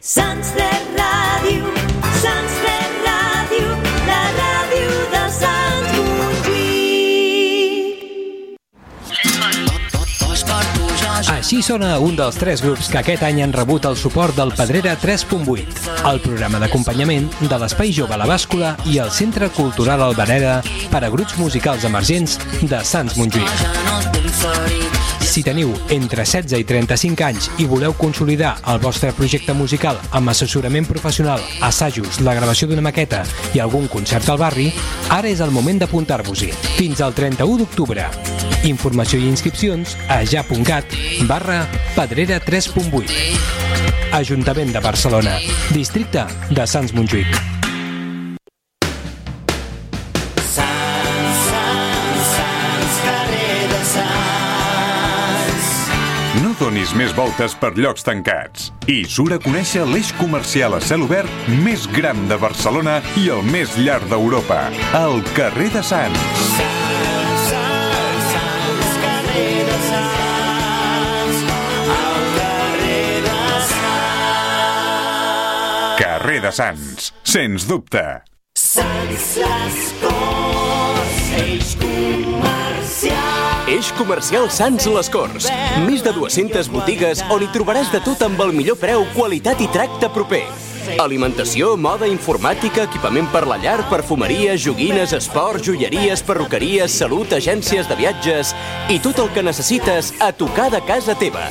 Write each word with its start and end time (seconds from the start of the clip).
Sants 0.00 0.54
de 0.56 0.64
Ràdio, 0.96 1.60
Sants 2.22 2.54
de 2.64 2.76
Ràdio, 3.04 3.66
la 4.06 4.20
ràdio 4.32 4.94
de 5.12 5.24
Sants 5.34 5.90
Montjuïc. 6.16 6.56
Així 11.34 11.60
sona 11.60 11.98
un 12.00 12.16
dels 12.16 12.32
tres 12.40 12.64
grups 12.64 12.88
que 12.88 12.96
aquest 13.02 13.20
any 13.28 13.42
han 13.44 13.52
rebut 13.52 13.84
el 13.90 13.96
suport 14.00 14.32
del 14.40 14.56
Pedrera 14.56 14.96
3.8, 14.96 15.68
el 16.08 16.22
programa 16.24 16.56
d'acompanyament 16.64 17.28
de 17.42 17.60
l'Espai 17.60 17.92
Jove 17.92 18.16
a 18.16 18.22
la 18.24 18.30
Bàscula 18.30 18.80
i 18.88 18.96
el 19.04 19.12
Centre 19.12 19.52
Cultural 19.52 20.00
Albereda 20.08 20.62
per 20.88 21.04
a 21.04 21.12
grups 21.12 21.36
musicals 21.36 21.84
emergents 21.84 22.40
de 22.64 22.80
Sants 22.88 23.20
Montjuïc. 23.20 23.52
Si 25.30 25.44
teniu 25.46 25.70
entre 25.94 26.24
16 26.26 26.58
i 26.58 26.64
35 26.66 27.22
anys 27.22 27.44
i 27.62 27.66
voleu 27.70 27.92
consolidar 27.94 28.56
el 28.72 28.80
vostre 28.82 29.12
projecte 29.14 29.54
musical 29.54 30.00
amb 30.10 30.32
assessorament 30.32 30.88
professional, 30.88 31.38
assajos, 31.62 32.18
la 32.26 32.34
gravació 32.34 32.66
d'una 32.66 32.82
maqueta 32.82 33.22
i 33.54 33.62
algun 33.62 33.86
concert 33.92 34.26
al 34.26 34.40
barri, 34.42 34.66
ara 35.06 35.30
és 35.30 35.38
el 35.38 35.54
moment 35.54 35.78
d'apuntar-vos-hi. 35.78 36.50
Fins 36.80 37.04
al 37.06 37.14
31 37.14 37.62
d'octubre. 37.62 38.08
Informació 38.66 39.22
i 39.22 39.30
inscripcions 39.30 39.94
a 40.10 40.18
ja.cat 40.26 40.98
barra 41.30 41.62
pedrera 41.94 42.42
3.8. 42.42 44.10
Ajuntament 44.18 44.74
de 44.74 44.82
Barcelona. 44.82 45.38
Districte 45.70 46.26
de 46.50 46.66
Sants 46.66 46.90
Montjuïc. 46.98 47.59
Donis 56.90 56.98
més 56.98 57.12
voltes 57.14 57.54
per 57.54 57.70
llocs 57.76 58.02
tancats. 58.02 58.70
I 58.88 59.04
surt 59.06 59.34
a 59.34 59.38
conèixer 59.38 59.84
l'eix 59.86 60.12
comercial 60.18 60.74
a 60.74 60.80
cel 60.80 61.04
obert 61.04 61.30
més 61.62 61.86
gran 61.86 62.28
de 62.28 62.36
Barcelona 62.36 63.00
i 63.16 63.28
el 63.30 63.42
més 63.42 63.76
llarg 63.78 64.06
d'Europa, 64.10 64.70
el 64.94 65.22
carrer 65.36 65.70
de 65.70 65.82
Sants. 65.82 66.18
Carrer 76.00 76.40
de 76.40 76.52
Sants, 76.52 77.12
sens 77.22 77.68
dubte. 77.68 78.04
Sants 78.56 79.36
les 79.36 79.80
Corts, 80.02 81.24
eix 81.38 81.74
comercial. 81.76 82.39
Eix 83.70 83.92
comercial 83.94 84.48
Sants 84.50 84.88
Les 84.90 85.08
Corts. 85.14 85.44
Més 85.84 86.02
de 86.02 86.10
200 86.16 86.70
botigues 86.74 87.20
on 87.30 87.44
hi 87.44 87.50
trobaràs 87.54 87.92
de 87.94 88.00
tot 88.02 88.24
amb 88.26 88.42
el 88.42 88.50
millor 88.56 88.80
preu, 88.80 89.04
qualitat 89.14 89.62
i 89.62 89.68
tracte 89.70 90.10
proper. 90.10 90.42
Alimentació, 91.00 91.74
moda, 91.76 92.08
informàtica, 92.10 92.84
equipament 92.88 93.28
per 93.32 93.42
la 93.48 93.56
llar, 93.60 93.78
perfumeria, 93.90 94.56
joguines, 94.60 95.12
esport, 95.16 95.62
joieries, 95.64 96.22
perruqueries, 96.26 96.92
salut, 97.02 97.32
agències 97.36 97.88
de 97.88 97.96
viatges 97.98 98.54
i 98.92 98.98
tot 99.02 99.20
el 99.22 99.30
que 99.34 99.44
necessites 99.44 100.12
a 100.20 100.30
tocar 100.32 100.70
de 100.72 100.80
casa 100.88 101.16
teva. 101.18 101.48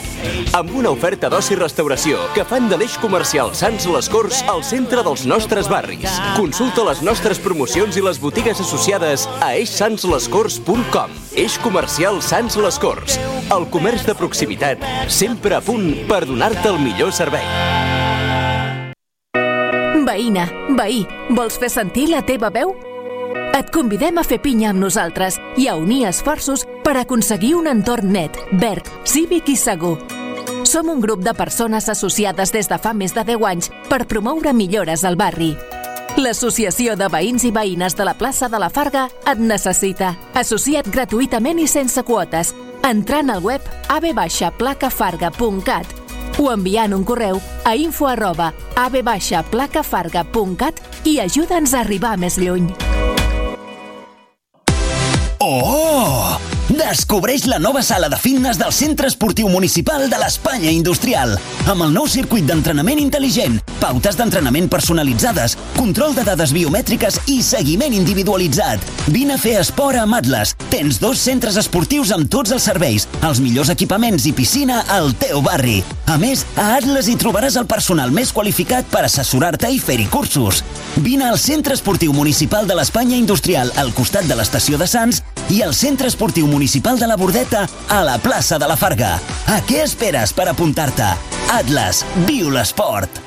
Amb 0.58 0.74
una 0.76 0.92
oferta 0.94 1.30
d'oci 1.32 1.58
restauració 1.60 2.22
que 2.36 2.46
fan 2.48 2.70
de 2.72 2.80
l'eix 2.80 2.98
comercial 3.02 3.54
Sants 3.58 3.88
Les 3.90 4.10
Corts 4.12 4.42
al 4.52 4.64
centre 4.68 5.04
dels 5.06 5.26
nostres 5.30 5.70
barris. 5.72 6.20
Consulta 6.38 6.86
les 6.90 7.04
nostres 7.06 7.42
promocions 7.42 7.98
i 7.98 8.06
les 8.06 8.22
botigues 8.22 8.62
associades 8.62 9.28
a 9.40 9.54
eixsantslescorts.com. 9.60 11.18
Eix 11.40 11.60
comercial 11.64 12.22
Sants 12.26 12.58
Les 12.60 12.80
Corts. 12.82 13.20
El 13.54 13.70
comerç 13.74 14.06
de 14.06 14.18
proximitat, 14.18 14.84
sempre 15.08 15.58
a 15.58 15.62
punt 15.66 15.94
per 16.10 16.26
donar-te 16.30 16.70
el 16.74 16.82
millor 16.84 17.14
servei. 17.16 17.79
Veïna, 20.20 20.50
veí, 20.76 21.06
vols 21.32 21.56
fer 21.56 21.70
sentir 21.72 22.10
la 22.12 22.20
teva 22.28 22.50
veu? 22.52 22.76
Et 23.56 23.70
convidem 23.72 24.18
a 24.20 24.24
fer 24.28 24.44
pinya 24.44 24.74
amb 24.74 24.82
nosaltres 24.84 25.40
i 25.56 25.72
a 25.72 25.78
unir 25.80 26.10
esforços 26.10 26.66
per 26.84 26.98
aconseguir 27.00 27.54
un 27.56 27.72
entorn 27.72 28.12
net, 28.12 28.36
verd, 28.60 28.84
cívic 29.08 29.48
i 29.48 29.56
segur. 29.56 29.96
Som 30.68 30.92
un 30.92 31.00
grup 31.00 31.24
de 31.24 31.32
persones 31.34 31.88
associades 31.88 32.52
des 32.52 32.68
de 32.68 32.78
fa 32.84 32.92
més 32.92 33.16
de 33.16 33.24
10 33.24 33.48
anys 33.48 33.72
per 33.88 34.04
promoure 34.12 34.52
millores 34.52 35.08
al 35.08 35.16
barri. 35.16 35.56
L'Associació 36.20 37.00
de 37.00 37.08
Veïns 37.08 37.48
i 37.48 37.54
Veïnes 37.56 37.96
de 37.96 38.04
la 38.04 38.18
plaça 38.20 38.52
de 38.52 38.60
la 38.60 38.68
Farga 38.70 39.08
et 39.24 39.40
necessita. 39.40 40.18
Associa't 40.36 40.92
gratuïtament 40.92 41.64
i 41.64 41.68
sense 41.72 42.04
quotes, 42.04 42.52
entrant 42.84 43.32
al 43.32 43.40
web 43.46 43.64
abbaixaplacafarga.cat 43.88 45.99
o 46.40 46.48
enviant 46.56 46.96
un 46.96 47.04
correu 47.04 47.44
a 47.68 47.76
info 47.76 48.08
arroba 48.08 48.54
abbaixaplacafarga.cat 48.80 50.80
i 51.06 51.20
ajuda'ns 51.20 51.76
a 51.76 51.84
arribar 51.84 52.16
més 52.18 52.40
lluny. 52.40 52.72
Oh! 55.40 56.09
Descobreix 56.90 57.44
la 57.46 57.60
nova 57.62 57.84
sala 57.86 58.08
de 58.10 58.18
fitness 58.18 58.58
del 58.58 58.72
Centre 58.74 59.06
Esportiu 59.12 59.46
Municipal 59.54 60.08
de 60.10 60.18
l'Espanya 60.18 60.72
Industrial, 60.74 61.36
amb 61.70 61.84
el 61.86 61.92
nou 61.94 62.08
circuit 62.10 62.48
d'entrenament 62.50 62.98
intel·ligent, 62.98 63.60
pautes 63.78 64.18
d'entrenament 64.18 64.66
personalitzades, 64.74 65.54
control 65.76 66.16
de 66.18 66.24
dades 66.26 66.50
biomètriques 66.56 67.20
i 67.30 67.44
seguiment 67.46 67.94
individualitzat. 67.94 68.82
Vine 69.14 69.36
a 69.36 69.38
fer 69.38 69.60
esport 69.60 70.02
amb 70.02 70.18
Atlas. 70.18 70.56
Tens 70.74 70.98
dos 70.98 71.22
centres 71.22 71.62
esportius 71.62 72.10
amb 72.16 72.26
tots 72.26 72.58
els 72.58 72.66
serveis, 72.66 73.06
els 73.22 73.38
millors 73.38 73.70
equipaments 73.70 74.26
i 74.26 74.34
piscina 74.34 74.82
al 74.90 75.14
teu 75.22 75.46
barri. 75.46 75.84
A 76.10 76.18
més, 76.18 76.42
a 76.58 76.72
Atlas 76.80 77.06
hi 77.06 77.20
trobaràs 77.22 77.60
el 77.62 77.70
personal 77.70 78.10
més 78.10 78.34
qualificat 78.34 78.90
per 78.90 79.06
assessorar-te 79.06 79.70
i 79.70 79.78
fer-hi 79.78 80.10
cursos. 80.10 80.64
Vine 80.98 81.30
al 81.30 81.38
Centre 81.38 81.78
Esportiu 81.78 82.18
Municipal 82.18 82.66
de 82.66 82.82
l'Espanya 82.82 83.22
Industrial 83.22 83.70
al 83.78 83.94
costat 83.94 84.26
de 84.26 84.42
l'estació 84.42 84.82
de 84.82 84.90
Sants 84.90 85.22
i 85.50 85.62
al 85.66 85.74
Centre 85.74 86.08
Esportiu 86.08 86.48
Municipal 86.48 87.00
de 87.00 87.08
la 87.08 87.18
Bordeta 87.18 87.68
a 87.90 88.04
la 88.04 88.18
plaça 88.18 88.60
de 88.60 88.68
la 88.70 88.78
Farga. 88.78 89.16
A 89.50 89.58
què 89.66 89.82
esperes 89.84 90.34
per 90.34 90.46
apuntar-te? 90.52 91.10
Atlas, 91.56 92.04
viu 92.28 92.52
l'esport! 92.54 93.26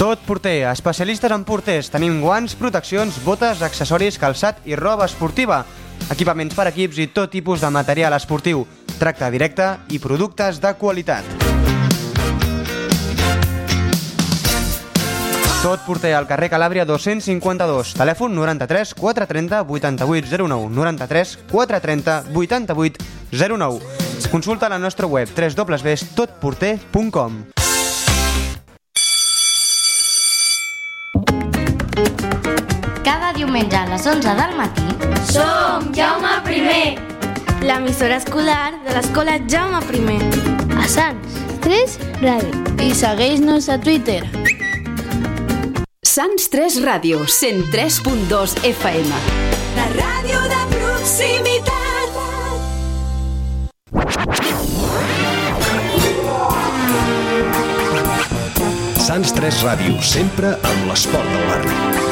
Tot 0.00 0.22
porter, 0.24 0.64
especialistes 0.70 1.28
en 1.34 1.42
porters. 1.44 1.90
Tenim 1.92 2.22
guants, 2.22 2.54
proteccions, 2.56 3.18
botes, 3.20 3.60
accessoris, 3.60 4.16
calçat 4.16 4.62
i 4.64 4.78
roba 4.78 5.04
esportiva. 5.10 5.60
Equipaments 6.08 6.56
per 6.56 6.70
equips 6.70 7.02
i 7.04 7.10
tot 7.12 7.28
tipus 7.34 7.60
de 7.60 7.68
material 7.68 8.16
esportiu. 8.16 8.64
Tracte 8.96 9.28
directe 9.34 9.74
i 9.92 10.00
productes 10.00 10.62
de 10.64 10.72
qualitat. 10.80 11.28
Tot 15.60 15.76
porter 15.84 16.14
al 16.16 16.24
carrer 16.24 16.48
Calàbria 16.48 16.86
252, 16.88 17.92
telèfon 17.92 18.32
93 18.32 18.96
430 18.96 19.60
8809, 19.68 20.72
93 20.72 21.36
430 21.50 22.32
8809. 22.32 23.84
Consulta 24.32 24.70
la 24.72 24.78
nostra 24.78 25.06
web 25.06 25.28
www.totporter.com. 25.28 27.44
Cada 33.04 33.32
diumenge 33.36 33.76
a 33.76 33.84
les 33.90 34.06
11 34.06 34.34
del 34.40 34.56
matí 34.56 34.88
Som 35.28 35.92
Jaume 35.92 36.40
I, 36.56 36.96
l'emissora 37.68 38.16
escolar 38.16 38.80
de 38.86 38.94
l'escola 38.96 39.36
Jaume 39.44 39.84
I. 39.92 40.16
A 40.80 40.88
Sants 40.88 41.36
3 41.60 42.00
Ràdio. 42.24 42.80
I 42.80 42.96
segueix-nos 42.96 43.68
a 43.68 43.76
Twitter. 43.76 44.24
Sants 46.20 46.50
3 46.52 46.74
Ràdio, 46.84 47.22
103.2 47.24 48.58
FM. 48.68 49.20
La 49.78 49.86
ràdio 49.94 50.42
de 50.52 50.58
proximitat. 50.74 52.18
Sants 59.00 59.32
3 59.40 59.64
Ràdio, 59.70 59.96
sempre 60.12 60.52
amb 60.60 60.92
l'esport 60.92 61.32
del 61.32 61.48
barri. 61.54 62.09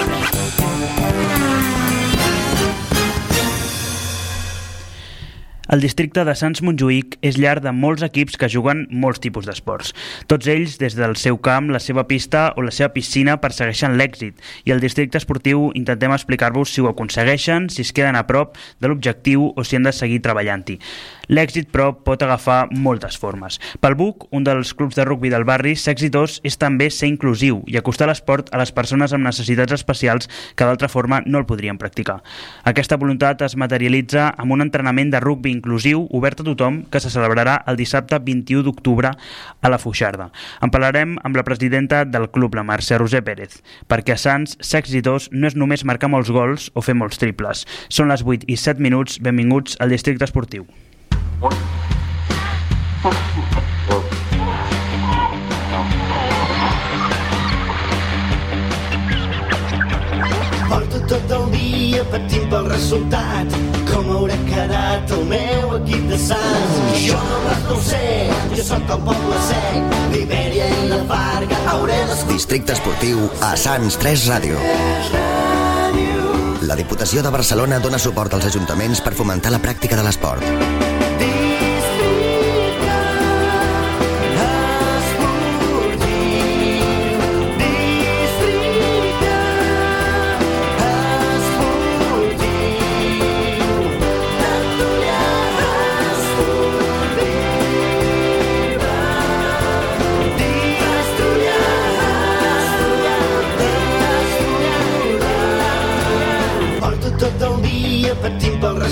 El 5.69 5.83
districte 5.85 6.23
de 6.25 6.33
Sants 6.33 6.63
Montjuïc 6.65 7.19
és 7.29 7.37
llar 7.37 7.59
de 7.61 7.75
molts 7.77 8.01
equips 8.07 8.39
que 8.41 8.49
juguen 8.49 8.87
molts 8.89 9.21
tipus 9.21 9.45
d'esports. 9.45 9.91
Tots 10.33 10.49
ells, 10.49 10.79
des 10.81 10.97
del 10.97 11.13
seu 11.21 11.37
camp, 11.45 11.69
la 11.69 11.81
seva 11.85 12.07
pista 12.09 12.47
o 12.57 12.65
la 12.65 12.73
seva 12.73 12.89
piscina, 12.95 13.37
persegueixen 13.43 13.99
l'èxit 14.01 14.41
i 14.65 14.73
el 14.73 14.81
districte 14.81 15.21
esportiu 15.21 15.69
intentem 15.77 16.15
explicar-vos 16.17 16.73
si 16.73 16.81
ho 16.81 16.89
aconsegueixen, 16.89 17.69
si 17.69 17.85
es 17.85 17.93
queden 17.93 18.17
a 18.17 18.25
prop 18.25 18.57
de 18.81 18.89
l'objectiu 18.89 19.51
o 19.53 19.65
si 19.65 19.77
han 19.77 19.85
de 19.85 19.93
seguir 19.93 20.23
treballant-hi. 20.25 20.79
L'èxit, 21.29 21.69
però, 21.69 21.91
pot 21.93 22.23
agafar 22.25 22.71
moltes 22.73 23.19
formes. 23.21 23.59
Pel 23.85 23.97
BUC, 23.99 24.29
un 24.33 24.47
dels 24.47 24.73
clubs 24.73 24.97
de 24.97 25.05
rugbi 25.05 25.29
del 25.29 25.45
barri, 25.45 25.75
ser 25.77 25.93
exitós 25.93 26.39
és 26.49 26.57
també 26.57 26.89
ser 26.89 27.11
inclusiu 27.11 27.61
i 27.69 27.77
acostar 27.77 28.09
l'esport 28.09 28.49
a 28.49 28.61
les 28.61 28.73
persones 28.73 29.13
amb 29.13 29.29
necessitats 29.29 29.77
especials 29.77 30.31
que 30.57 30.65
d'altra 30.65 30.89
forma 30.89 31.21
no 31.27 31.43
el 31.43 31.45
podrien 31.45 31.77
practicar. 31.77 32.23
Aquesta 32.65 32.97
voluntat 32.97 33.45
es 33.45 33.59
materialitza 33.61 34.31
amb 34.41 34.57
un 34.57 34.65
entrenament 34.65 35.13
de 35.13 35.21
rugbi 35.21 35.53
inclusiu, 35.53 36.07
obert 36.17 36.41
a 36.41 36.49
tothom, 36.49 36.81
que 36.89 37.05
se 37.05 37.13
celebrarà 37.13 37.61
el 37.69 37.77
dissabte 37.77 38.17
21 38.25 38.65
d'octubre 38.65 39.13
a 39.13 39.69
la 39.69 39.79
Fuixarda. 39.79 40.31
En 40.65 40.73
parlarem 40.73 41.19
amb 41.29 41.37
la 41.37 41.45
presidenta 41.45 42.07
del 42.09 42.31
club, 42.33 42.57
la 42.57 42.65
Mercè 42.65 42.97
Roser 42.97 43.21
Pérez, 43.27 43.61
perquè 43.85 44.17
a 44.17 44.21
Sants 44.21 44.57
ser 44.65 44.81
exitós 44.81 45.29
no 45.33 45.53
és 45.53 45.61
només 45.61 45.85
marcar 45.85 46.09
molts 46.09 46.33
gols 46.33 46.73
o 46.73 46.81
fer 46.81 46.97
molts 46.97 47.21
triples. 47.21 47.67
Són 47.93 48.09
les 48.09 48.25
8 48.25 48.49
i 48.49 48.57
7 48.57 48.81
minuts, 48.81 49.21
benvinguts 49.21 49.77
al 49.79 49.93
districte 49.93 50.25
esportiu. 50.25 50.65
Porto 51.39 51.59
tot 61.07 61.31
el 61.31 61.45
dia 61.53 62.03
patint 62.11 62.49
pel 62.51 62.67
resultat 62.73 63.55
Com 63.87 64.11
haurà 64.17 64.35
quedat 64.49 65.15
el 65.15 65.23
meu 65.31 65.77
equip 65.77 66.09
de 66.11 66.19
Sants 66.19 66.99
Jo 67.05 67.21
només 67.23 67.63
no 67.69 67.77
ho 67.77 67.87
sé, 67.87 68.03
jo 68.57 68.67
sóc 68.73 68.91
el 68.97 69.07
poble 69.07 69.39
sec 69.47 69.97
Libèria 70.17 70.67
i 70.67 70.91
la 70.91 71.01
Farga 71.07 71.63
hauré 71.77 72.01
d'escoltar 72.11 72.35
Districte 72.35 72.75
esportiu 72.75 73.31
a 73.47 73.55
Sants 73.55 73.95
3 74.03 74.27
Ràdio. 74.33 74.59
La 76.67 76.75
Diputació 76.75 77.23
de 77.23 77.31
Barcelona 77.31 77.79
dona 77.79 78.03
suport 78.03 78.35
als 78.35 78.51
ajuntaments 78.51 79.07
per 79.07 79.15
fomentar 79.15 79.55
la 79.55 79.63
pràctica 79.63 79.95
de 79.95 80.03
l'esport. 80.03 80.88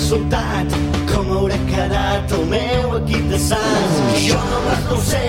Resultat 0.07 0.71
Com 1.11 1.31
haurà 1.35 1.57
quedat 1.67 2.31
el 2.37 2.45
meu 2.47 2.93
equip 2.99 3.25
de 3.31 3.39
Sants. 3.43 3.97
Jo 4.23 4.39
no 4.53 4.95
ho 4.95 4.99
sé, 5.03 5.23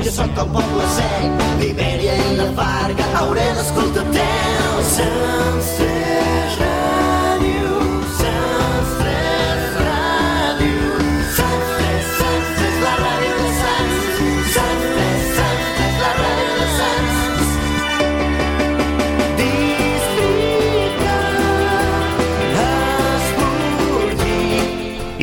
jo 0.00 0.14
sóc 0.16 0.42
el 0.42 0.50
poble 0.56 0.90
sec 0.96 1.46
Libèria 1.62 2.18
i 2.24 2.34
la 2.40 2.50
Farga 2.58 3.06
hauré 3.20 3.46
d'escoltar 3.60 4.06
teu 4.18 4.84
Sants 4.96 5.72
3 5.78 6.60
Ràdio 6.64 7.03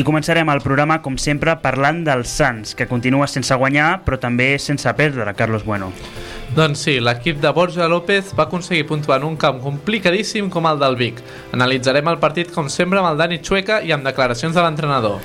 I 0.01 0.03
començarem 0.03 0.49
el 0.49 0.63
programa, 0.65 0.95
com 1.05 1.13
sempre, 1.21 1.53
parlant 1.61 1.99
dels 2.01 2.31
Sants, 2.33 2.71
que 2.73 2.87
continua 2.89 3.27
sense 3.29 3.53
guanyar, 3.53 3.99
però 4.01 4.17
també 4.17 4.55
sense 4.57 4.89
perdre, 4.97 5.27
Carlos 5.37 5.61
Bueno. 5.61 5.91
Doncs 6.55 6.87
sí, 6.87 6.95
l'equip 6.97 7.37
de 7.43 7.51
Borja 7.53 7.85
López 7.91 8.31
va 8.33 8.47
aconseguir 8.47 8.87
puntuar 8.89 9.19
en 9.21 9.27
un 9.27 9.35
camp 9.37 9.59
complicadíssim 9.61 10.49
com 10.49 10.65
el 10.65 10.81
del 10.81 10.97
Vic. 10.97 11.21
Analitzarem 11.53 12.09
el 12.09 12.17
partit, 12.23 12.49
com 12.55 12.71
sempre, 12.73 12.97
amb 12.97 13.11
el 13.11 13.21
Dani 13.21 13.37
Chueca 13.45 13.83
i 13.85 13.93
amb 13.93 14.09
declaracions 14.09 14.57
de 14.57 14.65
l'entrenador. 14.65 15.21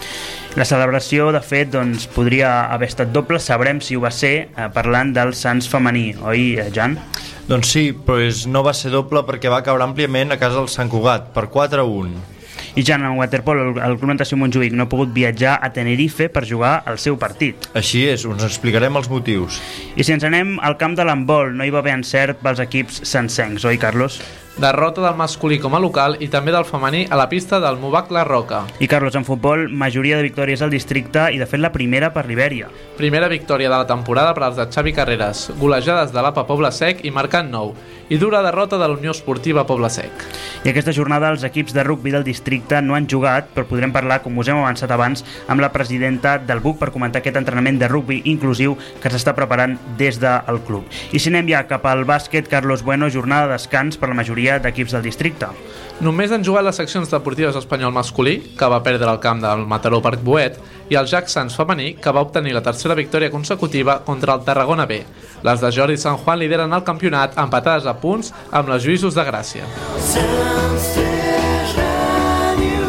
La 0.60 0.68
celebració, 0.68 1.30
de 1.32 1.40
fet, 1.40 1.72
doncs, 1.72 2.04
podria 2.12 2.66
haver 2.68 2.92
estat 2.92 3.16
doble, 3.16 3.40
sabrem 3.40 3.80
si 3.80 3.96
ho 3.96 4.04
va 4.04 4.12
ser, 4.12 4.50
eh, 4.52 4.68
parlant 4.76 5.16
del 5.16 5.32
Sants 5.32 5.72
femení, 5.72 6.10
oi, 6.20 6.50
eh, 6.60 6.70
Jan? 6.74 7.00
Doncs 7.48 7.72
sí, 7.72 7.88
però 7.96 8.20
és, 8.20 8.44
no 8.44 8.60
va 8.66 8.76
ser 8.76 8.92
doble 8.92 9.24
perquè 9.24 9.48
va 9.48 9.64
caure 9.64 9.88
àmpliament 9.88 10.36
a 10.36 10.42
casa 10.42 10.60
del 10.60 10.68
Sant 10.68 10.92
Cugat, 10.92 11.32
per 11.32 11.48
4 11.48 11.80
a 11.80 11.92
1. 12.04 12.35
I 12.76 12.84
Jan, 12.84 13.02
en 13.02 13.16
waterpolo, 13.16 13.70
el, 13.70 13.78
el 13.80 13.94
Club 13.96 14.10
Natació 14.12 14.36
Montjuïc 14.36 14.74
no 14.76 14.84
ha 14.84 14.90
pogut 14.92 15.08
viatjar 15.16 15.54
a 15.64 15.70
Tenerife 15.72 16.28
per 16.28 16.44
jugar 16.44 16.82
el 16.92 16.98
seu 17.00 17.16
partit. 17.16 17.70
Així 17.72 18.02
és, 18.04 18.26
us 18.28 18.44
explicarem 18.44 19.00
els 19.00 19.08
motius. 19.08 19.62
I 19.96 20.04
si 20.04 20.12
ens 20.12 20.26
anem 20.28 20.58
al 20.60 20.76
camp 20.76 20.98
de 20.98 21.06
l'handbol, 21.08 21.54
no 21.56 21.64
hi 21.64 21.72
va 21.72 21.80
haver 21.80 21.94
encert 21.96 22.44
pels 22.44 22.60
equips 22.60 23.00
sencencs, 23.08 23.64
oi, 23.64 23.80
Carlos? 23.80 24.20
Derrota 24.56 25.02
del 25.02 25.18
masculí 25.20 25.58
com 25.60 25.74
a 25.76 25.78
local 25.84 26.14
i 26.24 26.30
també 26.32 26.48
del 26.54 26.64
femení 26.64 27.02
a 27.12 27.16
la 27.20 27.26
pista 27.28 27.58
del 27.60 27.76
Movac 27.76 28.08
La 28.08 28.22
Roca. 28.24 28.62
I 28.80 28.86
Carlos, 28.88 29.12
en 29.14 29.26
futbol, 29.28 29.66
majoria 29.68 30.16
de 30.16 30.24
victòries 30.24 30.62
al 30.64 30.72
districte 30.72 31.26
i 31.28 31.36
de 31.36 31.44
fet 31.44 31.60
la 31.60 31.74
primera 31.74 32.08
per 32.14 32.24
l'Ibèria. 32.24 32.70
Primera 32.96 33.28
victòria 33.28 33.68
de 33.68 33.76
la 33.76 33.86
temporada 33.86 34.32
per 34.32 34.46
als 34.46 34.56
de 34.56 34.64
Xavi 34.72 34.94
Carreras, 34.96 35.50
golejades 35.60 36.14
de 36.14 36.24
l'APA 36.24 36.46
Poble 36.48 36.70
Sec 36.72 37.04
i 37.04 37.12
marcant 37.12 37.52
nou, 37.52 37.74
i 38.08 38.16
dura 38.16 38.40
derrota 38.40 38.78
de 38.80 38.88
la 38.88 38.96
Unió 38.96 39.12
Esportiva 39.12 39.66
Poble 39.68 39.90
Sec. 39.92 40.24
I 40.64 40.70
aquesta 40.72 40.94
jornada 40.96 41.28
els 41.34 41.44
equips 41.44 41.76
de 41.76 41.84
rugbi 41.84 42.14
del 42.14 42.24
districte 42.24 42.80
no 42.80 42.96
han 42.96 43.10
jugat, 43.12 43.52
però 43.52 43.68
podrem 43.68 43.92
parlar, 43.92 44.22
com 44.24 44.40
us 44.40 44.48
hem 44.48 44.62
avançat 44.62 44.88
abans, 44.94 45.20
amb 45.52 45.60
la 45.60 45.72
presidenta 45.74 46.38
del 46.38 46.64
BUC 46.64 46.80
per 46.80 46.94
comentar 46.96 47.20
aquest 47.20 47.36
entrenament 47.36 47.76
de 47.82 47.92
rugbi 47.92 48.22
inclusiu 48.24 48.78
que 49.02 49.12
s'està 49.12 49.36
preparant 49.36 49.76
des 50.00 50.16
del 50.22 50.64
club. 50.64 50.88
I 51.12 51.20
si 51.20 51.28
anem 51.28 51.52
ja 51.52 51.66
cap 51.68 51.84
al 51.84 52.06
bàsquet, 52.08 52.48
Carlos 52.48 52.86
Bueno, 52.86 53.12
jornada 53.12 53.50
de 53.50 53.58
descans 53.58 54.00
per 54.00 54.08
la 54.08 54.16
majoria 54.16 54.45
d'equips 54.62 54.94
del 54.94 55.02
districte. 55.02 55.50
Només 55.96 56.32
han 56.32 56.44
jugat 56.44 56.64
les 56.66 56.76
seccions 56.76 57.08
deportives 57.08 57.56
espanyol 57.56 57.92
masculí, 57.96 58.34
que 58.58 58.68
va 58.68 58.82
perdre 58.84 59.08
el 59.08 59.20
camp 59.20 59.40
del 59.40 59.64
Mataró 59.68 60.02
Parc 60.04 60.20
Boet, 60.22 60.58
i 60.92 60.98
el 61.00 61.08
Jack 61.08 61.30
Sans 61.32 61.56
femení, 61.56 61.94
que 61.96 62.12
va 62.12 62.20
obtenir 62.20 62.52
la 62.52 62.62
tercera 62.62 62.94
victòria 62.94 63.30
consecutiva 63.30 64.02
contra 64.04 64.34
el 64.34 64.44
Tarragona 64.44 64.84
B. 64.86 65.02
Les 65.42 65.60
de 65.60 65.72
Jordi 65.72 65.96
San 65.96 66.18
Juan 66.20 66.38
lideren 66.38 66.76
el 66.76 66.84
campionat 66.84 67.38
empatades 67.40 67.88
a 67.88 67.96
punts 68.00 68.32
amb 68.52 68.68
les 68.68 68.84
Lluïsos 68.84 69.16
de 69.16 69.24
Gràcia. 69.24 69.64
Sants 70.04 70.92
3 71.00 71.74
Ràdio 71.80 72.86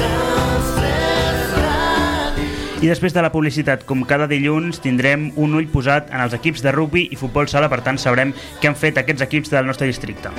Sants 0.00 0.74
3 0.80 1.56
Ràdio 1.60 2.50
I 2.80 2.88
després 2.88 3.12
de 3.12 3.24
la 3.24 3.32
publicitat, 3.36 3.84
com 3.84 4.06
cada 4.08 4.26
dilluns, 4.32 4.80
tindrem 4.80 5.28
un 5.36 5.60
ull 5.60 5.68
posat 5.68 6.08
en 6.08 6.24
els 6.24 6.32
equips 6.40 6.64
de 6.64 6.72
rugbi 6.72 7.10
i 7.12 7.20
futbol 7.20 7.52
sala, 7.52 7.68
per 7.68 7.84
tant 7.84 8.00
sabrem 8.00 8.32
què 8.62 8.72
han 8.72 8.80
fet 8.80 9.04
aquests 9.04 9.28
equips 9.28 9.52
del 9.52 9.68
nostre 9.68 9.92
districte. 9.92 10.32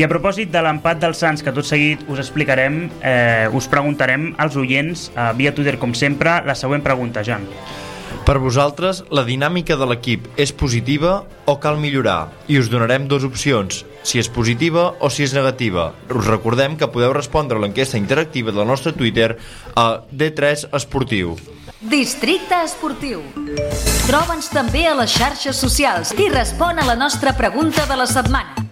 I 0.00 0.04
a 0.06 0.08
propòsit 0.08 0.48
de 0.48 0.62
l'empat 0.64 0.96
dels 0.96 1.18
Sants, 1.20 1.42
que 1.44 1.52
tot 1.52 1.66
seguit 1.68 2.06
us 2.08 2.22
explicarem, 2.22 2.86
eh, 3.04 3.50
us 3.52 3.66
preguntarem 3.68 4.30
als 4.38 4.54
oients, 4.56 5.10
eh, 5.14 5.32
via 5.36 5.54
Twitter 5.54 5.76
com 5.78 5.92
sempre, 5.92 6.40
la 6.46 6.54
següent 6.54 6.82
pregunta, 6.82 7.22
Jan. 7.22 7.44
Per 8.24 8.38
vosaltres, 8.38 9.04
la 9.10 9.24
dinàmica 9.24 9.76
de 9.76 9.84
l'equip 9.84 10.26
és 10.38 10.52
positiva 10.52 11.26
o 11.44 11.60
cal 11.60 11.76
millorar? 11.76 12.30
I 12.48 12.58
us 12.58 12.70
donarem 12.70 13.08
dues 13.08 13.24
opcions, 13.24 13.84
si 14.02 14.18
és 14.18 14.28
positiva 14.28 14.94
o 15.00 15.10
si 15.10 15.22
és 15.22 15.34
negativa. 15.34 15.92
Us 16.08 16.26
recordem 16.26 16.78
que 16.78 16.88
podeu 16.88 17.12
respondre 17.12 17.58
a 17.58 17.60
l'enquesta 17.60 17.98
interactiva 17.98 18.52
del 18.52 18.66
nostre 18.66 18.94
Twitter 18.94 19.36
a 19.76 20.00
D3 20.10 20.66
Esportiu. 20.72 21.36
Districte 21.80 22.54
Esportiu. 22.64 23.20
Troba'ns 24.06 24.48
també 24.48 24.86
a 24.86 24.94
les 24.94 25.12
xarxes 25.12 25.56
socials 25.56 26.14
i 26.16 26.30
respon 26.30 26.78
a 26.78 26.86
la 26.86 26.96
nostra 26.96 27.36
pregunta 27.36 27.84
de 27.84 27.96
la 27.96 28.06
setmana. 28.06 28.69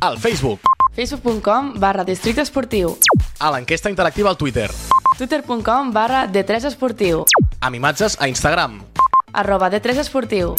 Al 0.00 0.18
Facebook, 0.18 0.60
facebook.com 0.92 1.72
barra 1.80 2.04
districte 2.04 2.42
esportiu. 2.44 2.98
A 3.40 3.48
l'enquesta 3.54 3.88
interactiva 3.88 4.28
al 4.28 4.36
Twitter, 4.36 4.68
twitter.com 5.16 5.92
barra 5.92 6.26
D3 6.28 6.68
esportiu. 6.68 7.24
Amb 7.60 7.80
imatges 7.80 8.18
a 8.20 8.28
Instagram, 8.28 8.82
arroba 9.32 9.70
D3 9.72 10.04
esportiu. 10.04 10.54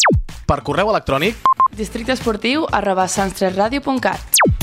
Per 0.47 0.61
correu 0.63 0.89
electrònic. 0.89 1.37
Districte 1.77 2.17
esportiu 2.17 2.65
arroba 2.71 3.05
sans3radio.cat 3.05 4.56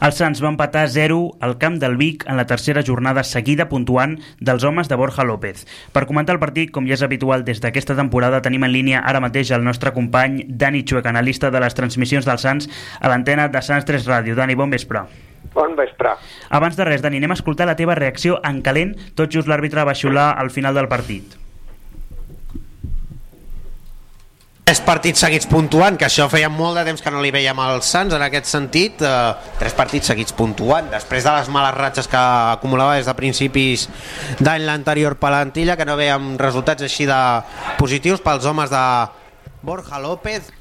Els 0.00 0.16
Sants 0.16 0.38
va 0.40 0.48
empatar 0.48 0.86
0 0.88 1.16
al 1.44 1.58
camp 1.60 1.74
del 1.76 1.98
Vic 2.00 2.22
en 2.24 2.38
la 2.38 2.46
tercera 2.48 2.80
jornada 2.80 3.20
seguida 3.20 3.66
puntuant 3.68 4.14
dels 4.40 4.64
homes 4.64 4.88
de 4.88 4.96
Borja 4.96 5.26
López. 5.28 5.66
Per 5.92 6.06
comentar 6.08 6.38
el 6.38 6.40
partit, 6.40 6.70
com 6.72 6.88
ja 6.88 6.96
és 6.96 7.02
habitual 7.04 7.44
des 7.44 7.60
d'aquesta 7.60 7.98
temporada, 7.98 8.40
tenim 8.40 8.64
en 8.64 8.72
línia 8.72 9.02
ara 9.04 9.20
mateix 9.20 9.52
el 9.52 9.66
nostre 9.66 9.92
company 9.92 10.46
Dani 10.48 10.86
Chuec, 10.88 11.04
analista 11.04 11.50
de 11.52 11.60
les 11.60 11.76
transmissions 11.76 12.24
dels 12.24 12.48
Sants 12.48 12.70
a 12.96 13.12
l'antena 13.12 13.50
de 13.52 13.60
Sants 13.60 13.84
3 13.84 14.08
Ràdio. 14.08 14.38
Dani, 14.40 14.56
bon 14.56 14.72
vespre. 14.72 15.04
Bon 15.52 15.76
vespre. 15.76 16.16
Abans 16.48 16.80
de 16.80 16.88
res, 16.88 17.04
Dani, 17.04 17.20
anem 17.20 17.36
a 17.36 17.40
escoltar 17.42 17.68
la 17.68 17.76
teva 17.76 17.98
reacció 18.00 18.40
en 18.40 18.64
calent, 18.64 18.96
tot 19.20 19.28
just 19.28 19.52
l'àrbitre 19.52 19.84
va 19.84 19.92
xiular 19.92 20.30
al 20.40 20.48
final 20.48 20.80
del 20.80 20.88
partit. 20.88 21.36
Tres 24.70 24.84
partits 24.86 25.18
seguits 25.24 25.48
puntuant, 25.50 25.96
que 25.98 26.06
això 26.06 26.28
feia 26.30 26.46
molt 26.46 26.76
de 26.78 26.84
temps 26.86 27.00
que 27.02 27.10
no 27.10 27.18
li 27.18 27.32
veiem 27.34 27.58
als 27.58 27.88
Sants 27.90 28.14
en 28.14 28.22
aquest 28.22 28.46
sentit, 28.46 29.00
eh, 29.02 29.32
tres 29.58 29.74
partits 29.74 30.06
seguits 30.12 30.30
puntuant, 30.38 30.92
després 30.92 31.26
de 31.26 31.32
les 31.34 31.48
males 31.50 31.74
ratxes 31.74 32.06
que 32.06 32.20
acumulava 32.52 32.94
des 32.94 33.08
de 33.10 33.14
principis 33.18 33.88
d'any 34.38 34.62
l'anterior 34.62 35.16
plantilla, 35.18 35.74
que 35.74 35.88
no 35.88 35.98
veiem 35.98 36.36
resultats 36.38 36.86
així 36.86 37.08
de 37.10 37.18
positius 37.82 38.22
pels 38.22 38.46
homes 38.46 38.70
de 38.70 38.84
Borja 39.66 39.98
López, 39.98 40.52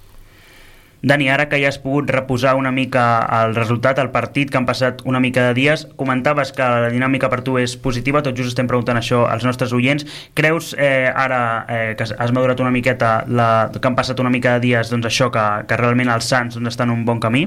Dani, 1.01 1.29
ara 1.31 1.45
que 1.47 1.55
ja 1.61 1.69
has 1.71 1.77
pogut 1.79 2.09
reposar 2.11 2.57
una 2.59 2.73
mica 2.75 3.03
el 3.37 3.53
resultat, 3.55 4.01
el 4.03 4.09
partit, 4.11 4.49
que 4.51 4.57
han 4.59 4.65
passat 4.67 4.99
una 5.07 5.21
mica 5.23 5.45
de 5.47 5.53
dies, 5.55 5.85
comentaves 5.95 6.51
que 6.51 6.65
la 6.67 6.89
dinàmica 6.91 7.29
per 7.31 7.39
tu 7.45 7.55
és 7.61 7.77
positiva, 7.79 8.19
tot 8.25 8.35
just 8.35 8.51
estem 8.51 8.67
preguntant 8.67 8.99
això 8.99 9.21
als 9.31 9.45
nostres 9.47 9.71
oients. 9.71 10.03
Creus 10.35 10.73
eh, 10.75 11.07
ara 11.07 11.39
eh, 11.71 11.95
que 11.95 12.03
has 12.03 12.35
madurat 12.35 12.59
una 12.59 12.73
miqueta, 12.75 13.23
la, 13.31 13.69
que 13.71 13.87
han 13.87 13.95
passat 13.95 14.19
una 14.19 14.33
mica 14.33 14.57
de 14.57 14.65
dies, 14.67 14.91
doncs 14.91 15.07
això, 15.07 15.31
que, 15.31 15.45
que 15.69 15.79
realment 15.79 16.11
els 16.11 16.27
Sants 16.27 16.59
doncs, 16.59 16.73
estan 16.75 16.91
en 16.91 16.99
un 16.99 17.07
bon 17.07 17.23
camí? 17.23 17.45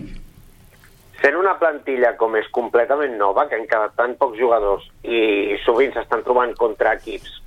Sent 1.20 1.36
una 1.36 1.52
plantilla 1.60 2.16
com 2.16 2.32
és 2.40 2.48
completament 2.56 3.18
nova, 3.20 3.44
que 3.50 3.60
han 3.60 3.68
quedat 3.68 3.92
tan 4.00 4.16
pocs 4.16 4.40
jugadors 4.40 4.88
i 5.04 5.60
sovint 5.66 5.92
s'estan 5.92 6.24
trobant 6.24 6.56
contra 6.56 6.96
equips 6.96 7.41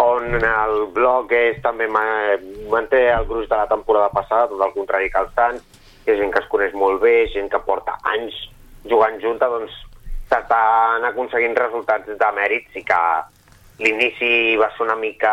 on 0.00 0.34
el 0.42 0.86
bloc 0.94 1.32
és 1.32 1.60
també 1.62 1.86
ma- 1.86 2.38
manté 2.70 3.06
el 3.12 3.26
gruix 3.28 3.48
de 3.48 3.56
la 3.56 3.68
temporada 3.70 4.10
passada, 4.10 4.48
tot 4.50 4.60
el 4.66 4.72
contrari 4.74 5.10
que 5.10 5.20
el 5.22 5.30
Sants, 5.36 5.62
que 6.04 6.12
és 6.12 6.18
gent 6.18 6.32
que 6.34 6.42
es 6.42 6.48
coneix 6.50 6.74
molt 6.74 7.00
bé, 7.02 7.28
gent 7.32 7.48
que 7.52 7.60
porta 7.66 7.94
anys 8.10 8.34
jugant 8.90 9.20
junta, 9.22 9.48
doncs 9.48 9.72
s'estan 10.28 11.04
aconseguint 11.06 11.54
resultats 11.56 12.10
de 12.10 12.30
mèrit, 12.36 12.66
sí 12.74 12.82
que 12.84 13.00
l'inici 13.78 14.56
va 14.60 14.68
ser 14.74 14.84
una 14.86 14.96
mica 14.98 15.32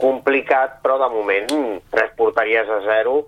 complicat, 0.00 0.80
però 0.82 0.98
de 0.98 1.08
moment 1.12 1.80
tres 1.92 2.10
porteries 2.16 2.68
a 2.68 2.80
zero, 2.86 3.20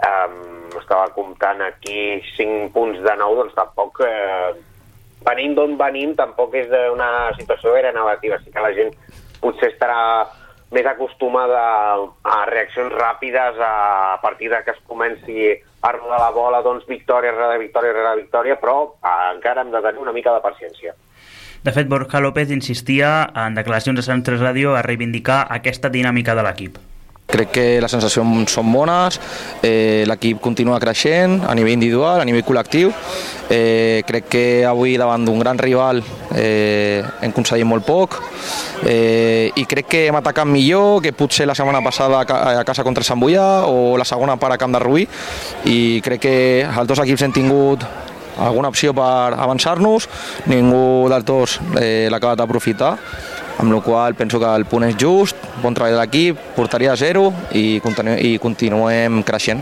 um, 0.00 0.40
estava 0.80 1.10
comptant 1.14 1.62
aquí 1.62 2.18
5 2.36 2.72
punts 2.74 2.98
de 3.04 3.14
nou, 3.20 3.36
doncs 3.38 3.54
tampoc 3.54 4.00
eh, 4.06 4.50
venint 5.26 5.54
d'on 5.54 5.76
venim 5.78 6.14
tampoc 6.18 6.54
és 6.58 6.70
una 6.92 7.30
situació 7.38 7.74
gaire 7.76 7.92
negativa, 7.92 8.38
sí 8.42 8.50
que 8.50 8.64
la 8.64 8.72
gent 8.74 8.94
potser 9.40 9.72
estarà 9.72 10.28
més 10.70 10.86
acostumada 10.86 11.60
a 12.22 12.38
reaccions 12.46 12.94
ràpides 12.94 13.58
a 13.58 14.18
partir 14.22 14.50
de 14.52 14.60
que 14.64 14.74
es 14.76 14.82
comenci 14.86 15.50
a 15.82 15.92
rodar 15.96 16.20
la 16.20 16.30
bola, 16.30 16.62
doncs 16.62 16.86
victòria 16.86 17.32
rere 17.34 17.58
victòria 17.58 17.94
rere 17.96 18.16
victòria, 18.20 18.58
però 18.60 18.76
eh, 18.92 19.14
encara 19.34 19.64
hem 19.64 19.72
de 19.74 19.82
tenir 19.82 20.04
una 20.04 20.14
mica 20.14 20.34
de 20.36 20.44
paciència. 20.44 20.94
De 21.64 21.72
fet, 21.76 21.88
Borja 21.88 22.20
López 22.20 22.52
insistia 22.54 23.10
en 23.36 23.58
declaracions 23.58 24.00
a 24.00 24.06
Sant 24.06 24.22
3 24.24 24.40
Ràdio 24.40 24.76
a 24.76 24.84
reivindicar 24.86 25.42
aquesta 25.58 25.90
dinàmica 25.92 26.36
de 26.38 26.46
l'equip. 26.46 26.78
Crec 27.30 27.50
que 27.54 27.64
les 27.80 27.90
sensacions 27.92 28.50
són 28.50 28.72
bones, 28.74 29.20
eh, 29.62 30.02
l'equip 30.08 30.40
continua 30.42 30.80
creixent 30.82 31.44
a 31.46 31.54
nivell 31.54 31.76
individual, 31.76 32.20
a 32.20 32.24
nivell 32.26 32.42
col·lectiu. 32.44 32.90
Eh, 33.50 34.02
crec 34.06 34.28
que 34.30 34.44
avui 34.66 34.96
davant 34.98 35.24
d'un 35.26 35.38
gran 35.42 35.58
rival 35.58 36.02
eh, 36.36 37.02
hem 37.20 37.32
aconseguit 37.32 37.66
molt 37.66 37.82
poc 37.82 38.14
eh, 38.86 39.50
i 39.58 39.64
crec 39.66 39.88
que 39.90 40.04
hem 40.06 40.14
atacat 40.14 40.46
millor 40.46 41.00
que 41.02 41.10
potser 41.12 41.48
la 41.50 41.56
setmana 41.58 41.80
passada 41.82 42.20
a 42.20 42.24
ca- 42.28 42.60
a 42.60 42.64
casa 42.64 42.84
contra 42.86 43.02
Sant 43.02 43.18
Boià 43.18 43.64
o 43.66 43.96
la 43.98 44.06
segona 44.06 44.36
part 44.38 44.54
a 44.54 44.58
Camp 44.62 44.70
de 44.76 44.78
Rubí 44.78 45.02
i 45.66 45.98
crec 46.04 46.22
que 46.22 46.36
els 46.62 46.86
dos 46.86 47.02
equips 47.02 47.26
hem 47.26 47.34
tingut 47.34 47.82
alguna 48.38 48.70
opció 48.70 48.94
per 48.94 49.34
avançar-nos, 49.34 50.06
ningú 50.46 51.08
dels 51.10 51.26
dos 51.26 51.58
eh, 51.80 52.06
l'ha 52.08 52.22
acabat 52.22 52.38
d'aprofitar 52.38 52.94
amb 53.60 53.72
la 53.74 53.80
qual 53.84 54.14
penso 54.16 54.40
que 54.40 54.48
el 54.56 54.64
punt 54.64 54.86
és 54.88 54.96
just, 54.96 55.36
bon 55.60 55.74
treball 55.76 55.92
de 55.92 56.00
l'equip, 56.00 56.38
portaria 56.56 56.94
a 56.94 56.96
zero 56.96 57.26
i, 57.52 57.80
continu 57.84 58.14
i 58.16 58.38
continuem 58.40 59.20
creixent. 59.26 59.60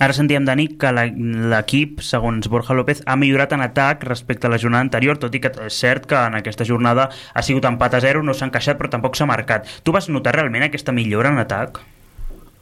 Ara 0.00 0.14
sentíem, 0.16 0.44
Dani, 0.48 0.66
que 0.80 0.90
la- 0.96 1.04
l'equip, 1.52 2.00
segons 2.00 2.48
Borja 2.48 2.72
López, 2.72 3.02
ha 3.06 3.16
millorat 3.20 3.52
en 3.52 3.60
atac 3.60 4.04
respecte 4.08 4.46
a 4.46 4.50
la 4.50 4.56
jornada 4.58 4.80
anterior, 4.80 5.18
tot 5.20 5.34
i 5.36 5.40
que 5.40 5.50
és 5.66 5.76
cert 5.76 6.06
que 6.08 6.16
en 6.16 6.38
aquesta 6.38 6.64
jornada 6.64 7.10
ha 7.34 7.42
sigut 7.44 7.64
empat 7.68 7.94
a 7.94 8.00
zero, 8.00 8.22
no 8.22 8.32
s'ha 8.32 8.46
encaixat, 8.48 8.78
però 8.80 8.88
tampoc 8.88 9.16
s'ha 9.16 9.26
marcat. 9.28 9.68
Tu 9.84 9.92
vas 9.92 10.08
notar 10.08 10.32
realment 10.36 10.64
aquesta 10.64 10.92
millora 10.92 11.28
en 11.28 11.38
atac? 11.38 11.80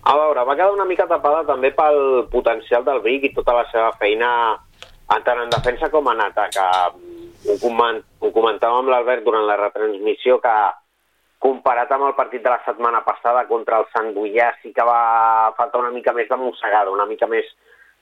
A 0.02 0.16
veure, 0.16 0.42
va 0.46 0.54
quedar 0.56 0.72
una 0.72 0.86
mica 0.88 1.06
tapada 1.06 1.44
també 1.46 1.70
pel 1.76 2.26
potencial 2.30 2.82
del 2.84 3.02
Vic 3.02 3.24
i 3.28 3.34
tota 3.34 3.54
la 3.54 3.66
seva 3.70 3.92
feina 3.98 4.30
tant 5.08 5.38
en 5.44 5.50
defensa 5.50 5.90
com 5.90 6.06
en 6.10 6.20
atac. 6.26 6.58
Ho, 7.46 7.54
coment, 7.62 8.02
ho 8.20 8.32
comentàvem 8.34 8.82
amb 8.82 8.92
l'Albert 8.92 9.24
durant 9.26 9.46
la 9.46 9.56
retransmissió 9.60 10.40
que 10.42 10.54
comparat 11.38 11.92
amb 11.94 12.08
el 12.08 12.16
partit 12.18 12.42
de 12.42 12.50
la 12.50 12.62
setmana 12.66 13.04
passada 13.06 13.44
contra 13.46 13.78
el 13.78 13.86
Sant 13.94 14.10
Boià 14.16 14.50
sí 14.62 14.72
que 14.74 14.84
va 14.84 15.54
faltar 15.58 15.84
una 15.84 15.94
mica 15.94 16.12
més 16.16 16.28
de 16.28 16.38
mossegada, 16.40 16.90
una 16.90 17.06
mica 17.06 17.28
més 17.30 17.46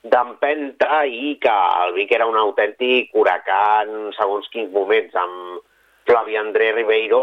d'empenta 0.03 1.03
i 1.05 1.35
que 1.41 1.53
el 1.83 1.93
Vic 1.97 2.13
era 2.17 2.27
un 2.29 2.37
autèntic 2.37 3.13
huracà 3.17 3.83
en 3.85 4.09
segons 4.17 4.47
quins 4.53 4.71
moments 4.73 5.13
amb 5.17 5.61
Flavi 6.07 6.37
André 6.39 6.71
Ribeiro, 6.73 7.21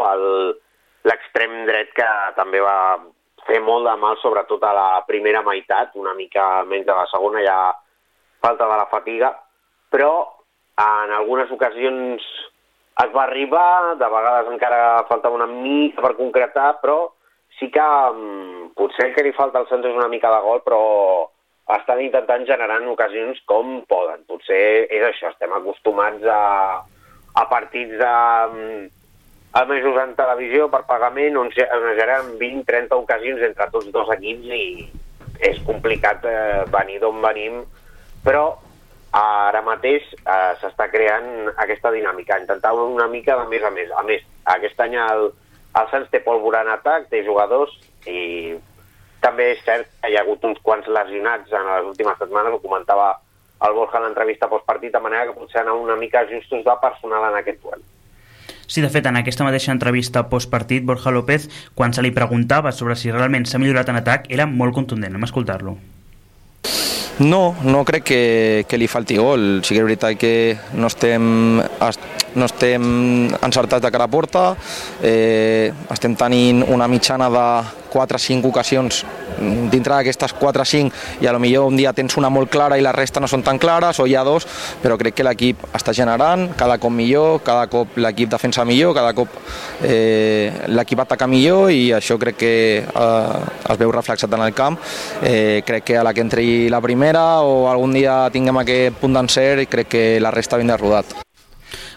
l'extrem 1.09 1.63
dret 1.67 1.91
que 1.97 2.07
també 2.37 2.61
va 2.61 2.99
fer 3.45 3.59
molt 3.61 3.87
de 3.87 3.95
mal, 4.01 4.17
sobretot 4.21 4.63
a 4.63 4.73
la 4.73 4.89
primera 5.07 5.41
meitat, 5.45 5.95
una 5.99 6.13
mica 6.17 6.63
menys 6.69 6.85
de 6.85 6.95
la 6.95 7.07
segona, 7.11 7.41
ja 7.45 7.57
falta 8.41 8.69
de 8.69 8.77
la 8.77 8.87
fatiga, 8.91 9.31
però 9.89 10.34
en 10.77 11.13
algunes 11.15 11.51
ocasions 11.51 12.23
es 13.03 13.13
va 13.13 13.23
arribar, 13.25 13.95
de 13.99 14.07
vegades 14.07 14.51
encara 14.51 15.05
faltava 15.09 15.35
una 15.35 15.47
mica 15.47 16.03
per 16.03 16.15
concretar, 16.19 16.77
però 16.81 16.97
sí 17.59 17.69
que 17.71 17.85
mm, 17.85 18.73
potser 18.75 19.11
que 19.15 19.23
li 19.23 19.35
falta 19.35 19.59
al 19.59 19.69
Sants 19.69 19.87
és 19.87 19.95
una 19.95 20.11
mica 20.11 20.31
de 20.31 20.41
gol, 20.43 20.61
però 20.63 20.81
estan 21.75 22.01
intentant 22.03 22.45
generar 22.47 22.81
en 22.81 22.91
ocasions 22.91 23.39
com 23.49 23.81
poden. 23.89 24.23
Potser 24.29 24.85
és 24.85 25.03
això, 25.07 25.31
estem 25.31 25.55
acostumats 25.55 26.23
a, 26.29 26.43
a 27.35 27.45
partits 27.51 27.95
de, 27.99 28.13
mm, 28.51 28.85
emesos 29.63 29.97
en 30.01 30.13
televisió 30.17 30.67
per 30.71 30.83
pagament 30.87 31.37
on 31.39 31.51
es 31.51 31.57
generen 31.99 32.35
20-30 32.41 32.99
ocasions 32.99 33.43
entre 33.47 33.69
tots 33.71 33.91
dos 33.95 34.11
equips 34.17 34.51
i 34.51 34.65
és 35.47 35.59
complicat 35.67 36.23
eh, 36.27 36.63
venir 36.71 36.99
d'on 36.99 37.21
venim, 37.23 37.61
però 38.23 38.45
ara 39.15 39.61
mateix 39.63 40.03
eh, 40.17 40.53
s'està 40.59 40.89
creant 40.91 41.49
aquesta 41.63 41.91
dinàmica, 41.93 42.39
intentar 42.41 42.73
una 42.75 43.07
mica 43.07 43.37
de 43.39 43.47
més 43.51 43.63
a 43.63 43.71
més. 43.71 43.91
A 43.95 44.03
més, 44.03 44.23
aquest 44.57 44.81
any 44.83 44.97
el, 44.99 45.29
el 45.79 45.91
Sants 45.91 46.11
té 46.11 46.19
pólvora 46.25 46.65
en 46.65 46.73
atac, 46.73 47.07
té 47.11 47.23
jugadors 47.23 47.71
i 48.11 48.55
també 49.23 49.53
és 49.53 49.63
cert 49.65 49.87
que 50.01 50.11
hi 50.11 50.17
ha 50.19 50.25
hagut 50.25 50.43
uns 50.45 50.59
quants 50.61 50.87
lesionats 50.87 51.53
en 51.55 51.71
les 51.71 51.87
últimes 51.93 52.19
setmanes, 52.19 52.53
ho 52.53 52.61
comentava 52.61 53.15
el 53.65 53.73
Borja 53.73 54.01
en 54.01 54.09
l'entrevista 54.09 54.51
postpartit, 54.51 54.91
de 54.93 55.01
manera 55.01 55.29
que 55.29 55.39
potser 55.39 55.63
anar 55.63 55.79
una 55.79 55.95
mica 55.95 56.25
justos 56.29 56.65
de 56.67 56.75
personal 56.81 57.31
en 57.31 57.39
aquest 57.39 57.63
duel. 57.63 57.81
Sí, 58.67 58.81
de 58.81 58.89
fet, 58.89 59.05
en 59.07 59.17
aquesta 59.17 59.45
mateixa 59.47 59.71
entrevista 59.71 60.27
postpartit, 60.29 60.83
Borja 60.85 61.13
López, 61.13 61.47
quan 61.73 61.93
se 61.93 62.03
li 62.03 62.11
preguntava 62.11 62.73
sobre 62.75 62.97
si 62.99 63.13
realment 63.13 63.45
s'ha 63.47 63.61
millorat 63.61 63.89
en 63.93 64.01
atac, 64.01 64.31
era 64.33 64.49
molt 64.49 64.75
contundent. 64.75 65.15
A 65.15 65.29
escoltar-lo. 65.29 65.77
No, 67.19 67.55
no 67.63 67.85
crec 67.85 68.03
que, 68.03 68.65
que 68.67 68.77
li 68.77 68.87
falti 68.91 69.15
gol. 69.15 69.61
Sí 69.63 69.73
que 69.75 69.79
és 69.81 69.87
veritat 69.87 70.17
que 70.19 70.33
no 70.75 70.87
estem, 70.91 71.61
es- 71.61 71.99
no 72.35 72.45
estem 72.49 73.31
encertats 73.41 73.83
de 73.83 73.91
cara 73.91 74.07
a 74.07 74.11
porta, 74.11 74.45
eh, 75.01 75.71
estem 75.91 76.15
tenint 76.15 76.63
una 76.67 76.87
mitjana 76.87 77.29
de 77.31 77.47
4 77.95 78.15
o 78.15 78.19
5 78.19 78.49
ocasions 78.51 79.05
dintre 79.71 79.95
d'aquestes 79.95 80.33
4 80.35 80.61
o 80.61 80.65
5 80.65 81.23
i 81.23 81.27
a 81.27 81.33
lo 81.33 81.39
millor 81.39 81.67
un 81.67 81.77
dia 81.79 81.93
tens 81.95 82.17
una 82.19 82.29
molt 82.29 82.51
clara 82.51 82.77
i 82.77 82.83
la 82.83 82.91
resta 82.95 83.21
no 83.23 83.27
són 83.31 83.43
tan 83.43 83.59
clares 83.59 83.99
o 83.99 84.07
hi 84.07 84.15
ha 84.15 84.23
dos, 84.27 84.47
però 84.83 84.97
crec 84.99 85.15
que 85.15 85.25
l'equip 85.27 85.63
està 85.75 85.93
generant 85.95 86.49
cada 86.59 86.77
cop 86.77 86.91
millor, 86.91 87.41
cada 87.43 87.67
cop 87.71 87.97
l'equip 87.99 88.31
defensa 88.31 88.65
millor, 88.67 88.93
cada 88.95 89.13
cop 89.15 89.31
eh, 89.83 90.51
l'equip 90.67 91.03
ataca 91.05 91.27
millor 91.27 91.71
i 91.71 91.91
això 91.95 92.19
crec 92.19 92.39
que 92.39 92.55
eh, 92.83 93.69
es 93.71 93.79
veu 93.79 93.91
reflexat 93.91 94.31
en 94.35 94.43
el 94.45 94.53
camp. 94.53 94.79
Eh, 95.23 95.63
crec 95.65 95.83
que 95.91 95.97
a 95.97 96.03
la 96.03 96.13
que 96.13 96.23
entri 96.23 96.69
la 96.69 96.81
primera 96.81 97.41
o 97.41 97.69
algun 97.71 97.95
dia 97.95 98.25
tinguem 98.31 98.63
aquest 98.63 98.99
punt 98.99 99.15
d'encert 99.15 99.69
crec 99.69 99.91
que 99.95 100.07
la 100.19 100.35
resta 100.35 100.59
vindrà 100.59 100.79
rodat. 100.79 101.24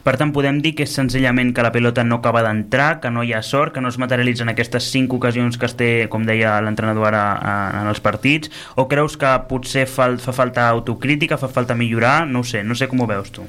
Per 0.05 0.17
tant, 0.17 0.33
podem 0.33 0.61
dir 0.63 0.75
que 0.79 0.85
és 0.87 0.93
senzillament 0.95 1.53
que 1.55 1.63
la 1.63 1.73
pelota 1.75 2.05
no 2.05 2.17
acaba 2.21 2.43
d'entrar, 2.47 3.01
que 3.01 3.11
no 3.11 3.23
hi 3.27 3.33
ha 3.35 3.43
sort, 3.43 3.75
que 3.75 3.81
no 3.81 3.89
es 3.89 3.99
materialitzen 3.99 4.49
aquestes 4.49 4.91
cinc 4.93 5.13
ocasions 5.13 5.59
que 5.59 5.67
es 5.67 5.77
té, 5.77 5.91
com 6.09 6.25
deia 6.25 6.61
l'entrenador 6.63 7.09
ara, 7.11 7.23
a- 7.35 7.83
en 7.83 7.89
els 7.89 8.01
partits, 8.01 8.51
o 8.77 8.87
creus 8.89 9.17
que 9.17 9.31
potser 9.49 9.87
fal, 9.87 10.19
fa 10.19 10.33
falta 10.33 10.69
autocrítica, 10.69 11.37
fa 11.39 11.49
falta 11.49 11.75
millorar? 11.75 12.27
No 12.27 12.45
sé, 12.45 12.63
no 12.65 12.75
sé 12.75 12.89
com 12.89 13.01
ho 13.01 13.07
veus 13.07 13.33
tu. 13.33 13.43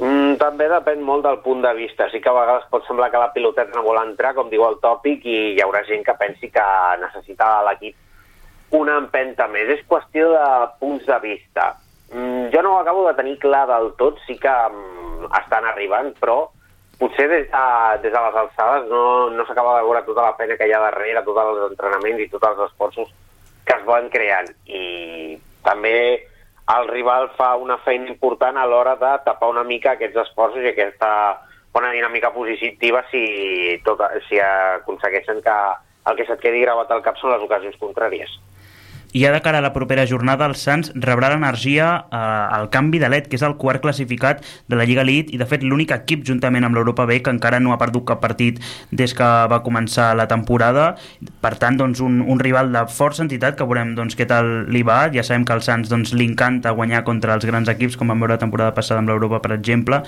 Mm, 0.00 0.34
també 0.40 0.66
depèn 0.68 1.00
molt 1.06 1.22
del 1.22 1.38
punt 1.38 1.62
de 1.62 1.72
vista. 1.74 2.08
Sí 2.10 2.20
que 2.20 2.28
a 2.28 2.32
vegades 2.34 2.64
pot 2.68 2.84
semblar 2.86 3.10
que 3.12 3.18
la 3.22 3.32
piloteta 3.32 3.70
no 3.76 3.84
vol 3.86 4.00
entrar, 4.02 4.34
com 4.34 4.50
diu 4.50 4.64
el 4.66 4.80
tòpic, 4.82 5.22
i 5.24 5.36
hi 5.54 5.60
haurà 5.62 5.84
gent 5.86 6.02
que 6.04 6.14
pensi 6.18 6.50
que 6.50 6.64
necessita 7.00 7.62
l'equip 7.68 7.94
una 8.74 8.96
empenta 8.98 9.46
més. 9.46 9.68
És 9.70 9.84
qüestió 9.86 10.32
de 10.32 10.68
punts 10.80 11.06
de 11.06 11.18
vista. 11.22 11.76
Mm, 12.12 12.50
jo 12.52 12.62
no 12.62 12.74
ho 12.74 12.80
acabo 12.80 13.06
de 13.08 13.14
tenir 13.14 13.38
clar 13.38 13.66
del 13.68 13.92
tot, 14.00 14.18
sí 14.26 14.36
que 14.38 14.50
mm, 14.50 15.30
estan 15.40 15.64
arribant, 15.64 16.12
però 16.20 16.50
potser 16.98 17.28
des 17.28 17.48
de, 17.50 17.64
des 18.02 18.12
de 18.12 18.20
les 18.26 18.36
alçades 18.42 18.90
no, 18.90 19.30
no 19.30 19.46
s'acaba 19.46 19.78
de 19.78 19.86
veure 19.86 20.04
tota 20.06 20.28
la 20.28 20.36
feina 20.38 20.56
que 20.56 20.68
hi 20.68 20.74
ha 20.76 20.84
darrere, 20.84 21.24
tots 21.26 21.40
els 21.42 21.64
entrenaments 21.70 22.22
i 22.22 22.28
tots 22.30 22.50
els 22.52 22.62
esforços 22.68 23.10
que 23.64 23.74
es 23.78 23.84
van 23.88 24.08
creant. 24.12 24.52
I 24.66 25.38
també 25.64 25.96
el 26.74 26.88
rival 26.88 27.28
fa 27.36 27.54
una 27.60 27.78
feina 27.84 28.08
important 28.08 28.56
a 28.56 28.66
l'hora 28.66 28.94
de 29.00 29.12
tapar 29.24 29.50
una 29.52 29.64
mica 29.64 29.92
aquests 29.94 30.22
esforços 30.28 30.64
i 30.64 30.70
aquesta 30.72 31.10
bona 31.74 31.90
dinàmica 31.92 32.30
positiva 32.32 33.02
si, 33.10 33.24
tot, 33.84 34.00
si 34.28 34.38
aconsegueixen 34.40 35.42
que 35.42 35.56
el 36.06 36.16
que 36.16 36.26
se't 36.28 36.40
quedi 36.40 36.62
gravat 36.62 36.92
al 36.92 37.02
cap 37.02 37.18
són 37.18 37.34
les 37.34 37.42
ocasions 37.42 37.76
contràries. 37.80 38.30
I 39.14 39.20
ja 39.22 39.30
de 39.30 39.38
cara 39.42 39.58
a 39.58 39.62
la 39.62 39.72
propera 39.72 40.02
jornada, 40.10 40.42
el 40.50 40.56
Sants 40.58 40.88
rebrà 40.98 41.28
l'energia 41.30 41.86
eh, 42.10 42.18
al 42.18 42.64
canvi 42.74 42.98
de 42.98 43.06
LED, 43.06 43.28
que 43.30 43.38
és 43.38 43.44
el 43.46 43.52
quart 43.60 43.78
classificat 43.84 44.40
de 44.66 44.74
la 44.74 44.82
Lliga 44.88 45.04
Elite 45.04 45.30
i, 45.30 45.38
de 45.38 45.46
fet, 45.46 45.62
l'únic 45.62 45.92
equip, 45.94 46.24
juntament 46.26 46.66
amb 46.66 46.74
l'Europa 46.74 47.04
B, 47.06 47.20
que 47.22 47.30
encara 47.30 47.60
no 47.62 47.70
ha 47.70 47.78
perdut 47.78 48.08
cap 48.08 48.18
partit 48.18 48.58
des 48.90 49.14
que 49.14 49.28
va 49.52 49.60
començar 49.62 50.08
la 50.18 50.26
temporada. 50.26 50.88
Per 51.46 51.52
tant, 51.62 51.78
doncs, 51.78 52.02
un, 52.02 52.24
un 52.26 52.42
rival 52.42 52.72
de 52.74 52.82
força 52.90 53.22
entitat, 53.22 53.54
que 53.54 53.68
veurem 53.70 53.92
doncs, 53.94 54.16
què 54.18 54.26
tal 54.26 54.50
li 54.74 54.82
va. 54.82 55.04
Ja 55.14 55.22
sabem 55.22 55.46
que 55.46 55.54
al 55.54 55.62
Sants 55.62 55.92
doncs, 55.92 56.10
li 56.18 56.26
encanta 56.26 56.72
guanyar 56.74 57.04
contra 57.06 57.36
els 57.38 57.46
grans 57.46 57.70
equips, 57.70 57.94
com 58.00 58.10
vam 58.10 58.24
veure 58.24 58.34
la 58.34 58.42
temporada 58.42 58.74
passada 58.74 58.98
amb 58.98 59.12
l'Europa, 59.12 59.38
per 59.44 59.52
exemple. 59.54 60.00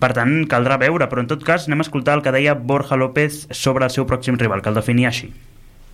Per 0.00 0.10
tant, 0.16 0.32
caldrà 0.48 0.80
veure, 0.80 1.10
però 1.12 1.20
en 1.20 1.28
tot 1.28 1.44
cas 1.44 1.68
anem 1.68 1.84
a 1.84 1.86
escoltar 1.90 2.16
el 2.16 2.24
que 2.24 2.32
deia 2.32 2.56
Borja 2.56 2.96
López 2.96 3.50
sobre 3.52 3.84
el 3.84 3.92
seu 3.92 4.08
pròxim 4.08 4.40
rival, 4.40 4.64
que 4.64 4.72
el 4.72 4.80
definia 4.80 5.12
així. 5.12 5.34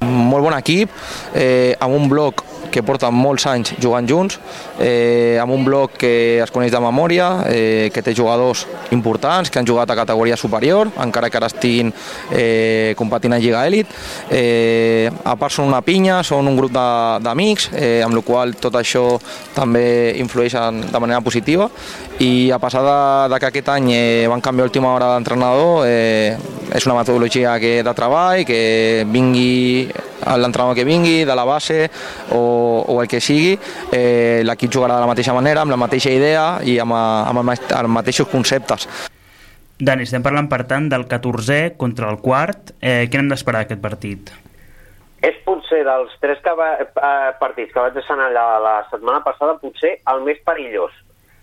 Molt 0.03 0.45
bon 0.45 0.57
equip, 0.59 0.91
eh, 1.35 1.77
amb 1.81 1.95
un 1.95 2.09
bloc 2.09 2.45
que 2.73 2.83
porta 2.83 3.11
molts 3.13 3.45
anys 3.51 3.75
jugant 3.83 4.09
junts, 4.09 4.39
eh, 4.81 5.37
amb 5.41 5.53
un 5.53 5.65
bloc 5.65 5.99
que 6.01 6.41
es 6.41 6.51
coneix 6.51 6.73
de 6.73 6.81
memòria, 6.81 7.29
eh, 7.53 7.91
que 7.93 8.03
té 8.03 8.15
jugadors 8.17 8.65
importants, 8.97 9.51
que 9.51 9.61
han 9.61 9.69
jugat 9.69 9.91
a 9.91 9.99
categoria 9.99 10.39
superior, 10.41 10.89
encara 11.05 11.29
que 11.29 11.37
ara 11.37 11.51
estiguin 11.53 11.93
eh, 12.31 12.95
competint 12.97 13.37
a 13.37 13.39
Lliga 13.39 13.67
Elit. 13.67 13.93
Eh, 14.31 15.11
a 15.25 15.37
part 15.37 15.53
són 15.53 15.69
una 15.69 15.83
pinya, 15.85 16.23
són 16.25 16.49
un 16.49 16.57
grup 16.57 16.73
d'amics, 16.73 17.69
eh, 17.77 18.01
amb 18.03 18.17
la 18.17 18.25
qual 18.25 18.57
tot 18.57 18.81
això 18.81 19.05
també 19.55 20.17
influeix 20.17 20.57
en, 20.57 20.81
de 20.89 21.01
manera 21.05 21.21
positiva 21.21 21.69
i 22.23 22.51
a 22.55 22.59
passar 22.63 22.83
de, 22.87 23.35
de 23.35 23.39
que 23.41 23.49
aquest 23.51 23.69
any 23.73 23.89
eh, 23.91 24.27
van 24.31 24.43
canviar 24.45 24.69
l'última 24.69 24.93
hora 24.95 25.09
d'entrenador, 25.15 25.83
eh, 25.89 26.37
és 26.71 26.87
una 26.87 27.01
metodologia 27.01 27.57
que 27.59 27.81
de 27.83 27.95
treball, 27.99 28.45
que 28.47 29.03
vingui 29.11 29.89
l'entrenador 30.23 30.77
que 30.79 30.87
vingui, 30.87 31.25
de 31.27 31.35
la 31.35 31.45
base 31.45 31.89
o, 32.31 32.85
o 32.87 33.01
el 33.03 33.11
que 33.11 33.21
sigui, 33.21 33.57
eh, 33.91 34.43
l'equip 34.47 34.71
jugarà 34.71 35.01
de 35.01 35.07
la 35.07 35.11
mateixa 35.11 35.35
manera, 35.35 35.67
amb 35.67 35.75
la 35.75 35.81
mateixa 35.83 36.15
idea 36.15 36.47
i 36.63 36.79
amb, 36.83 36.95
amb 36.95 37.43
el 37.43 37.51
els 37.57 37.91
mateixos 37.91 38.31
conceptes. 38.31 38.87
Dani, 39.83 40.07
estem 40.07 40.23
parlant, 40.23 40.47
per 40.47 40.63
tant, 40.71 40.87
del 40.93 41.09
14è 41.11 41.75
contra 41.77 42.07
el 42.13 42.21
quart. 42.23 42.77
Eh, 42.79 43.09
què 43.11 43.19
n'hem 43.19 43.33
d'esperar 43.33 43.65
d'aquest 43.65 43.83
partit? 43.83 44.31
És 45.27 45.39
potser 45.47 45.83
dels 45.87 46.15
tres 46.23 46.39
que 46.43 46.55
va, 46.59 46.77
eh, 46.79 47.33
partits 47.41 47.75
que 47.75 47.83
vaig 47.83 47.99
assenyalar 47.99 48.61
la 48.63 48.77
setmana 48.91 49.25
passada, 49.27 49.59
potser 49.59 49.97
el 50.13 50.23
més 50.23 50.39
perillós, 50.47 50.95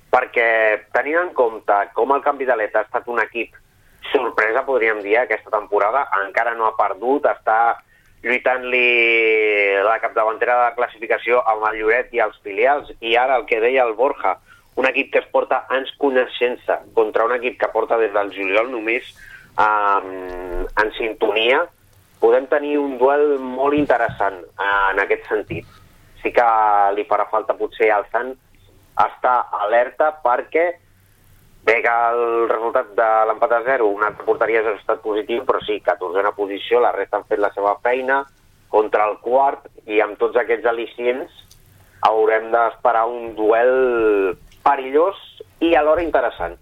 perquè 0.09 0.49
tenint 0.93 1.19
en 1.21 1.33
compte 1.37 1.75
com 1.93 2.13
el 2.15 2.23
canvi 2.25 2.47
d'Alet 2.49 2.75
ha 2.75 2.85
estat 2.87 3.07
un 3.07 3.21
equip 3.21 3.55
sorpresa, 4.11 4.65
podríem 4.65 5.03
dir, 5.05 5.17
aquesta 5.19 5.51
temporada, 5.53 6.07
encara 6.25 6.55
no 6.57 6.65
ha 6.65 6.77
perdut, 6.77 7.27
està 7.29 7.77
lluitant-li 8.23 9.79
la 9.85 9.99
capdavantera 10.03 10.55
de 10.57 10.63
la 10.67 10.75
classificació 10.75 11.43
amb 11.47 11.65
el 11.69 11.79
Lloret 11.79 12.13
i 12.15 12.23
els 12.23 12.39
filials, 12.43 12.89
i 12.99 13.15
ara 13.15 13.37
el 13.39 13.45
que 13.47 13.61
deia 13.63 13.85
el 13.85 13.95
Borja, 13.95 14.35
un 14.79 14.87
equip 14.87 15.11
que 15.13 15.21
es 15.23 15.29
porta 15.31 15.65
anys 15.75 15.91
coneixent-se 15.99 16.79
contra 16.95 17.25
un 17.27 17.35
equip 17.35 17.59
que 17.59 17.71
porta 17.73 17.97
des 17.99 18.13
del 18.15 18.31
juliol 18.35 18.71
només 18.71 19.07
um, 19.59 20.65
en 20.65 20.93
sintonia, 20.97 21.65
podem 22.19 22.47
tenir 22.51 22.77
un 22.79 22.97
duel 22.99 23.37
molt 23.39 23.75
interessant 23.77 24.39
eh, 24.43 24.69
en 24.91 24.99
aquest 25.03 25.27
sentit. 25.31 25.67
Sí 26.19 26.33
que 26.35 26.47
li 26.95 27.05
farà 27.07 27.29
falta 27.31 27.55
potser 27.55 27.91
al 27.95 28.03
Sant 28.11 28.33
estar 29.07 29.37
alerta 29.63 30.11
perquè 30.23 30.67
bé 31.63 31.81
que 31.83 31.95
el 32.11 32.49
resultat 32.49 32.93
de 32.97 33.07
l'empat 33.29 33.53
a 33.57 33.61
0, 33.65 33.87
una 33.87 34.09
altra 34.11 34.25
porteria 34.25 34.61
ha 34.63 34.75
estat 34.75 35.01
positiu, 35.03 35.43
però 35.47 35.61
sí, 35.65 35.79
14a 35.85 36.33
posició, 36.35 36.79
la 36.81 36.93
resta 36.95 37.19
han 37.19 37.27
fet 37.29 37.39
la 37.39 37.51
seva 37.55 37.75
feina 37.83 38.23
contra 38.69 39.09
el 39.09 39.17
quart 39.25 39.67
i 39.89 39.99
amb 40.01 40.17
tots 40.21 40.37
aquests 40.39 40.69
al·licients 40.69 41.43
haurem 42.05 42.49
d'esperar 42.53 43.05
un 43.09 43.35
duel 43.35 44.37
perillós 44.63 45.19
i 45.59 45.75
alhora 45.75 46.05
interessant. 46.05 46.57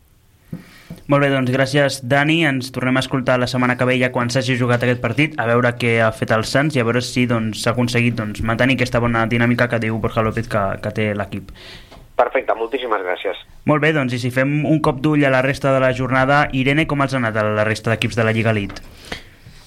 Molt 1.07 1.23
bé, 1.23 1.29
doncs 1.31 1.51
gràcies 1.53 2.01
Dani, 2.03 2.41
ens 2.49 2.71
tornem 2.75 2.97
a 2.99 3.03
escoltar 3.03 3.37
la 3.39 3.47
setmana 3.47 3.77
que 3.79 3.85
ve 3.87 3.95
ja 4.01 4.09
quan 4.11 4.31
s'hagi 4.31 4.57
jugat 4.59 4.81
aquest 4.83 4.99
partit, 4.99 5.37
a 5.39 5.45
veure 5.47 5.71
què 5.79 6.01
ha 6.03 6.09
fet 6.11 6.33
el 6.35 6.43
Sants 6.43 6.75
i 6.75 6.81
a 6.81 6.87
veure 6.87 6.99
si 7.05 7.23
doncs, 7.29 7.61
s'ha 7.63 7.71
aconseguit 7.71 8.17
doncs, 8.17 8.41
mantenir 8.43 8.75
aquesta 8.75 8.99
bona 8.99 9.23
dinàmica 9.31 9.69
que 9.71 9.79
diu 9.79 10.01
Borja 10.03 10.25
López 10.25 10.49
que, 10.51 10.63
que 10.83 10.91
té 10.97 11.13
l'equip. 11.15 11.53
Perfecte, 12.17 12.55
moltíssimes 12.57 13.03
gràcies. 13.05 13.39
Molt 13.69 13.83
bé, 13.83 13.91
doncs 13.93 14.15
i 14.17 14.19
si 14.21 14.31
fem 14.33 14.63
un 14.65 14.81
cop 14.81 15.03
d'ull 15.05 15.25
a 15.27 15.31
la 15.33 15.43
resta 15.45 15.73
de 15.75 15.81
la 15.83 15.93
jornada, 15.93 16.47
Irene, 16.57 16.87
com 16.89 17.05
els 17.05 17.13
ha 17.13 17.21
anat 17.21 17.37
a 17.37 17.45
la 17.45 17.65
resta 17.67 17.93
d'equips 17.93 18.17
de 18.17 18.25
la 18.25 18.33
Lliga 18.33 18.55
Elite? 18.55 18.81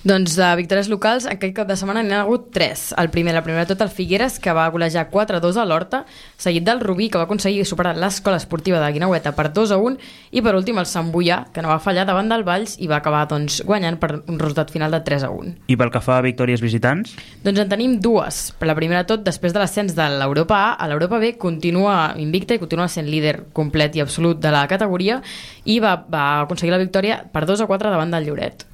Doncs 0.01 0.33
de 0.33 0.47
victòries 0.57 0.87
locals, 0.89 1.27
aquest 1.29 1.53
cap 1.53 1.67
de 1.69 1.75
setmana 1.77 2.01
n'hi 2.01 2.15
ha 2.17 2.23
hagut 2.23 2.47
3. 2.57 2.95
El 3.03 3.11
primer, 3.13 3.35
la 3.37 3.43
primera 3.45 3.67
tot, 3.69 3.83
el 3.85 3.91
Figueres, 3.93 4.39
que 4.41 4.55
va 4.57 4.65
golejar 4.73 5.11
4-2 5.13 5.59
a 5.61 5.67
l'Horta, 5.69 5.99
seguit 6.41 6.65
del 6.65 6.81
Rubí, 6.81 7.11
que 7.13 7.21
va 7.21 7.27
aconseguir 7.27 7.67
superar 7.69 7.93
l'escola 8.01 8.39
esportiva 8.41 8.81
de 8.81 8.89
Guinaueta 8.95 9.35
per 9.37 9.51
2-1, 9.53 9.99
i 10.33 10.41
per 10.41 10.55
últim 10.57 10.81
el 10.81 10.89
Sant 10.89 11.11
Boià, 11.13 11.43
que 11.53 11.61
no 11.61 11.69
va 11.69 11.77
fallar 11.85 12.07
davant 12.09 12.33
del 12.33 12.47
Valls 12.49 12.79
i 12.81 12.89
va 12.89 12.97
acabar 12.97 13.27
doncs, 13.29 13.59
guanyant 13.69 13.99
per 14.01 14.23
un 14.23 14.41
resultat 14.41 14.73
final 14.73 14.97
de 14.97 15.03
3-1. 15.05 15.53
I 15.69 15.77
pel 15.77 15.93
que 15.93 16.01
fa 16.01 16.17
a 16.17 16.25
victòries 16.25 16.65
visitants? 16.65 17.13
Doncs 17.45 17.61
en 17.61 17.69
tenim 17.69 17.99
dues. 18.01 18.41
Per 18.57 18.73
la 18.73 18.79
primera 18.81 19.05
tot, 19.05 19.21
després 19.29 19.53
de 19.53 19.61
l'ascens 19.61 19.93
de 20.01 20.09
l'Europa 20.17 20.63
A, 20.63 20.73
a 20.81 20.89
l'Europa 20.89 21.21
B 21.21 21.35
continua 21.37 22.15
invicta 22.17 22.57
i 22.57 22.65
continua 22.65 22.89
sent 22.89 23.13
líder 23.13 23.53
complet 23.53 24.01
i 24.01 24.07
absolut 24.09 24.41
de 24.41 24.57
la 24.57 24.65
categoria 24.65 25.21
i 25.69 25.77
va, 25.77 25.99
va 26.09 26.47
aconseguir 26.47 26.73
la 26.73 26.81
victòria 26.81 27.21
per 27.29 27.45
2 27.45 27.61
a 27.61 27.69
4 27.69 27.93
davant 27.93 28.17
del 28.17 28.33
Lloret. 28.33 28.69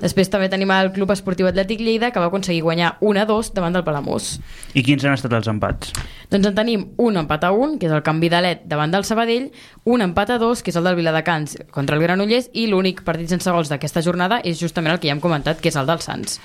Després 0.00 0.28
també 0.30 0.48
tenim 0.52 0.70
el 0.74 0.92
Club 0.94 1.10
Esportiu 1.14 1.48
Atlètic 1.48 1.80
Lleida, 1.82 2.10
que 2.12 2.20
va 2.22 2.28
aconseguir 2.30 2.62
guanyar 2.62 2.96
1 3.00 3.22
a 3.22 3.26
2 3.28 3.52
davant 3.56 3.74
del 3.74 3.84
Palamós. 3.86 4.36
I 4.74 4.84
quins 4.86 5.04
han 5.04 5.16
estat 5.16 5.34
els 5.36 5.48
empats? 5.50 5.92
Doncs 6.30 6.50
en 6.50 6.58
tenim 6.58 6.84
un 7.02 7.16
empat 7.22 7.46
a 7.48 7.52
1, 7.54 7.78
que 7.80 7.88
és 7.88 7.94
el 7.94 8.04
canvi 8.06 8.30
d'alet 8.32 8.66
davant 8.68 8.92
del 8.92 9.06
Sabadell, 9.08 9.48
un 9.84 10.04
empat 10.04 10.36
a 10.36 10.38
2, 10.42 10.62
que 10.62 10.72
és 10.74 10.78
el 10.78 10.86
del 10.86 10.98
Viladecans 11.00 11.56
contra 11.74 11.96
el 11.96 12.04
Granollers, 12.04 12.50
i 12.52 12.68
l'únic 12.70 13.02
partit 13.06 13.32
sense 13.32 13.50
gols 13.50 13.72
d'aquesta 13.72 14.04
jornada 14.04 14.40
és 14.44 14.60
justament 14.60 14.94
el 14.94 15.00
que 15.02 15.10
ja 15.10 15.16
hem 15.16 15.24
comentat, 15.24 15.60
que 15.60 15.72
és 15.72 15.80
el 15.80 15.88
del 15.88 16.04
Sants. 16.04 16.38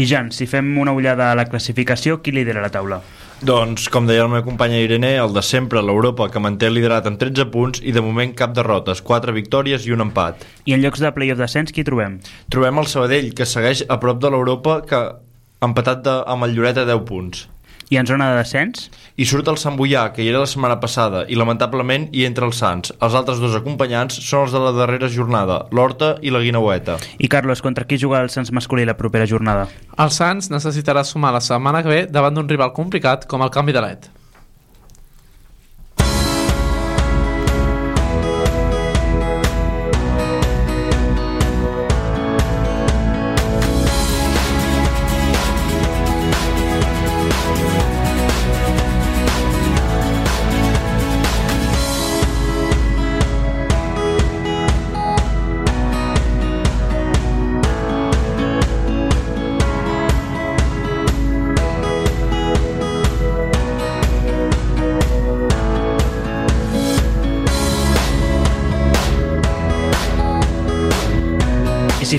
I 0.00 0.06
Jan, 0.08 0.30
si 0.32 0.46
fem 0.48 0.70
una 0.80 0.94
ullada 0.96 1.30
a 1.30 1.36
la 1.36 1.44
classificació, 1.44 2.22
qui 2.22 2.32
lidera 2.32 2.62
la 2.64 2.72
taula? 2.72 3.02
Doncs, 3.42 3.88
com 3.90 4.06
deia 4.06 4.22
la 4.22 4.30
meva 4.30 4.44
companya 4.46 4.78
Irene, 4.78 5.08
el 5.18 5.32
de 5.34 5.42
sempre, 5.42 5.80
l'Europa, 5.82 6.28
que 6.30 6.38
manté 6.38 6.68
el 6.70 6.76
liderat 6.78 7.08
amb 7.10 7.18
13 7.18 7.48
punts 7.50 7.80
i 7.82 7.90
de 7.90 8.04
moment 8.06 8.30
cap 8.38 8.52
derrotes, 8.54 9.00
4 9.02 9.34
victòries 9.34 9.82
i 9.88 9.96
un 9.96 10.04
empat. 10.04 10.44
I 10.70 10.76
en 10.76 10.84
llocs 10.84 11.02
de 11.02 11.10
playoff 11.16 11.40
d'ascens, 11.42 11.74
qui 11.74 11.82
trobem? 11.82 12.20
Trobem 12.54 12.78
el 12.78 12.86
Sabadell, 12.92 13.32
que 13.34 13.48
segueix 13.50 13.82
a 13.90 13.98
prop 13.98 14.22
de 14.22 14.30
l'Europa, 14.30 14.76
que 14.86 15.00
ha 15.02 15.66
empatat 15.66 16.06
de, 16.06 16.14
amb 16.22 16.46
el 16.46 16.54
Lloret 16.54 16.78
a 16.78 16.86
10 16.86 17.02
punts. 17.10 17.48
I 17.92 17.98
en 18.00 18.06
zona 18.08 18.30
de 18.30 18.38
descens? 18.38 18.86
I 19.20 19.26
surt 19.28 19.50
el 19.52 19.58
Sant 19.60 19.74
Boià, 19.76 20.06
que 20.14 20.22
hi 20.24 20.30
era 20.30 20.40
la 20.40 20.48
setmana 20.48 20.78
passada, 20.80 21.26
i 21.28 21.36
lamentablement 21.36 22.06
hi 22.16 22.22
entra 22.24 22.46
els 22.48 22.62
Sants. 22.62 22.94
Els 23.04 23.16
altres 23.18 23.42
dos 23.42 23.52
acompanyants 23.58 24.16
són 24.24 24.46
els 24.46 24.54
de 24.56 24.62
la 24.62 24.70
darrera 24.78 25.10
jornada, 25.12 25.58
l'Horta 25.76 26.14
i 26.24 26.32
la 26.32 26.40
Guinaueta. 26.40 26.96
I 27.20 27.28
Carlos, 27.28 27.60
contra 27.60 27.84
qui 27.84 28.00
juga 28.00 28.24
el 28.24 28.32
Sants 28.32 28.54
masculí 28.56 28.88
la 28.88 28.96
propera 28.96 29.28
jornada? 29.28 29.68
El 30.00 30.08
Sants 30.08 30.48
necessitarà 30.48 31.04
sumar 31.04 31.36
la 31.36 31.44
setmana 31.44 31.84
que 31.84 31.92
ve 31.92 32.02
davant 32.08 32.40
d'un 32.40 32.48
rival 32.48 32.72
complicat 32.72 33.28
com 33.28 33.44
el 33.44 33.52
canvi 33.52 33.76
de 33.76 33.84
led. 33.84 34.12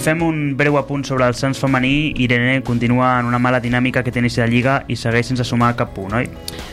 Fem 0.04 0.20
un 0.22 0.58
breu 0.60 0.76
apunt 0.76 1.06
sobre 1.08 1.24
el 1.30 1.36
Sants 1.40 1.60
femení, 1.64 2.12
Irene 2.20 2.58
continua 2.64 3.14
en 3.22 3.26
una 3.30 3.40
mala 3.40 3.62
dinàmica 3.64 4.02
que 4.04 4.12
té 4.12 4.20
inici 4.20 4.42
de 4.42 4.48
Lliga 4.52 4.74
i 4.92 4.98
segueix 5.00 5.30
sense 5.30 5.46
sumar 5.48 5.70
cap 5.80 5.94
punt, 5.96 6.12
oi? 6.18 6.28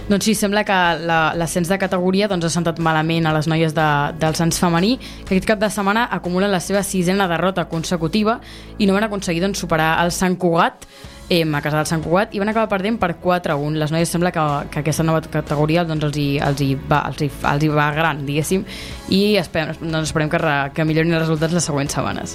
Doncs 0.09 0.25
sí, 0.27 0.35
sembla 0.35 0.65
que 0.67 0.79
la- 1.07 1.33
l'ascens 1.39 1.69
de 1.71 1.79
categoria 1.79 2.27
doncs, 2.29 2.45
ha 2.45 2.51
sentat 2.51 2.81
malament 2.83 3.27
a 3.27 3.33
les 3.33 3.47
noies 3.47 3.73
de, 3.75 3.87
del 4.19 4.35
Sants 4.35 4.59
femení, 4.59 4.97
que 5.25 5.37
aquest 5.37 5.47
cap 5.47 5.61
de 5.63 5.71
setmana 5.71 6.09
acumulen 6.11 6.51
la 6.51 6.59
seva 6.59 6.83
sisena 6.83 7.29
derrota 7.31 7.69
consecutiva 7.71 8.41
i 8.79 8.87
no 8.87 8.95
van 8.99 9.05
aconseguir 9.07 9.43
doncs, 9.47 9.61
superar 9.63 10.03
el 10.05 10.11
Sant 10.11 10.35
Cugat 10.37 10.87
eh, 11.31 11.45
a 11.47 11.61
casa 11.63 11.77
del 11.77 11.87
Sant 11.87 12.03
Cugat 12.03 12.35
i 12.35 12.41
van 12.43 12.49
acabar 12.51 12.69
perdent 12.69 12.99
per 12.99 13.15
4-1. 13.23 13.79
Les 13.79 13.93
noies 13.95 14.09
sembla 14.11 14.33
que, 14.35 14.43
que 14.73 14.81
aquesta 14.83 15.05
nova 15.07 15.21
categoria 15.23 15.85
doncs, 15.85 16.03
els, 16.11 16.17
hi, 16.19 16.39
els, 16.43 16.61
hi 16.67 16.75
va, 16.75 17.05
els, 17.13 17.23
hi, 17.23 17.31
els 17.55 17.63
hi 17.63 17.69
va 17.71 17.93
gran, 17.95 18.27
diguéssim, 18.27 18.67
i 19.15 19.37
esperem, 19.39 19.77
doncs, 19.87 20.11
esperem 20.11 20.29
que, 20.35 20.43
re, 20.43 20.57
que 20.75 20.85
millorin 20.85 21.15
els 21.15 21.23
resultats 21.29 21.55
les 21.55 21.71
següents 21.71 21.95
setmanes. 21.95 22.35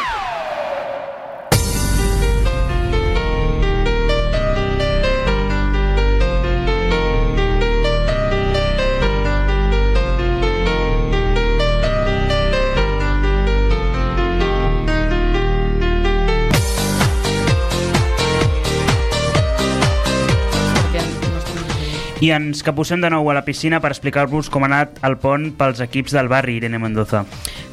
I 22.21 22.27
ens 22.35 22.59
capbussem 22.61 23.01
de 23.01 23.09
nou 23.09 23.25
a 23.31 23.33
la 23.33 23.41
piscina 23.41 23.79
per 23.81 23.89
explicar-vos 23.89 24.45
com 24.53 24.61
ha 24.61 24.67
anat 24.67 24.99
el 25.07 25.15
pont 25.17 25.47
pels 25.57 25.79
equips 25.81 26.13
del 26.13 26.27
barri, 26.29 26.59
Irene 26.59 26.77
Mendoza. 26.77 27.23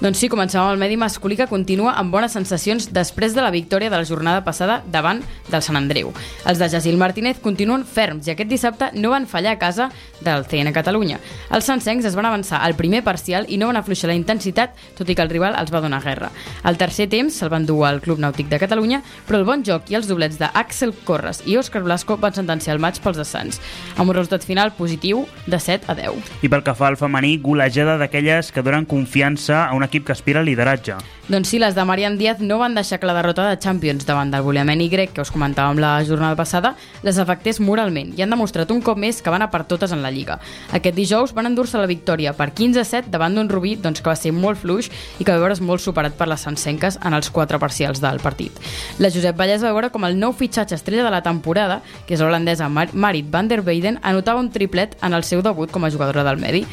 Doncs 0.00 0.22
sí, 0.22 0.30
comencem 0.32 0.62
amb 0.62 0.72
el 0.72 0.78
medi 0.80 0.96
masculí 0.96 1.36
que 1.36 1.46
continua 1.50 1.92
amb 2.00 2.14
bones 2.14 2.32
sensacions 2.32 2.86
després 2.96 3.34
de 3.36 3.44
la 3.44 3.50
victòria 3.52 3.90
de 3.92 3.98
la 4.00 4.06
jornada 4.08 4.40
passada 4.46 4.78
davant 4.88 5.20
del 5.50 5.60
Sant 5.60 5.76
Andreu. 5.76 6.14
Els 6.48 6.62
de 6.62 6.68
Jacil 6.72 6.96
Martínez 6.96 7.42
continuen 7.44 7.84
ferms 7.84 8.24
i 8.24 8.32
aquest 8.32 8.48
dissabte 8.48 8.88
no 8.94 9.10
van 9.12 9.26
fallar 9.28 9.52
a 9.52 9.58
casa 9.60 9.90
del 10.24 10.46
CN 10.48 10.72
Catalunya. 10.72 11.20
Els 11.52 11.68
sancencs 11.68 12.08
es 12.08 12.16
van 12.16 12.30
avançar 12.30 12.62
al 12.64 12.76
primer 12.78 13.02
parcial 13.04 13.44
i 13.52 13.60
no 13.60 13.68
van 13.68 13.76
afluixar 13.82 14.08
la 14.08 14.16
intensitat, 14.16 14.72
tot 14.96 15.12
i 15.12 15.18
que 15.18 15.26
el 15.28 15.34
rival 15.34 15.60
els 15.60 15.74
va 15.74 15.84
donar 15.84 16.00
guerra. 16.00 16.32
Al 16.64 16.80
tercer 16.80 17.10
temps 17.12 17.36
se'l 17.36 17.52
van 17.52 17.68
dur 17.68 17.82
al 17.84 18.00
Club 18.00 18.24
Nàutic 18.24 18.48
de 18.48 18.62
Catalunya, 18.64 19.02
però 19.28 19.42
el 19.42 19.46
bon 19.50 19.60
joc 19.60 19.92
i 19.92 20.00
els 20.00 20.08
doblets 20.08 20.40
d'Àxel 20.40 20.96
Corres 21.04 21.44
i 21.44 21.60
Òscar 21.60 21.84
Blasco 21.84 22.16
van 22.16 22.32
sentenciar 22.32 22.78
el 22.78 22.80
maig 22.80 22.96
pels 23.04 23.20
de 23.20 23.28
Sants, 23.28 23.60
amb 23.98 24.08
un 24.08 24.16
resultat 24.38 24.44
final 24.46 24.72
positiu 24.72 25.26
de 25.46 25.58
7 25.58 25.84
a 25.88 25.94
10. 25.94 26.42
I 26.42 26.48
pel 26.48 26.62
que 26.62 26.74
fa 26.74 26.88
al 26.88 26.96
femení, 26.96 27.38
golejada 27.38 27.98
d'aquelles 27.98 28.52
que 28.52 28.62
donen 28.62 28.86
confiança 28.86 29.66
a 29.66 29.74
un 29.74 29.82
equip 29.82 30.06
que 30.06 30.12
aspira 30.12 30.40
al 30.40 30.46
lideratge. 30.46 30.96
Doncs 31.28 31.50
sí, 31.50 31.58
les 31.60 31.74
de 31.74 31.84
Marian 31.84 32.16
Díaz 32.16 32.38
no 32.40 32.56
van 32.56 32.72
deixar 32.72 32.96
que 32.98 33.04
la 33.06 33.12
derrota 33.12 33.50
de 33.50 33.58
Champions 33.58 34.06
davant 34.08 34.30
del 34.32 34.40
Boleament 34.40 34.80
Y, 34.80 34.88
que 35.12 35.20
us 35.20 35.28
comentàvem 35.28 35.76
la 35.76 35.90
jornada 36.08 36.38
passada, 36.40 36.70
les 37.04 37.18
afectés 37.20 37.58
moralment 37.60 38.14
i 38.16 38.22
han 38.24 38.30
demostrat 38.32 38.70
un 38.72 38.80
cop 38.80 38.96
més 38.96 39.20
que 39.20 39.28
van 39.28 39.42
a 39.44 39.50
per 39.52 39.66
totes 39.68 39.92
en 39.92 40.00
la 40.00 40.08
Lliga. 40.08 40.38
Aquest 40.72 40.96
dijous 40.96 41.34
van 41.36 41.50
endur-se 41.50 41.76
la 41.76 41.84
victòria 41.90 42.32
per 42.32 42.54
15 42.56 42.80
a 42.80 42.84
7 42.88 43.12
davant 43.12 43.36
d'un 43.36 43.50
Rubí 43.52 43.74
doncs, 43.76 44.00
que 44.00 44.08
va 44.08 44.16
ser 44.16 44.32
molt 44.32 44.62
fluix 44.62 44.88
i 45.18 45.26
que 45.26 45.34
va 45.34 45.42
veure's 45.42 45.60
molt 45.60 45.84
superat 45.84 46.16
per 46.16 46.30
les 46.32 46.46
sancenques 46.48 46.96
en 47.04 47.12
els 47.12 47.28
quatre 47.28 47.60
parcials 47.60 48.00
del 48.00 48.22
partit. 48.24 48.56
La 48.96 49.12
Josep 49.12 49.36
Vallès 49.36 49.60
va 49.60 49.74
veure 49.76 49.90
com 49.92 50.08
el 50.08 50.16
nou 50.16 50.32
fitxatge 50.32 50.78
estrella 50.80 51.04
de 51.04 51.12
la 51.12 51.20
temporada, 51.20 51.82
que 52.06 52.16
és 52.16 52.24
l'holandesa 52.24 52.70
Mar 52.72 52.88
Marit 52.94 53.28
van 53.28 53.52
der 53.52 53.60
Weyden, 53.60 54.00
anotava 54.00 54.40
un 54.40 54.48
triplet 54.48 54.96
en 55.04 55.12
el 55.12 55.28
seu 55.28 55.44
debut 55.44 55.68
com 55.68 55.84
a 55.84 55.92
jugadora 55.92 56.24
del 56.24 56.40
medi. 56.40 56.64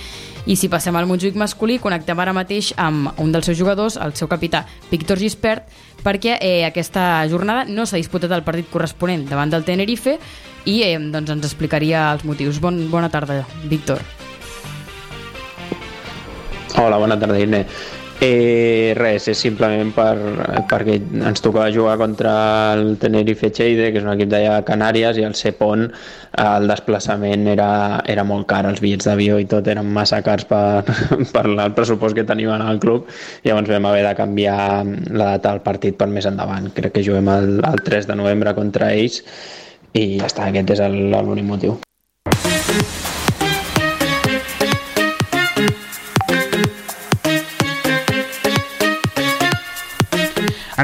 I 0.46 0.54
si 0.54 0.70
passem 0.70 0.94
al 0.94 1.08
Montjuïc 1.10 1.38
masculí, 1.42 1.80
connectem 1.82 2.20
ara 2.22 2.34
mateix 2.36 2.70
amb 2.78 3.18
un 3.22 3.32
dels 3.34 3.48
seus 3.50 3.58
jugadors, 3.58 3.96
el 3.98 4.14
seu 4.14 4.30
capità, 4.30 4.62
Víctor 4.92 5.18
Gispert, 5.18 5.66
perquè 6.06 6.36
eh, 6.38 6.62
aquesta 6.68 7.26
jornada 7.32 7.64
no 7.66 7.88
s'ha 7.90 7.98
disputat 7.98 8.36
el 8.36 8.46
partit 8.46 8.70
corresponent 8.70 9.26
davant 9.26 9.50
del 9.50 9.66
Tenerife 9.66 10.20
i 10.70 10.84
eh, 10.86 10.94
doncs 11.00 11.34
ens 11.34 11.50
explicaria 11.50 12.12
els 12.14 12.28
motius. 12.30 12.62
Bon, 12.62 12.78
bona 12.94 13.10
tarda, 13.10 13.42
Víctor. 13.66 14.04
Hola, 16.78 17.02
bona 17.02 17.18
tarda, 17.18 17.40
Irene. 17.42 17.66
Eh, 18.24 18.94
res, 18.96 19.26
és 19.28 19.38
simplement 19.44 19.90
per, 19.92 20.14
perquè 20.72 20.94
ens 21.28 21.42
tocava 21.44 21.68
jugar 21.74 21.98
contra 22.00 22.32
el 22.74 22.94
Tenerife 22.98 23.50
Cheide, 23.52 23.90
que 23.92 24.00
és 24.00 24.06
un 24.08 24.14
equip 24.14 24.30
d'allà 24.32 24.54
a 24.56 24.64
Canàries, 24.66 25.20
i 25.20 25.26
al 25.28 25.36
ser 25.36 25.52
pont 25.60 25.84
el 26.40 26.68
desplaçament 26.72 27.44
era, 27.52 27.68
era 28.08 28.24
molt 28.24 28.48
car, 28.48 28.64
els 28.72 28.80
bitllets 28.84 29.10
d'avió 29.10 29.38
i 29.44 29.48
tot 29.52 29.68
eren 29.68 29.92
massa 29.92 30.22
cars 30.26 30.48
per, 30.48 30.88
per 31.36 31.46
el 31.52 31.76
pressupost 31.76 32.16
que 32.16 32.24
teníem 32.28 32.56
en 32.56 32.64
el 32.72 32.80
club, 32.80 33.12
i 33.44 33.52
llavors 33.52 33.70
vam 33.76 33.92
haver 33.92 34.06
de 34.08 34.16
canviar 34.18 34.60
la 35.12 35.34
data 35.36 35.52
del 35.52 35.64
partit 35.68 36.00
per 36.00 36.08
més 36.08 36.26
endavant. 36.32 36.72
Crec 36.74 36.96
que 36.96 37.04
juguem 37.06 37.30
el, 37.36 37.58
el 37.68 37.84
3 37.84 38.08
de 38.08 38.16
novembre 38.16 38.56
contra 38.56 38.94
ells, 38.96 39.22
i 39.96 40.16
ja 40.22 40.32
està, 40.32 40.48
aquest 40.50 40.72
és 40.80 40.88
el- 40.88 41.12
l'únic 41.12 41.52
motiu. 41.52 41.78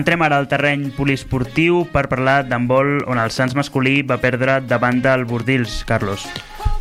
Entrem 0.01 0.23
ara 0.25 0.39
al 0.41 0.47
terreny 0.49 0.87
poliesportiu 0.97 1.83
per 1.93 2.07
parlar 2.09 2.39
d'handbol 2.49 3.03
on 3.05 3.19
el 3.21 3.29
Sants 3.29 3.53
masculí 3.53 3.99
va 4.01 4.17
perdre 4.17 4.55
davant 4.65 4.97
del 5.03 5.27
Bordils, 5.29 5.83
Carlos. 5.85 6.25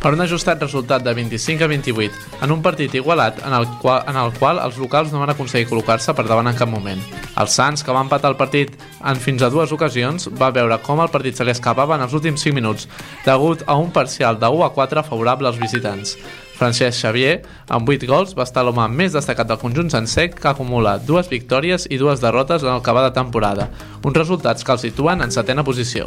per 0.01 0.15
un 0.15 0.21
ajustat 0.23 0.63
resultat 0.63 1.03
de 1.05 1.13
25 1.13 1.61
a 1.61 1.67
28 1.69 2.41
en 2.41 2.51
un 2.55 2.63
partit 2.65 2.95
igualat 2.97 3.37
en 3.45 3.53
el, 3.53 3.67
qual, 3.83 4.01
en 4.09 4.17
el 4.17 4.31
qual 4.33 4.57
els 4.63 4.79
locals 4.81 5.11
no 5.13 5.21
van 5.21 5.29
aconseguir 5.29 5.67
col·locar-se 5.69 6.15
per 6.17 6.25
davant 6.25 6.49
en 6.49 6.57
cap 6.57 6.71
moment. 6.71 7.03
El 7.37 7.47
Sants, 7.47 7.85
que 7.85 7.93
va 7.93 8.01
empatar 8.01 8.31
el 8.33 8.39
partit 8.39 8.73
en 9.05 9.21
fins 9.21 9.45
a 9.45 9.51
dues 9.53 9.69
ocasions, 9.71 10.25
va 10.41 10.49
veure 10.49 10.79
com 10.81 11.03
el 11.05 11.13
partit 11.13 11.37
se 11.37 11.45
li 11.45 11.53
escapava 11.53 11.99
en 11.99 12.07
els 12.07 12.17
últims 12.17 12.41
5 12.41 12.57
minuts, 12.57 12.89
degut 13.27 13.61
a 13.67 13.77
un 13.77 13.93
parcial 13.93 14.41
de 14.41 14.49
1 14.49 14.65
a 14.65 14.73
4 14.73 15.05
favorable 15.05 15.53
als 15.53 15.61
visitants. 15.61 16.17
Francesc 16.61 16.99
Xavier, 17.01 17.39
amb 17.73 17.89
8 17.89 18.05
gols, 18.05 18.35
va 18.37 18.45
estar 18.45 18.61
l'home 18.61 18.83
més 18.93 19.15
destacat 19.15 19.49
del 19.49 19.57
conjunt 19.57 19.87
sencer 19.89 20.27
que 20.35 20.51
acumula 20.51 20.99
dues 21.01 21.31
victòries 21.31 21.87
i 21.89 21.97
dues 21.97 22.21
derrotes 22.21 22.61
en 22.61 22.69
el 22.75 22.83
que 22.85 22.93
va 22.93 23.07
de 23.07 23.15
temporada, 23.15 23.71
uns 24.05 24.19
resultats 24.19 24.63
que 24.63 24.75
el 24.75 24.83
situen 24.83 25.25
en 25.25 25.33
setena 25.33 25.65
posició. 25.65 26.05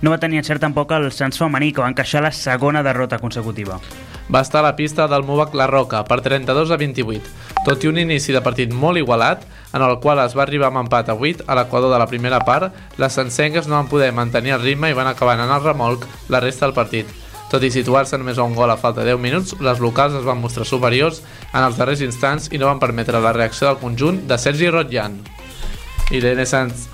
No 0.00 0.14
va 0.14 0.20
tenir 0.22 0.40
encert 0.40 0.64
tampoc 0.64 0.94
el 0.96 1.10
Sants 1.12 1.36
femení, 1.36 1.74
que 1.76 1.84
va 1.84 1.90
encaixar 1.92 2.24
la 2.24 2.32
segona 2.32 2.82
derrota 2.82 3.18
consecutiva. 3.20 3.76
va 4.32 4.40
estar 4.40 4.60
a 4.60 4.62
la 4.62 4.76
pista 4.76 5.08
del 5.08 5.24
Movac 5.26 5.54
La 5.54 5.66
Roca 5.66 6.04
per 6.04 6.20
32 6.22 6.70
a 6.70 6.76
28. 6.78 7.30
Tot 7.66 7.84
i 7.84 7.88
un 7.88 7.98
inici 7.98 8.32
de 8.32 8.40
partit 8.40 8.72
molt 8.72 8.96
igualat, 8.96 9.42
en 9.74 9.82
el 9.82 9.98
qual 10.00 10.22
es 10.24 10.36
va 10.38 10.44
arribar 10.44 10.68
amb 10.70 10.84
empat 10.86 11.10
a 11.10 11.16
8 11.18 11.44
a 11.46 11.56
l'equador 11.58 11.92
de 11.92 11.98
la 11.98 12.06
primera 12.06 12.38
part, 12.46 12.72
les 12.96 13.12
sencengues 13.12 13.66
no 13.66 13.76
van 13.76 13.90
poder 13.90 14.12
mantenir 14.12 14.54
el 14.54 14.62
ritme 14.62 14.88
i 14.88 14.96
van 14.96 15.10
acabar 15.10 15.36
en 15.36 15.50
el 15.50 15.64
remolc 15.64 16.06
la 16.28 16.40
resta 16.40 16.64
del 16.64 16.78
partit. 16.78 17.10
Tot 17.50 17.64
i 17.66 17.72
situar-se 17.74 18.18
només 18.18 18.38
a 18.38 18.46
un 18.46 18.54
gol 18.54 18.70
a 18.70 18.78
falta 18.78 19.02
de 19.02 19.10
10 19.10 19.18
minuts, 19.18 19.56
les 19.58 19.82
locals 19.82 20.14
es 20.14 20.26
van 20.26 20.38
mostrar 20.38 20.66
superiors 20.68 21.18
en 21.50 21.64
els 21.64 21.76
darrers 21.80 22.04
instants 22.06 22.46
i 22.54 22.62
no 22.62 22.70
van 22.70 22.78
permetre 22.82 23.18
la 23.18 23.34
reacció 23.34 23.66
del 23.66 23.80
conjunt 23.82 24.22
de 24.30 24.38
Sergi 24.38 24.70
Rotjan. 24.70 25.18
Irene 26.14 26.46
Sanz 26.46 26.86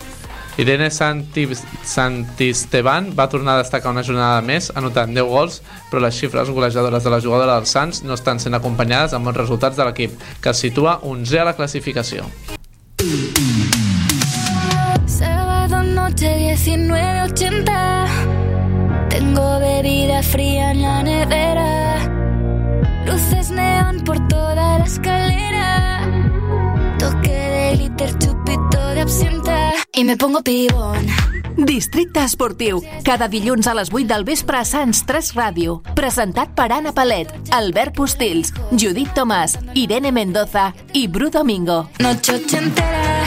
Irene 0.56 0.88
Santi, 0.90 1.44
Santisteban 1.84 3.10
va 3.18 3.28
tornar 3.28 3.56
a 3.56 3.62
destacar 3.62 3.92
una 3.92 4.04
jornada 4.04 4.40
més 4.40 4.70
anotant 4.72 5.12
10 5.12 5.28
gols, 5.28 5.60
però 5.90 6.00
les 6.00 6.16
xifres 6.16 6.48
golejadores 6.48 7.04
de 7.04 7.12
la 7.12 7.20
jugadora 7.20 7.58
dels 7.58 7.76
Sants 7.76 8.00
no 8.08 8.16
estan 8.16 8.40
sent 8.40 8.56
acompanyades 8.56 9.12
amb 9.12 9.28
bons 9.28 9.36
resultats 9.36 9.76
de 9.76 9.84
l'equip, 9.84 10.16
que 10.40 10.54
es 10.54 10.64
situa 10.64 11.00
11 11.04 11.40
a 11.42 11.44
la 11.50 11.56
classificació. 11.60 12.24
Sábado 15.06 15.82
noche 15.82 16.32
19.80 16.56 17.76
Tengo 17.76 18.05
bebida 19.82 20.22
fría 20.22 20.70
en 20.70 20.82
la 20.82 21.02
nevera. 21.02 21.98
Luces 23.04 23.50
neón 23.50 24.00
por 24.04 24.26
toda 24.28 24.78
la 24.78 24.84
escalera. 24.84 26.00
Toque 26.98 27.30
de 27.30 27.76
glitter, 27.76 28.18
chupito 28.18 28.86
de 28.94 29.00
absenta. 29.00 29.72
Y 29.92 30.04
me 30.04 30.16
pongo 30.16 30.42
pibón. 30.42 31.06
Districte 31.56 32.22
Esportiu, 32.22 32.82
cada 33.02 33.28
dilluns 33.28 33.66
a 33.66 33.74
les 33.74 33.88
8 33.92 34.06
del 34.06 34.24
vespre 34.24 34.58
a 34.58 34.64
Sants 34.64 35.06
3 35.06 35.34
Ràdio. 35.34 35.80
Presentat 35.94 36.52
per 36.54 36.70
Anna 36.72 36.92
Palet, 36.92 37.32
Albert 37.50 37.96
Postils, 37.96 38.52
Judit 38.72 39.14
Tomàs, 39.16 39.56
Irene 39.74 40.12
Mendoza 40.12 40.74
i 40.92 41.08
Bru 41.08 41.30
Domingo. 41.30 41.88
Noche 41.98 42.36
ochentera 42.36 43.24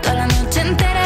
Toda 0.00 0.14
la 0.14 0.26
noche 0.26 0.60
entera 0.60 0.99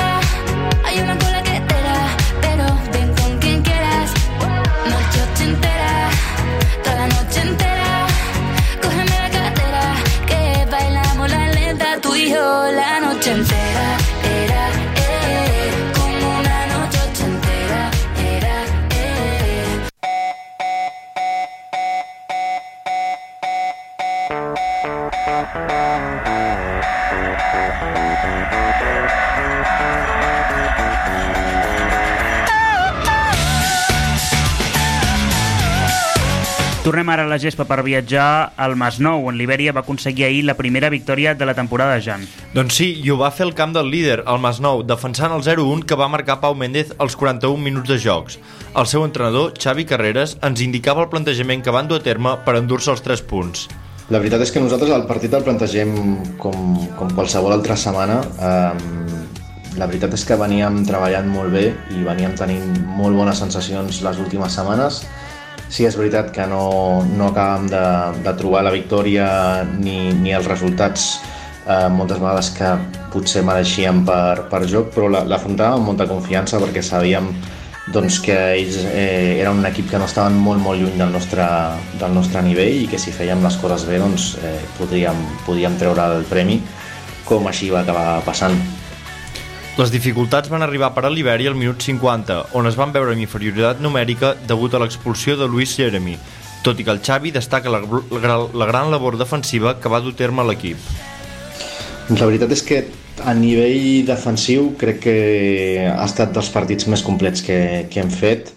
Tornem 36.85 37.09
ara 37.09 37.23
a 37.25 37.29
la 37.31 37.39
gespa 37.41 37.65
per 37.65 37.79
viatjar 37.81 38.53
al 38.61 38.75
Masnou, 38.77 39.23
on 39.31 39.39
l'Iberia 39.41 39.73
va 39.73 39.81
aconseguir 39.81 40.27
ahir 40.27 40.43
la 40.45 40.53
primera 40.59 40.91
victòria 40.93 41.33
de 41.33 41.47
la 41.49 41.55
temporada, 41.57 41.95
Jan. 41.97 42.27
Doncs 42.53 42.77
sí, 42.77 42.91
i 43.01 43.09
ho 43.09 43.17
va 43.17 43.31
fer 43.33 43.47
el 43.47 43.55
camp 43.57 43.73
del 43.73 43.89
líder, 43.89 44.19
el 44.29 44.43
Masnou, 44.43 44.83
defensant 44.85 45.33
el 45.33 45.41
0-1 45.47 45.87
que 45.89 45.97
va 45.97 46.11
marcar 46.13 46.43
Pau 46.43 46.53
Méndez 46.53 46.93
als 46.99 47.17
41 47.17 47.57
minuts 47.57 47.89
de 47.89 47.97
jocs. 47.97 48.37
El 48.77 48.85
seu 48.85 49.01
entrenador, 49.09 49.57
Xavi 49.57 49.89
Carreras, 49.89 50.37
ens 50.45 50.61
indicava 50.61 51.01
el 51.07 51.09
plantejament 51.09 51.65
que 51.65 51.73
van 51.73 51.89
dur 51.89 52.03
a 52.03 52.05
terme 52.05 52.37
per 52.45 52.59
endur-se 52.61 52.93
els 52.93 53.01
3 53.01 53.25
punts. 53.33 53.65
La 54.13 54.21
veritat 54.21 54.45
és 54.45 54.53
que 54.53 54.61
nosaltres 54.61 54.93
el 54.93 55.09
partit 55.09 55.33
el 55.33 55.49
plantegem 55.49 55.97
com, 56.37 56.77
com 57.01 57.17
qualsevol 57.17 57.57
altra 57.57 57.81
setmana. 57.81 58.21
La 59.81 59.89
veritat 59.89 60.13
és 60.21 60.29
que 60.29 60.37
veníem 60.37 60.83
treballant 60.85 61.33
molt 61.33 61.57
bé 61.57 61.71
i 61.97 62.05
veníem 62.05 62.37
tenint 62.37 62.75
molt 63.01 63.17
bones 63.17 63.41
sensacions 63.41 64.05
les 64.05 64.21
últimes 64.21 64.53
setmanes. 64.53 65.07
Sí, 65.75 65.83
és 65.83 65.97
veritat 65.99 66.29
que 66.31 66.45
no, 66.47 67.03
no 67.19 67.33
acabem 67.33 67.65
de, 67.67 67.87
de 68.23 68.33
trobar 68.39 68.61
la 68.63 68.71
victòria 68.71 69.27
ni, 69.75 70.13
ni 70.15 70.31
els 70.31 70.47
resultats 70.47 71.17
eh, 71.67 71.89
moltes 71.91 72.21
vegades 72.23 72.53
que 72.55 72.69
potser 73.11 73.43
mereixíem 73.43 74.05
per, 74.07 74.45
per 74.53 74.61
joc, 74.71 74.93
però 74.95 75.09
l'afrontàvem 75.11 75.81
amb 75.81 75.91
molta 75.91 76.07
confiança 76.07 76.61
perquè 76.63 76.79
sabíem 76.79 77.27
doncs, 77.91 78.21
que 78.23 78.37
ells 78.53 78.79
eh, 78.87 79.41
eren 79.41 79.65
un 79.65 79.67
equip 79.67 79.91
que 79.91 79.99
no 79.99 80.07
estaven 80.07 80.39
molt, 80.47 80.63
molt 80.63 80.79
lluny 80.79 80.95
del 81.01 81.11
nostre, 81.11 81.49
del 81.99 82.15
nostre 82.15 82.47
nivell 82.47 82.85
i 82.85 82.87
que 82.87 83.03
si 83.03 83.11
fèiem 83.11 83.43
les 83.43 83.59
coses 83.59 83.89
bé 83.91 83.99
doncs, 83.99 84.31
eh, 84.47 84.61
podríem, 84.79 85.27
podríem 85.43 85.75
treure 85.83 86.07
el 86.21 86.23
premi, 86.31 86.61
com 87.27 87.51
així 87.51 87.75
va 87.75 87.83
acabar 87.83 88.21
passant. 88.23 88.55
Les 89.75 89.91
dificultats 89.91 90.47
van 90.47 90.63
arribar 90.63 90.93
per 90.95 91.03
a 91.03 91.11
l'Ibèria 91.11 91.51
al 91.51 91.57
minut 91.59 91.83
50, 91.83 92.35
on 92.55 92.69
es 92.71 92.77
van 92.79 92.93
veure 92.95 93.11
amb 93.11 93.25
inferioritat 93.25 93.81
numèrica 93.83 94.37
degut 94.47 94.77
a 94.77 94.79
l'expulsió 94.79 95.35
de 95.35 95.49
Luis 95.51 95.73
Jeremy, 95.75 96.15
tot 96.63 96.79
i 96.79 96.87
que 96.87 96.95
el 96.95 97.01
Xavi 97.03 97.33
destaca 97.35 97.73
la, 97.75 97.81
la, 97.83 98.37
la 98.55 98.69
gran 98.71 98.93
labor 98.93 99.19
defensiva 99.19 99.75
que 99.83 99.91
va 99.91 99.99
dur 100.05 100.15
terme 100.15 100.47
l'equip. 100.47 100.79
Doncs 102.07 102.23
la 102.23 102.29
veritat 102.31 102.55
és 102.55 102.63
que 102.63 102.85
a 103.27 103.35
nivell 103.35 104.07
defensiu 104.07 104.71
crec 104.79 105.03
que 105.09 105.17
ha 105.91 106.07
estat 106.07 106.31
dels 106.37 106.53
partits 106.55 106.87
més 106.87 107.03
complets 107.03 107.43
que, 107.43 107.59
que 107.91 108.05
hem 108.05 108.15
fet. 108.15 108.55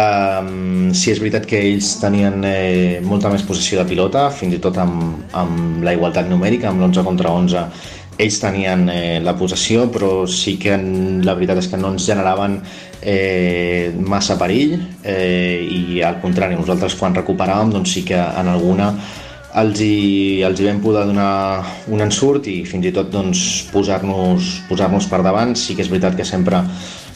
Um, 0.00 0.90
sí, 0.96 1.10
és 1.12 1.18
veritat 1.20 1.46
que 1.46 1.58
ells 1.60 1.92
tenien 2.00 2.42
eh, 2.48 2.98
molta 3.04 3.30
més 3.30 3.42
possessió 3.46 3.78
de 3.78 3.86
pilota, 3.86 4.26
fins 4.34 4.56
i 4.56 4.60
tot 4.62 4.78
amb, 4.80 5.20
amb 5.36 5.84
la 5.84 5.94
igualtat 5.94 6.30
numèrica, 6.30 6.70
amb 6.70 6.80
l'11 6.82 7.06
contra 7.06 7.34
11 7.38 7.66
ells 8.20 8.40
tenien 8.42 8.86
eh, 8.92 9.18
la 9.24 9.34
possessió 9.38 9.86
però 9.92 10.26
sí 10.28 10.56
que 10.60 10.74
en, 10.76 11.24
la 11.26 11.34
veritat 11.38 11.62
és 11.62 11.70
que 11.72 11.80
no 11.80 11.94
ens 11.94 12.06
generaven 12.06 12.60
eh, 13.00 13.90
massa 14.00 14.36
perill 14.40 14.76
eh, 15.02 15.64
i 15.64 16.04
al 16.04 16.20
contrari, 16.22 16.58
nosaltres 16.58 16.98
quan 17.00 17.16
recuperàvem 17.16 17.74
doncs 17.74 17.96
sí 17.96 18.04
que 18.08 18.20
en 18.20 18.52
alguna 18.52 18.92
els 19.58 19.80
hi, 19.82 20.42
els 20.46 20.60
hi 20.60 20.66
vam 20.68 20.78
poder 20.82 21.06
donar 21.08 21.64
un 21.90 22.02
ensurt 22.04 22.46
i 22.46 22.60
fins 22.68 22.86
i 22.86 22.92
tot 22.94 23.10
doncs, 23.10 23.66
posar-nos 23.72 24.50
posar, 24.68 24.90
-nos, 24.90 25.08
per 25.10 25.22
davant. 25.22 25.56
Sí 25.56 25.74
que 25.74 25.82
és 25.82 25.90
veritat 25.90 26.16
que 26.16 26.24
sempre 26.24 26.62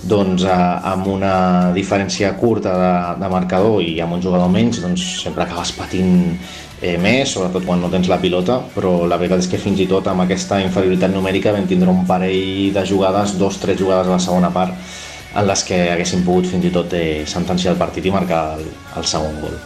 doncs, 0.03 0.45
a, 0.45 0.81
amb 0.93 1.07
una 1.07 1.73
diferència 1.75 2.35
curta 2.37 2.75
de, 2.75 3.21
de 3.23 3.29
marcador 3.29 3.83
i 3.83 4.01
amb 4.01 4.15
un 4.15 4.23
jugador 4.23 4.51
menys 4.51 4.83
doncs, 4.83 5.23
sempre 5.23 5.45
acabes 5.45 5.73
patint 5.73 6.39
eh, 6.85 6.99
més, 7.01 7.33
sobretot 7.33 7.65
quan 7.65 7.81
no 7.81 7.91
tens 7.93 8.11
la 8.13 8.21
pilota, 8.21 8.61
però 8.75 8.93
la 9.09 9.19
veritat 9.21 9.45
és 9.45 9.51
que 9.51 9.61
fins 9.61 9.81
i 9.81 9.89
tot 9.91 10.07
amb 10.11 10.27
aquesta 10.27 10.61
inferioritat 10.63 11.13
numèrica 11.15 11.55
vam 11.55 11.69
tindre 11.71 11.93
un 11.93 12.05
parell 12.09 12.75
de 12.75 12.87
jugades, 12.89 13.39
dos, 13.41 13.59
tres 13.63 13.81
jugades 13.81 14.11
a 14.11 14.19
la 14.19 14.23
segona 14.23 14.53
part, 14.53 14.77
en 15.35 15.49
les 15.49 15.65
que 15.67 15.79
haguéssim 15.91 16.23
pogut 16.27 16.47
fins 16.51 16.69
i 16.69 16.75
tot 16.75 16.93
eh, 16.95 17.25
sentenciar 17.27 17.75
el 17.75 17.81
partit 17.81 18.05
i 18.07 18.13
marcar 18.15 18.59
el, 18.59 18.69
el 19.01 19.09
segon 19.09 19.41
gol. 19.43 19.57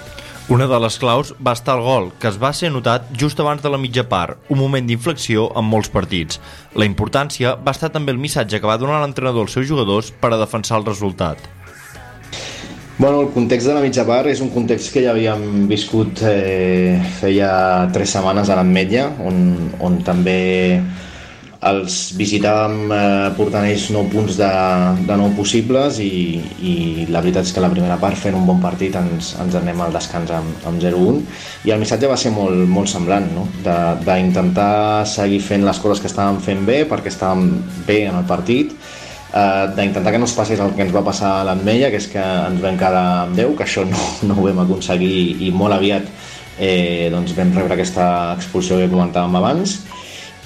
Una 0.48 0.64
de 0.64 0.78
les 0.80 0.94
claus 0.96 1.34
va 1.44 1.52
estar 1.52 1.74
el 1.76 1.82
gol, 1.84 2.06
que 2.16 2.30
es 2.30 2.38
va 2.40 2.54
ser 2.56 2.70
notat 2.72 3.10
just 3.20 3.40
abans 3.42 3.60
de 3.60 3.68
la 3.68 3.80
mitja 3.82 4.06
part, 4.08 4.38
un 4.48 4.62
moment 4.62 4.86
d'inflexió 4.88 5.50
en 5.60 5.68
molts 5.68 5.92
partits. 5.92 6.40
La 6.72 6.88
importància 6.88 7.52
va 7.60 7.74
estar 7.76 7.92
també 7.92 8.14
el 8.16 8.22
missatge 8.22 8.56
que 8.56 8.70
va 8.70 8.78
donar 8.80 9.02
l'entrenador 9.02 9.44
als 9.44 9.58
seus 9.58 9.68
jugadors 9.68 10.08
per 10.08 10.32
a 10.32 10.40
defensar 10.40 10.80
el 10.80 10.88
resultat. 10.88 11.57
Bueno, 12.98 13.20
el 13.20 13.28
context 13.28 13.68
de 13.68 13.74
la 13.76 13.80
mitja 13.84 14.02
part 14.02 14.26
és 14.26 14.40
un 14.42 14.48
context 14.50 14.90
que 14.90 15.04
ja 15.04 15.12
havíem 15.12 15.68
viscut 15.70 16.18
eh, 16.26 16.98
feia 17.20 17.50
tres 17.94 18.10
setmanes 18.10 18.50
a 18.50 18.56
l'Ametlla, 18.58 19.04
on, 19.22 19.36
on 19.86 20.00
també 20.02 20.40
els 21.70 21.98
visitàvem 22.18 22.90
eh, 22.90 23.30
portant 23.38 23.68
ells 23.70 23.88
9 23.94 24.10
punts 24.10 24.40
de, 24.40 24.50
de 25.06 25.20
9 25.22 25.30
possibles 25.38 25.98
i, 26.02 26.10
i 26.62 26.74
la 27.10 27.22
veritat 27.22 27.46
és 27.46 27.54
que 27.54 27.62
la 27.62 27.70
primera 27.70 28.00
part 28.02 28.18
fent 28.18 28.34
un 28.38 28.46
bon 28.50 28.58
partit 28.62 28.98
ens, 28.98 29.32
ens 29.42 29.58
anem 29.58 29.82
al 29.82 29.94
descans 29.94 30.34
amb, 30.34 30.66
amb 30.66 30.82
0-1 30.82 31.22
i 31.70 31.74
el 31.74 31.82
missatge 31.82 32.10
va 32.10 32.18
ser 32.18 32.34
molt, 32.34 32.62
molt 32.66 32.90
semblant 32.90 33.30
no? 33.34 33.46
d'intentar 33.62 35.06
seguir 35.06 35.42
fent 35.42 35.66
les 35.66 35.82
coses 35.82 36.02
que 36.02 36.10
estàvem 36.10 36.42
fent 36.42 36.66
bé 36.66 36.84
perquè 36.90 37.14
estàvem 37.14 37.50
bé 37.86 38.04
en 38.10 38.22
el 38.22 38.26
partit 38.26 38.77
eh, 39.32 39.66
d'intentar 39.76 40.12
que 40.12 40.22
no 40.22 40.28
es 40.30 40.36
passés 40.36 40.60
el 40.60 40.74
que 40.76 40.86
ens 40.86 40.94
va 40.94 41.04
passar 41.06 41.38
a 41.40 41.44
l'Ametlla 41.48 41.92
que 41.92 42.00
és 42.00 42.08
que 42.12 42.22
ens 42.22 42.62
vam 42.64 42.80
quedar 42.80 43.04
amb 43.26 43.38
10 43.38 43.54
que 43.58 43.66
això 43.66 43.84
no, 43.88 44.08
no 44.28 44.38
ho 44.38 44.48
vam 44.48 44.64
aconseguir 44.64 45.44
i 45.44 45.52
molt 45.52 45.76
aviat 45.76 46.08
eh, 46.58 47.08
doncs 47.14 47.36
vam 47.36 47.54
rebre 47.56 47.78
aquesta 47.78 48.34
expulsió 48.36 48.80
que 48.80 48.90
comentàvem 48.90 49.38
abans 49.40 49.78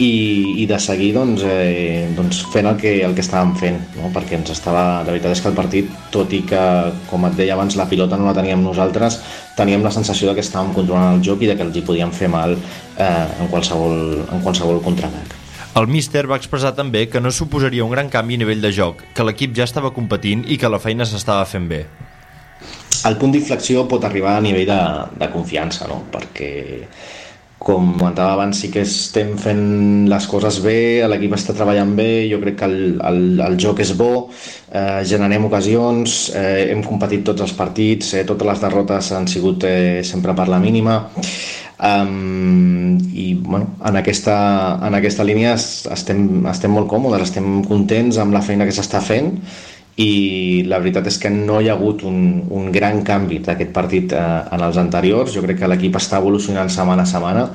i, 0.03 0.63
i 0.63 0.67
de 0.67 0.79
seguir 0.81 1.13
doncs, 1.15 1.45
eh, 1.47 2.09
doncs 2.17 2.43
fent 2.53 2.69
el 2.71 2.79
que, 2.81 2.95
el 3.05 3.15
que 3.17 3.25
estàvem 3.25 3.53
fent 3.61 3.79
no? 3.99 4.11
perquè 4.15 4.39
ens 4.39 4.55
estava, 4.55 5.03
la 5.05 5.11
veritat 5.11 5.37
és 5.37 5.43
que 5.45 5.53
el 5.53 5.59
partit 5.59 5.93
tot 6.15 6.33
i 6.33 6.43
que, 6.49 6.63
com 7.11 7.29
et 7.29 7.37
deia 7.39 7.57
abans, 7.57 7.77
la 7.79 7.89
pilota 7.91 8.19
no 8.19 8.31
la 8.31 8.37
teníem 8.39 8.65
nosaltres, 8.65 9.21
teníem 9.59 9.85
la 9.85 9.95
sensació 9.95 10.31
de 10.31 10.39
que 10.39 10.47
estàvem 10.47 10.75
controlant 10.79 11.19
el 11.19 11.25
joc 11.27 11.45
i 11.45 11.53
de 11.53 11.59
que 11.59 11.69
els 11.69 11.77
hi 11.77 11.85
podíem 11.87 12.15
fer 12.17 12.33
mal 12.33 12.57
eh, 12.57 13.13
en 13.39 13.53
qualsevol, 13.53 14.27
en 14.33 14.45
qualsevol 14.45 14.83
contraatac. 14.85 15.42
El 15.73 15.87
míster 15.89 16.27
va 16.29 16.37
expressar 16.37 16.75
també 16.77 17.07
que 17.09 17.21
no 17.25 17.31
suposaria 17.33 17.85
un 17.85 17.93
gran 17.95 18.11
canvi 18.13 18.37
a 18.37 18.41
nivell 18.43 18.61
de 18.61 18.71
joc, 18.77 18.99
que 19.17 19.25
l'equip 19.25 19.55
ja 19.57 19.65
estava 19.65 19.91
competint 19.97 20.43
i 20.45 20.59
que 20.61 20.69
la 20.69 20.81
feina 20.83 21.07
s'estava 21.09 21.47
fent 21.49 21.65
bé. 21.71 21.79
El 23.09 23.17
punt 23.17 23.33
d'inflexió 23.33 23.87
pot 23.89 24.05
arribar 24.05 24.35
a 24.37 24.43
nivell 24.45 24.69
de, 24.69 24.81
de 25.23 25.29
confiança, 25.33 25.89
no? 25.89 26.03
perquè 26.13 26.51
com 27.63 27.93
comentava 27.95 28.35
abans, 28.35 28.59
sí 28.59 28.71
que 28.73 28.83
estem 28.83 29.37
fent 29.41 30.09
les 30.11 30.27
coses 30.31 30.59
bé, 30.65 31.05
l'equip 31.09 31.37
està 31.37 31.55
treballant 31.57 31.95
bé, 31.99 32.27
jo 32.31 32.41
crec 32.43 32.59
que 32.61 32.69
el, 32.69 32.77
el, 33.09 33.23
el 33.47 33.59
joc 33.63 33.83
és 33.85 33.95
bo, 33.99 34.29
eh, 34.75 35.01
generem 35.09 35.47
ocasions, 35.49 36.19
eh, 36.37 36.69
hem 36.75 36.83
competit 36.87 37.25
tots 37.27 37.45
els 37.47 37.55
partits, 37.59 38.15
eh, 38.19 38.27
totes 38.29 38.49
les 38.49 38.63
derrotes 38.67 39.13
han 39.17 39.29
sigut 39.31 39.67
eh, 39.69 40.03
sempre 40.07 40.35
per 40.39 40.49
la 40.51 40.61
mínima, 40.63 40.99
um, 41.83 42.99
i 43.15 43.33
bueno, 43.39 43.77
en, 43.85 44.01
aquesta, 44.03 44.37
en 44.87 44.99
aquesta 44.99 45.27
línia 45.27 45.55
estem, 45.57 46.25
estem 46.51 46.75
molt 46.75 46.91
còmodes, 46.91 47.29
estem 47.29 47.61
contents 47.69 48.19
amb 48.23 48.35
la 48.35 48.43
feina 48.45 48.67
que 48.69 48.75
s'està 48.75 49.03
fent, 49.05 49.37
i 50.01 50.65
la 50.69 50.79
veritat 50.81 51.07
és 51.11 51.19
que 51.21 51.31
no 51.33 51.61
hi 51.61 51.69
ha 51.69 51.75
hagut 51.77 52.03
un, 52.09 52.47
un 52.51 52.71
gran 52.73 53.03
canvi 53.05 53.43
d'aquest 53.45 53.73
partit 53.77 54.15
eh, 54.17 54.23
en 54.55 54.65
els 54.65 54.79
anteriors. 54.81 55.35
Jo 55.35 55.43
crec 55.45 55.61
que 55.61 55.69
l'equip 55.69 55.99
està 56.01 56.21
evolucionant 56.23 56.73
setmana 56.73 57.05
a 57.05 57.11
setmana. 57.11 57.49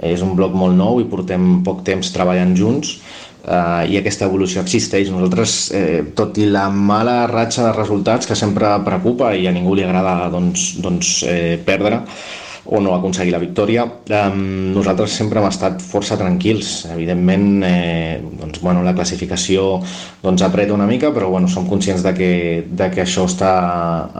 És 0.00 0.22
un 0.24 0.36
bloc 0.38 0.54
molt 0.56 0.78
nou 0.78 1.00
i 1.02 1.08
portem 1.10 1.58
poc 1.66 1.82
temps 1.84 2.12
treballant 2.14 2.54
junts 2.56 2.94
eh, 3.42 3.90
i 3.90 3.98
aquesta 3.98 4.28
evolució 4.30 4.62
existeix. 4.62 5.10
Nosaltres, 5.10 5.56
eh, 5.74 6.04
tot 6.16 6.38
i 6.38 6.46
la 6.46 6.68
mala 6.70 7.24
ratxa 7.30 7.66
de 7.66 7.74
resultats 7.76 8.30
que 8.30 8.38
sempre 8.38 8.70
preocupa 8.86 9.34
i 9.34 9.48
a 9.48 9.54
ningú 9.54 9.74
li 9.74 9.84
agrada 9.84 10.30
doncs, 10.32 10.76
doncs, 10.80 11.24
eh, 11.26 11.58
perdre, 11.66 12.04
o 12.64 12.80
no 12.80 12.94
aconseguir 12.94 13.32
la 13.32 13.40
victòria. 13.42 13.86
Um, 14.10 14.72
nosaltres 14.74 15.14
sempre 15.16 15.40
hem 15.40 15.48
estat 15.48 15.80
força 15.84 16.18
tranquils. 16.20 16.86
Evidentment, 16.92 17.46
eh, 17.66 18.20
doncs, 18.40 18.60
bueno, 18.60 18.82
la 18.84 18.94
classificació 18.94 19.80
doncs, 20.22 20.42
apreta 20.42 20.74
una 20.76 20.86
mica, 20.86 21.12
però 21.14 21.30
bueno, 21.30 21.48
som 21.48 21.68
conscients 21.68 22.02
de 22.04 22.14
que, 22.14 22.32
de 22.68 22.90
que 22.90 23.04
això 23.06 23.24
està, 23.28 23.54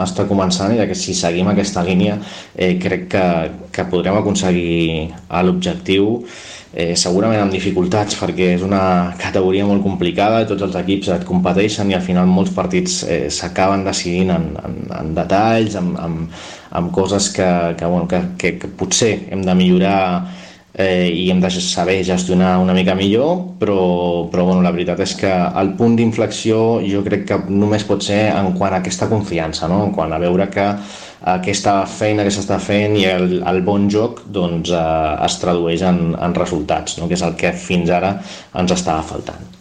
està 0.07 0.26
començant 0.29 0.74
i 0.74 0.81
de 0.81 0.88
que 0.88 0.96
si 0.98 1.14
seguim 1.14 1.50
aquesta 1.53 1.85
línia 1.85 2.18
eh, 2.57 2.76
crec 2.81 3.09
que, 3.12 3.26
que 3.72 3.88
podrem 3.90 4.16
aconseguir 4.20 5.11
l'objectiu 5.44 6.22
eh, 6.72 6.94
segurament 6.96 7.42
amb 7.42 7.55
dificultats 7.55 8.16
perquè 8.20 8.55
és 8.57 8.64
una 8.66 8.83
categoria 9.20 9.66
molt 9.66 9.83
complicada 9.83 10.46
tots 10.48 10.64
els 10.66 10.76
equips 10.81 11.11
et 11.16 11.26
competeixen 11.29 11.90
i 11.90 11.96
al 11.98 12.05
final 12.07 12.31
molts 12.31 12.55
partits 12.55 13.03
eh, 13.05 13.26
s'acaben 13.33 13.85
decidint 13.87 14.35
en, 14.37 14.48
en, 14.64 14.81
en 15.00 15.14
detalls, 15.16 15.76
amb, 15.81 15.98
amb, 15.98 16.48
amb 16.70 16.92
coses 16.94 17.30
que, 17.35 17.48
que, 17.78 17.87
bueno, 17.87 18.06
que, 18.09 18.22
que, 18.38 18.54
que 18.59 18.68
potser 18.68 19.14
hem 19.30 19.42
de 19.46 19.54
millorar 19.59 20.00
eh, 20.74 21.11
i 21.11 21.28
hem 21.30 21.40
de 21.40 21.50
saber 21.50 22.04
gestionar 22.04 22.59
una 22.62 22.74
mica 22.74 22.94
millor, 22.94 23.59
però, 23.59 24.30
però 24.30 24.46
bueno, 24.46 24.62
la 24.62 24.72
veritat 24.74 25.02
és 25.04 25.14
que 25.18 25.30
el 25.30 25.74
punt 25.78 25.96
d'inflexió 25.98 26.80
jo 26.87 27.04
crec 27.06 27.26
que 27.28 27.38
només 27.50 27.87
pot 27.88 28.04
ser 28.06 28.22
en 28.33 28.52
quant 28.59 28.74
a 28.74 28.80
aquesta 28.80 29.11
confiança, 29.11 29.68
no? 29.68 29.83
en 29.88 29.94
quant 29.96 30.12
a 30.12 30.20
veure 30.22 30.48
que 30.50 30.66
aquesta 31.35 31.80
feina 31.90 32.24
que 32.24 32.33
s'està 32.33 32.61
fent 32.62 32.96
i 32.96 33.06
el, 33.11 33.40
el 33.44 33.62
bon 33.66 33.88
joc 33.92 34.24
doncs, 34.33 34.72
eh, 34.72 35.14
es 35.26 35.40
tradueix 35.42 35.85
en, 35.87 36.04
en 36.16 36.37
resultats, 36.38 37.00
no? 37.00 37.09
que 37.09 37.18
és 37.18 37.26
el 37.26 37.37
que 37.40 37.52
fins 37.52 37.90
ara 37.92 38.16
ens 38.54 38.78
estava 38.78 39.02
faltant. 39.06 39.60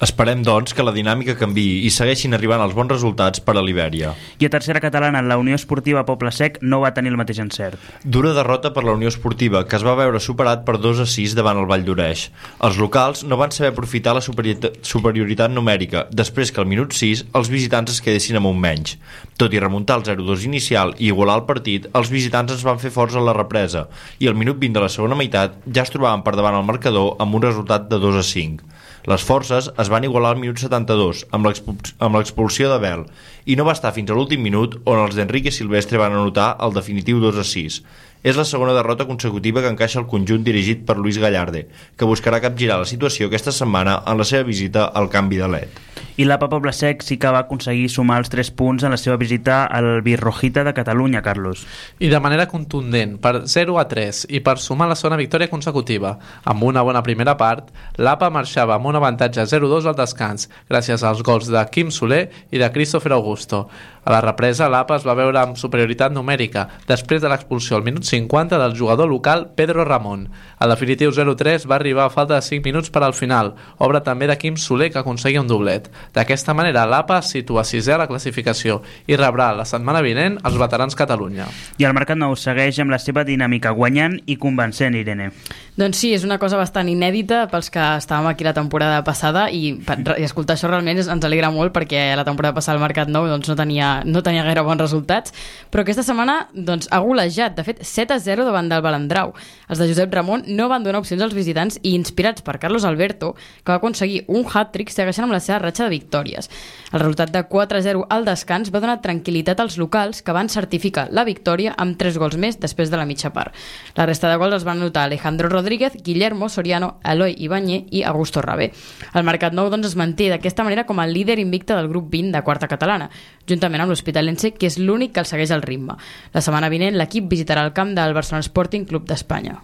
Esperem, 0.00 0.40
doncs, 0.40 0.72
que 0.72 0.80
la 0.80 0.94
dinàmica 0.96 1.34
canvi 1.36 1.84
i 1.84 1.90
segueixin 1.92 2.32
arribant 2.32 2.62
els 2.64 2.72
bons 2.72 2.88
resultats 2.88 3.42
per 3.44 3.52
a 3.58 3.60
l'Ibèria. 3.60 4.14
I 4.40 4.46
a 4.48 4.50
tercera 4.52 4.80
catalana, 4.80 5.20
la 5.20 5.36
Unió 5.36 5.58
Esportiva 5.58 6.06
Poble 6.08 6.30
Sec 6.32 6.56
no 6.64 6.78
va 6.80 6.94
tenir 6.96 7.10
el 7.12 7.18
mateix 7.20 7.42
encert. 7.44 7.76
Dura 8.16 8.32
derrota 8.32 8.70
per 8.72 8.86
la 8.86 8.94
Unió 8.96 9.12
Esportiva, 9.12 9.66
que 9.68 9.76
es 9.76 9.84
va 9.84 9.98
veure 9.98 10.22
superat 10.24 10.64
per 10.64 10.78
2 10.80 11.02
a 11.04 11.06
6 11.14 11.34
davant 11.36 11.60
el 11.60 11.68
Vall 11.68 11.84
d'Oreix. 11.84 12.22
Els 12.64 12.80
locals 12.80 13.26
no 13.28 13.36
van 13.36 13.52
saber 13.52 13.74
aprofitar 13.74 14.16
la 14.16 14.24
superioritat, 14.24 15.52
numèrica, 15.52 16.06
després 16.16 16.48
que 16.48 16.64
al 16.64 16.70
minut 16.72 16.96
6 16.96 17.26
els 17.36 17.52
visitants 17.52 17.92
es 17.92 18.00
quedessin 18.00 18.40
amb 18.40 18.48
un 18.54 18.56
menys. 18.56 18.96
Tot 19.36 19.52
i 19.52 19.60
remuntar 19.60 20.00
el 20.00 20.08
0-2 20.08 20.48
inicial 20.48 20.96
i 20.96 21.12
igualar 21.12 21.42
el 21.42 21.46
partit, 21.50 21.92
els 21.92 22.08
visitants 22.08 22.56
es 22.56 22.64
van 22.64 22.80
fer 22.80 22.94
forts 22.96 23.20
a 23.20 23.28
la 23.28 23.36
represa 23.36 23.90
i 24.16 24.32
al 24.32 24.40
minut 24.40 24.56
20 24.64 24.80
de 24.80 24.88
la 24.88 24.92
segona 24.96 25.20
meitat 25.20 25.60
ja 25.68 25.84
es 25.84 25.92
trobaven 25.92 26.24
per 26.24 26.38
davant 26.40 26.56
el 26.56 26.68
marcador 26.72 27.18
amb 27.20 27.36
un 27.36 27.50
resultat 27.50 27.90
de 27.92 28.00
2 28.00 28.24
a 28.24 28.24
5. 28.24 28.79
Les 29.08 29.22
forces 29.24 29.70
es 29.80 29.88
van 29.88 30.04
igualar 30.04 30.34
al 30.34 30.40
minut 30.40 30.58
72 30.60 31.24
amb 31.32 31.46
l'expul- 31.48 31.94
amb 32.04 32.16
l'expulsió 32.18 32.68
de 32.72 32.78
Bel 32.82 33.06
i 33.46 33.56
no 33.56 33.64
va 33.64 33.72
estar 33.72 33.94
fins 33.96 34.10
a 34.10 34.14
l'últim 34.14 34.42
minut 34.44 34.76
on 34.84 35.00
els 35.00 35.16
d'Enrique 35.16 35.52
Silvestre 35.54 35.98
van 35.98 36.12
anotar 36.12 36.56
el 36.60 36.74
definitiu 36.76 37.20
2 37.20 37.38
a 37.40 37.44
6. 37.44 37.80
És 38.22 38.36
la 38.36 38.44
segona 38.44 38.74
derrota 38.76 39.06
consecutiva 39.08 39.62
que 39.62 39.70
encaixa 39.72 39.98
el 40.02 40.06
conjunt 40.06 40.44
dirigit 40.44 40.84
per 40.84 40.98
Luis 40.98 41.16
Gallarde, 41.16 41.68
que 41.96 42.04
buscarà 42.04 42.42
capgirar 42.44 42.76
la 42.82 42.84
situació 42.84 43.30
aquesta 43.30 43.52
setmana 43.56 44.02
en 44.06 44.20
la 44.20 44.26
seva 44.28 44.44
visita 44.44 44.84
al 44.84 45.08
canvi 45.08 45.40
de 45.40 45.48
LED. 45.48 45.80
I 46.20 46.26
l'APA 46.26 46.50
Poble 46.52 46.72
Sec 46.76 47.00
sí 47.00 47.16
que 47.16 47.30
va 47.32 47.38
aconseguir 47.46 47.86
sumar 47.88 48.18
els 48.20 48.28
3 48.28 48.50
punts 48.52 48.82
en 48.84 48.92
la 48.92 48.98
seva 49.00 49.16
visita 49.16 49.62
al 49.64 50.02
Birrojita 50.04 50.66
de 50.66 50.74
Catalunya, 50.76 51.22
Carlos. 51.24 51.62
I 51.96 52.10
de 52.12 52.18
manera 52.20 52.44
contundent, 52.50 53.14
per 53.24 53.46
0 53.48 53.78
a 53.80 53.86
3 53.88 54.26
i 54.28 54.42
per 54.44 54.58
sumar 54.60 54.90
la 54.90 54.98
segona 55.00 55.16
victòria 55.16 55.48
consecutiva. 55.48 56.10
Amb 56.44 56.66
una 56.68 56.82
bona 56.84 57.00
primera 57.06 57.38
part, 57.40 57.70
l'APA 57.96 58.28
marxava 58.34 58.76
amb 58.76 58.90
un 58.90 58.98
avantatge 59.00 59.46
0-2 59.48 59.88
al 59.88 59.96
descans, 59.96 60.50
gràcies 60.68 61.06
als 61.08 61.24
gols 61.24 61.48
de 61.48 61.64
Quim 61.72 61.88
Soler 61.88 62.26
i 62.52 62.60
de 62.60 62.68
Christopher 62.74 63.16
Augusto. 63.16 63.70
A 64.04 64.12
la 64.12 64.20
represa, 64.24 64.68
l'APA 64.72 64.96
es 64.96 65.04
va 65.04 65.16
veure 65.16 65.36
amb 65.40 65.58
superioritat 65.60 66.12
numèrica, 66.12 66.66
després 66.88 67.20
de 67.20 67.28
l'expulsió 67.28 67.76
al 67.76 67.84
minut 67.84 68.04
50 68.08 68.56
del 68.60 68.76
jugador 68.76 69.08
local 69.08 69.50
Pedro 69.56 69.84
Ramon. 69.84 70.28
El 70.60 70.72
definitiu 70.72 71.12
0-3 71.12 71.66
va 71.68 71.76
arribar 71.76 72.06
a 72.06 72.12
falta 72.12 72.38
de 72.38 72.44
5 72.46 72.64
minuts 72.64 72.92
per 72.92 73.04
al 73.04 73.16
final, 73.16 73.52
obra 73.76 74.00
també 74.04 74.28
de 74.28 74.38
Quim 74.40 74.56
Soler 74.56 74.88
que 74.92 75.00
aconseguia 75.00 75.42
un 75.44 75.48
doblet. 75.52 75.90
D'aquesta 76.14 76.54
manera, 76.54 76.86
l'APA 76.90 77.20
situa 77.22 77.62
sisè 77.64 77.94
a 77.94 77.98
la 78.02 78.06
classificació 78.10 78.80
i 79.06 79.16
rebrà 79.16 79.50
la 79.54 79.64
setmana 79.68 80.00
vinent 80.02 80.38
els 80.44 80.56
veterans 80.58 80.96
Catalunya. 80.98 81.46
I 81.78 81.86
el 81.86 81.94
Mercat 81.94 82.18
Nou 82.18 82.34
segueix 82.36 82.80
amb 82.82 82.90
la 82.90 82.98
seva 82.98 83.22
dinàmica 83.24 83.70
guanyant 83.76 84.18
i 84.26 84.36
convencent, 84.36 84.96
Irene. 84.98 85.30
Doncs 85.78 85.96
sí, 86.02 86.10
és 86.12 86.24
una 86.26 86.36
cosa 86.42 86.58
bastant 86.60 86.88
inèdita 86.90 87.44
pels 87.52 87.70
que 87.72 87.80
estàvem 88.00 88.26
aquí 88.32 88.44
la 88.44 88.52
temporada 88.56 89.04
passada 89.06 89.46
i, 89.54 89.74
per- 89.86 90.16
i 90.18 90.26
escoltar 90.26 90.56
això 90.56 90.68
realment 90.68 90.98
és, 90.98 91.08
ens 91.08 91.24
alegra 91.24 91.50
molt 91.54 91.72
perquè 91.72 92.10
la 92.18 92.24
temporada 92.26 92.54
passada 92.58 92.76
el 92.76 92.82
Mercat 92.84 93.08
Nou 93.08 93.28
doncs, 93.30 93.48
no, 93.48 93.56
tenia, 93.56 94.02
no 94.04 94.22
tenia 94.26 94.42
gaire 94.44 94.64
bons 94.66 94.80
resultats. 94.82 95.32
Però 95.70 95.84
aquesta 95.86 96.02
setmana 96.04 96.48
doncs, 96.52 96.88
ha 96.90 96.98
golejat. 97.00 97.54
De 97.56 97.64
fet 97.64 97.84
7 97.86 98.14
a 98.14 98.18
0 98.20 98.44
davant 98.44 98.68
del 98.68 98.82
Balandrau. 98.82 99.32
Els 99.70 99.78
de 99.78 99.86
Josep 99.88 100.12
Ramon 100.14 100.42
no 100.48 100.68
van 100.68 100.82
donar 100.84 101.00
opcions 101.00 101.22
als 101.22 101.34
visitants 101.38 101.78
i 101.82 101.94
inspirats 101.94 102.42
per 102.42 102.58
Carlos 102.58 102.84
Alberto 102.84 103.34
que 103.64 103.70
va 103.72 103.78
aconseguir 103.78 104.24
un 104.28 104.44
hat-trick 104.50 104.90
segueixen 104.90 105.24
amb 105.28 105.32
la 105.36 105.40
seva 105.40 105.60
ratxa 105.62 105.86
de 105.86 105.94
victòries 106.00 106.50
el 106.90 106.98
resultat 106.98 107.30
de 107.36 107.44
4 107.52 107.78
a 107.78 107.84
0 107.86 108.06
al 108.10 108.26
descans 108.26 108.72
va 108.72 108.82
donar 108.82 109.00
tranquil·litat 109.04 109.60
als 109.60 109.78
locals 109.78 110.24
que 110.24 110.34
van 110.36 110.48
certificar 110.48 111.08
la 111.12 111.28
victòria 111.28 111.76
amb 111.76 112.00
3 112.00 112.18
gols 112.18 112.40
més 112.40 112.58
després 112.58 112.90
de 112.90 112.98
la 112.98 113.06
mitja 113.06 113.30
part 113.36 113.54
la 113.94 114.08
resta 114.08 114.30
de 114.30 114.40
gols 114.40 114.54
els 114.56 114.64
van 114.64 114.80
anotar 114.80 115.04
Alejandro 115.04 115.48
Rodríguez, 115.48 115.96
Guillermo 116.02 116.48
Soriano, 116.48 116.98
Eloi 117.04 117.34
Ibañé 117.38 117.86
i 117.90 118.02
Augusto 118.02 118.42
Rabé. 118.42 118.70
El 119.14 119.26
Mercat 119.26 119.54
Nou 119.56 119.70
doncs, 119.72 119.90
es 119.90 119.96
manté 119.98 120.30
d'aquesta 120.32 120.64
manera 120.66 120.86
com 120.88 121.00
a 121.00 121.08
líder 121.10 121.38
invicte 121.42 121.74
del 121.76 121.90
grup 121.90 122.10
20 122.12 122.36
de 122.36 122.44
quarta 122.46 122.70
catalana, 122.70 123.10
juntament 123.48 123.82
amb 123.82 123.92
l'Hospitalense, 123.92 124.54
que 124.54 124.70
és 124.70 124.78
l'únic 124.78 125.14
que 125.14 125.24
el 125.24 125.28
segueix 125.30 125.52
al 125.54 125.66
ritme. 125.66 125.98
La 126.34 126.44
setmana 126.44 126.70
vinent 126.72 126.98
l'equip 126.98 127.28
visitarà 127.30 127.66
el 127.66 127.74
camp 127.76 127.94
del 127.98 128.16
Barcelona 128.16 128.46
Sporting 128.46 128.86
Club 128.86 129.08
d'Espanya. 129.10 129.60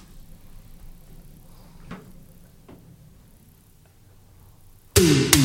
Sábado 4.96 5.36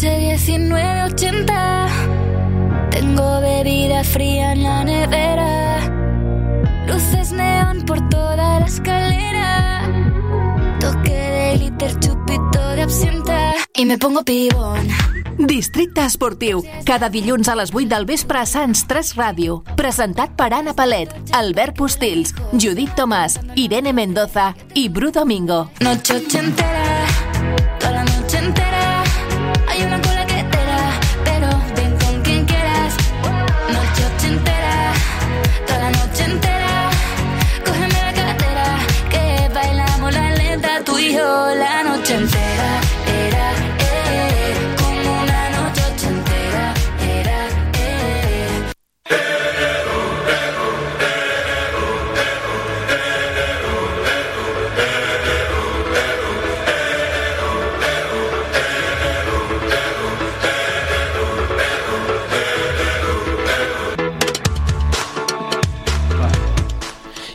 noche 0.00 0.34
19.80 0.34 2.90
Tengo 2.90 3.40
bebida 3.40 4.02
fría 4.02 4.52
en 4.52 4.62
la 4.62 4.82
nevera. 4.84 5.80
Luces 6.86 7.32
neón 7.32 7.82
por 7.82 8.08
toda 8.08 8.60
la 8.60 8.66
escalera. 8.66 9.82
Toque 10.80 11.10
de 11.10 11.58
glitter, 11.58 11.98
chupito 12.00 12.68
de 12.74 12.82
absenta. 12.82 13.52
Y 13.74 13.84
me 13.84 13.98
pongo 13.98 14.24
pibón. 14.24 14.88
Districte 15.38 16.04
Esportiu, 16.04 16.64
cada 16.84 17.08
dilluns 17.10 17.48
a 17.48 17.56
les 17.56 17.70
8 17.74 17.88
del 17.88 18.04
vespre 18.04 18.38
a 18.38 18.46
Sants 18.46 18.86
3 18.86 19.16
Ràdio. 19.16 19.62
Presentat 19.76 20.30
per 20.36 20.52
Anna 20.54 20.74
Palet, 20.74 21.14
Albert 21.32 21.76
Postils, 21.76 22.34
Judit 22.52 22.94
Tomàs, 22.96 23.38
Irene 23.56 23.92
Mendoza 23.92 24.54
i 24.74 24.88
Bru 24.88 25.10
Domingo. 25.10 25.70
Noche 25.80 26.16
ochentera, 26.16 27.06
toda 27.78 27.92
la 27.92 28.04
noche 28.04 28.19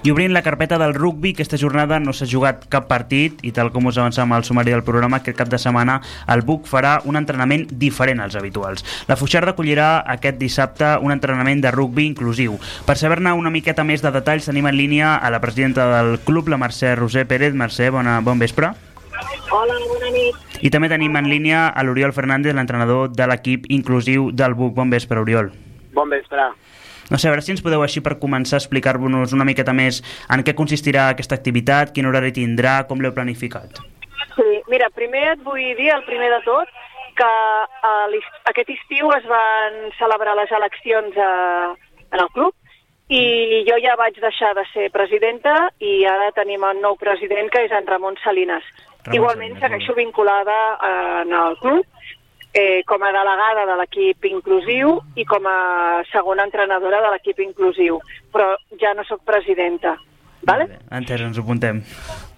I 0.05 0.11
obrint 0.11 0.33
la 0.33 0.43
carpeta 0.43 0.77
del 0.77 0.93
rugby, 0.93 1.31
aquesta 1.33 1.57
jornada 1.57 1.97
no 1.97 2.13
s'ha 2.13 2.27
jugat 2.29 2.67
cap 2.69 2.83
partit 2.85 3.39
i 3.41 3.49
tal 3.49 3.71
com 3.73 3.87
us 3.89 3.97
avançàvem 3.97 4.35
al 4.35 4.43
sumari 4.45 4.69
del 4.69 4.83
programa, 4.85 5.17
aquest 5.17 5.39
cap 5.39 5.49
de 5.49 5.57
setmana 5.57 5.95
el 6.29 6.43
BUC 6.45 6.67
farà 6.69 6.91
un 7.09 7.17
entrenament 7.17 7.63
diferent 7.71 8.21
als 8.21 8.35
habituals. 8.37 8.85
La 9.09 9.17
Fuixarda 9.17 9.55
acollirà 9.55 10.03
aquest 10.13 10.37
dissabte 10.37 10.91
un 11.01 11.09
entrenament 11.15 11.63
de 11.63 11.71
rugby 11.73 12.05
inclusiu. 12.05 12.59
Per 12.85 12.93
saber-ne 13.01 13.33
una 13.33 13.49
miqueta 13.49 13.81
més 13.81 14.05
de 14.05 14.11
detalls 14.13 14.45
tenim 14.45 14.69
en 14.69 14.77
línia 14.77 15.15
a 15.15 15.31
la 15.33 15.41
presidenta 15.41 15.87
del 15.95 16.19
club, 16.21 16.53
la 16.53 16.61
Mercè 16.61 16.93
Roser 16.93 17.25
Pérez. 17.25 17.57
Mercè, 17.57 17.89
bona, 17.89 18.19
bon 18.21 18.37
vespre. 18.37 18.75
Hola, 19.49 19.79
bona 19.89 20.13
nit. 20.13 20.61
I 20.61 20.69
també 20.69 20.91
tenim 20.93 21.17
en 21.17 21.31
línia 21.33 21.65
a 21.73 21.81
l'Oriol 21.81 22.13
Fernández, 22.13 22.53
l'entrenador 22.53 23.09
de 23.09 23.25
l'equip 23.25 23.65
inclusiu 23.73 24.29
del 24.29 24.53
BUC. 24.53 24.77
Bon 24.77 24.93
vespre, 24.93 25.17
Oriol. 25.25 25.49
Bon 25.97 26.13
vespre. 26.13 26.51
No 27.11 27.17
sé, 27.17 27.27
a 27.27 27.33
veure 27.33 27.43
si 27.45 27.53
ens 27.53 27.61
podeu 27.61 27.83
així 27.85 28.01
per 28.01 28.17
començar 28.21 28.57
a 28.57 28.63
explicar-vos 28.63 29.33
una 29.37 29.45
miqueta 29.45 29.73
més 29.77 30.01
en 30.33 30.41
què 30.45 30.55
consistirà 30.57 31.09
aquesta 31.11 31.37
activitat, 31.37 31.93
quin 31.93 32.09
horari 32.09 32.33
tindrà, 32.33 32.79
com 32.89 33.01
l'heu 33.01 33.13
planificat. 33.13 33.81
Sí, 34.35 34.49
mira, 34.71 34.89
primer 34.95 35.23
et 35.35 35.43
vull 35.45 35.75
dir, 35.77 35.91
el 35.93 36.03
primer 36.09 36.31
de 36.33 36.41
tot, 36.47 36.71
que 37.15 37.31
aquest 38.51 38.71
estiu 38.73 39.11
es 39.15 39.25
van 39.29 39.77
celebrar 39.99 40.35
les 40.35 40.51
eleccions 40.51 41.17
a, 41.17 41.31
en 42.11 42.23
el 42.25 42.31
club 42.35 42.53
i 43.07 43.61
jo 43.67 43.77
ja 43.83 43.93
vaig 43.99 44.17
deixar 44.17 44.55
de 44.57 44.65
ser 44.71 44.89
presidenta 44.91 45.53
i 45.79 46.03
ara 46.09 46.31
tenim 46.35 46.65
un 46.65 46.81
nou 46.81 46.97
president 46.97 47.51
que 47.53 47.61
és 47.67 47.71
en 47.71 47.85
Ramon 47.87 48.17
Salinas. 48.23 48.65
Ramon 49.05 49.19
Igualment 49.19 49.59
segueixo 49.61 49.93
vinculada 49.93 50.57
en 51.21 51.33
el 51.37 51.57
club 51.61 51.85
eh, 52.55 52.83
com 52.87 53.03
a 53.03 53.11
delegada 53.11 53.65
de 53.67 53.75
l'equip 53.81 54.25
inclusiu 54.31 54.95
i 55.19 55.25
com 55.27 55.43
a 55.51 56.01
segona 56.07 56.45
entrenadora 56.47 57.01
de 57.03 57.11
l'equip 57.11 57.41
inclusiu, 57.43 57.99
però 58.31 58.53
ja 58.79 58.93
no 58.95 59.03
sóc 59.03 59.25
presidenta. 59.27 59.97
Vale? 60.47 60.69
Entès, 60.93 61.19
ens 61.19 61.37
ho 61.37 61.43
apuntem. 61.43 61.81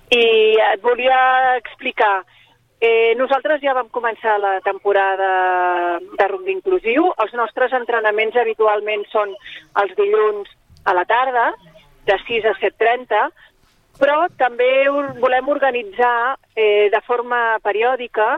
I 0.10 0.26
et 0.72 0.82
volia 0.82 1.20
explicar, 1.60 2.24
eh, 2.82 3.14
nosaltres 3.20 3.62
ja 3.62 3.76
vam 3.78 3.92
començar 3.94 4.40
la 4.42 4.58
temporada 4.66 6.00
de 6.02 6.28
rugby 6.32 6.56
inclusiu. 6.56 7.12
Els 7.22 7.34
nostres 7.38 7.74
entrenaments 7.78 8.42
habitualment 8.42 9.06
són 9.13 9.36
els 9.84 9.94
dilluns 10.00 10.50
a 10.86 10.98
la 10.98 11.06
tarda, 11.06 11.52
de 12.08 12.18
6 12.26 12.46
a 12.48 12.56
7.30, 12.58 13.30
però 14.00 14.26
també 14.40 14.88
volem 15.20 15.50
organitzar 15.52 16.38
eh, 16.56 16.88
de 16.90 17.02
forma 17.06 17.60
periòdica 17.62 18.38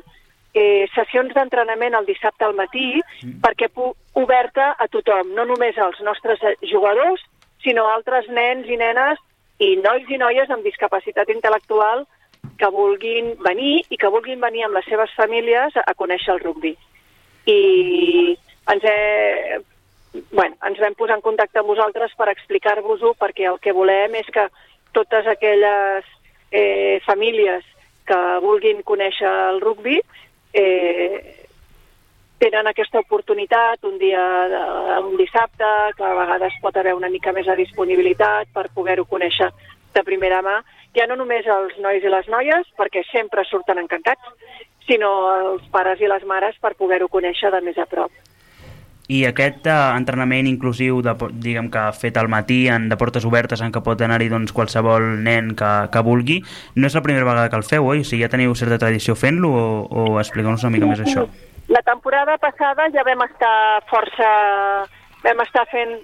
eh, 0.53 0.87
sessions 0.95 1.33
d'entrenament 1.35 1.95
el 1.97 2.07
dissabte 2.07 2.45
al 2.45 2.55
matí 2.57 3.01
perquè 3.43 3.69
pu 3.73 3.91
oberta 4.19 4.73
a 4.77 4.87
tothom, 4.87 5.33
no 5.35 5.45
només 5.45 5.77
als 5.77 5.99
nostres 6.05 6.41
eh, 6.43 6.55
jugadors, 6.71 7.21
sinó 7.63 7.87
a 7.87 7.95
altres 7.97 8.29
nens 8.29 8.67
i 8.69 8.77
nenes 8.79 9.19
i 9.59 9.75
nois 9.83 10.07
i 10.09 10.17
noies 10.17 10.49
amb 10.49 10.63
discapacitat 10.63 11.29
intel·lectual 11.29 12.05
que 12.59 12.69
vulguin 12.71 13.33
venir 13.43 13.81
i 13.89 13.97
que 13.97 14.11
vulguin 14.11 14.39
venir 14.41 14.65
amb 14.65 14.77
les 14.79 14.87
seves 14.87 15.11
famílies 15.15 15.75
a, 15.75 15.83
a 15.87 15.95
conèixer 15.95 16.35
el 16.35 16.43
rugbi. 16.43 16.75
I 17.47 18.35
ens, 18.71 18.83
he, 18.83 19.59
bueno, 20.31 20.55
ens 20.67 20.79
vam 20.79 20.95
posar 20.99 21.19
en 21.19 21.25
contacte 21.25 21.59
amb 21.59 21.71
vosaltres 21.71 22.15
per 22.19 22.29
explicar-vos-ho 22.31 23.13
perquè 23.19 23.47
el 23.51 23.59
que 23.63 23.75
volem 23.75 24.15
és 24.19 24.31
que 24.31 24.47
totes 24.95 25.27
aquelles 25.27 26.07
eh, 26.51 26.99
famílies 27.05 27.67
que 28.09 28.19
vulguin 28.43 28.81
conèixer 28.87 29.29
el 29.51 29.61
rugbi 29.61 29.99
eh, 30.53 31.35
tenen 32.39 32.67
aquesta 32.67 33.01
oportunitat 33.03 33.83
un 33.83 33.97
dia, 33.99 34.23
de, 34.51 34.63
un 35.09 35.17
dissabte, 35.19 35.67
que 35.97 36.05
a 36.05 36.15
vegades 36.15 36.55
pot 36.63 36.77
haver 36.77 36.95
una 36.95 37.11
mica 37.11 37.33
més 37.35 37.45
de 37.45 37.57
disponibilitat 37.59 38.49
per 38.55 38.69
poder-ho 38.73 39.05
conèixer 39.05 39.51
de 39.93 40.03
primera 40.07 40.41
mà, 40.45 40.59
ja 40.95 41.05
no 41.09 41.17
només 41.19 41.45
els 41.45 41.75
nois 41.83 42.03
i 42.03 42.11
les 42.11 42.27
noies, 42.31 42.71
perquè 42.77 43.03
sempre 43.11 43.45
surten 43.45 43.81
encantats, 43.81 44.33
sinó 44.87 45.11
els 45.35 45.67
pares 45.73 46.01
i 46.01 46.09
les 46.09 46.25
mares 46.25 46.57
per 46.61 46.73
poder-ho 46.79 47.09
conèixer 47.11 47.51
de 47.53 47.61
més 47.61 47.77
a 47.77 47.85
prop. 47.85 48.11
I 49.09 49.23
aquest 49.25 49.65
eh, 49.65 49.75
entrenament 49.97 50.45
inclusiu 50.45 50.99
de, 51.05 51.15
diguem 51.41 51.71
que 51.73 51.87
fet 51.97 52.17
al 52.21 52.29
matí 52.29 52.67
en, 52.69 52.87
de 52.91 52.97
portes 52.99 53.25
obertes 53.25 53.63
en 53.65 53.73
què 53.73 53.81
pot 53.85 54.01
anar-hi 54.05 54.29
doncs, 54.29 54.53
qualsevol 54.53 55.07
nen 55.25 55.55
que, 55.57 55.71
que 55.89 56.03
vulgui, 56.05 56.37
no 56.77 56.85
és 56.89 56.97
la 56.97 57.01
primera 57.05 57.25
vegada 57.25 57.49
que 57.49 57.57
el 57.57 57.65
feu, 57.65 57.89
oi? 57.89 58.03
O 58.03 58.07
sigui, 58.07 58.21
ja 58.21 58.29
teniu 58.29 58.53
certa 58.59 58.77
tradició 58.77 59.17
fent-lo 59.17 59.49
o, 59.49 59.65
o 59.89 60.05
expliqueu-nos 60.21 60.65
una 60.67 60.75
mica 60.75 60.91
més 60.91 61.01
això? 61.01 61.25
La 61.73 61.81
temporada 61.85 62.37
passada 62.41 62.89
ja 62.93 63.05
vam 63.05 63.25
estar 63.25 63.81
força... 63.89 64.29
vam 65.25 65.41
estar 65.43 65.65
fent 65.73 65.97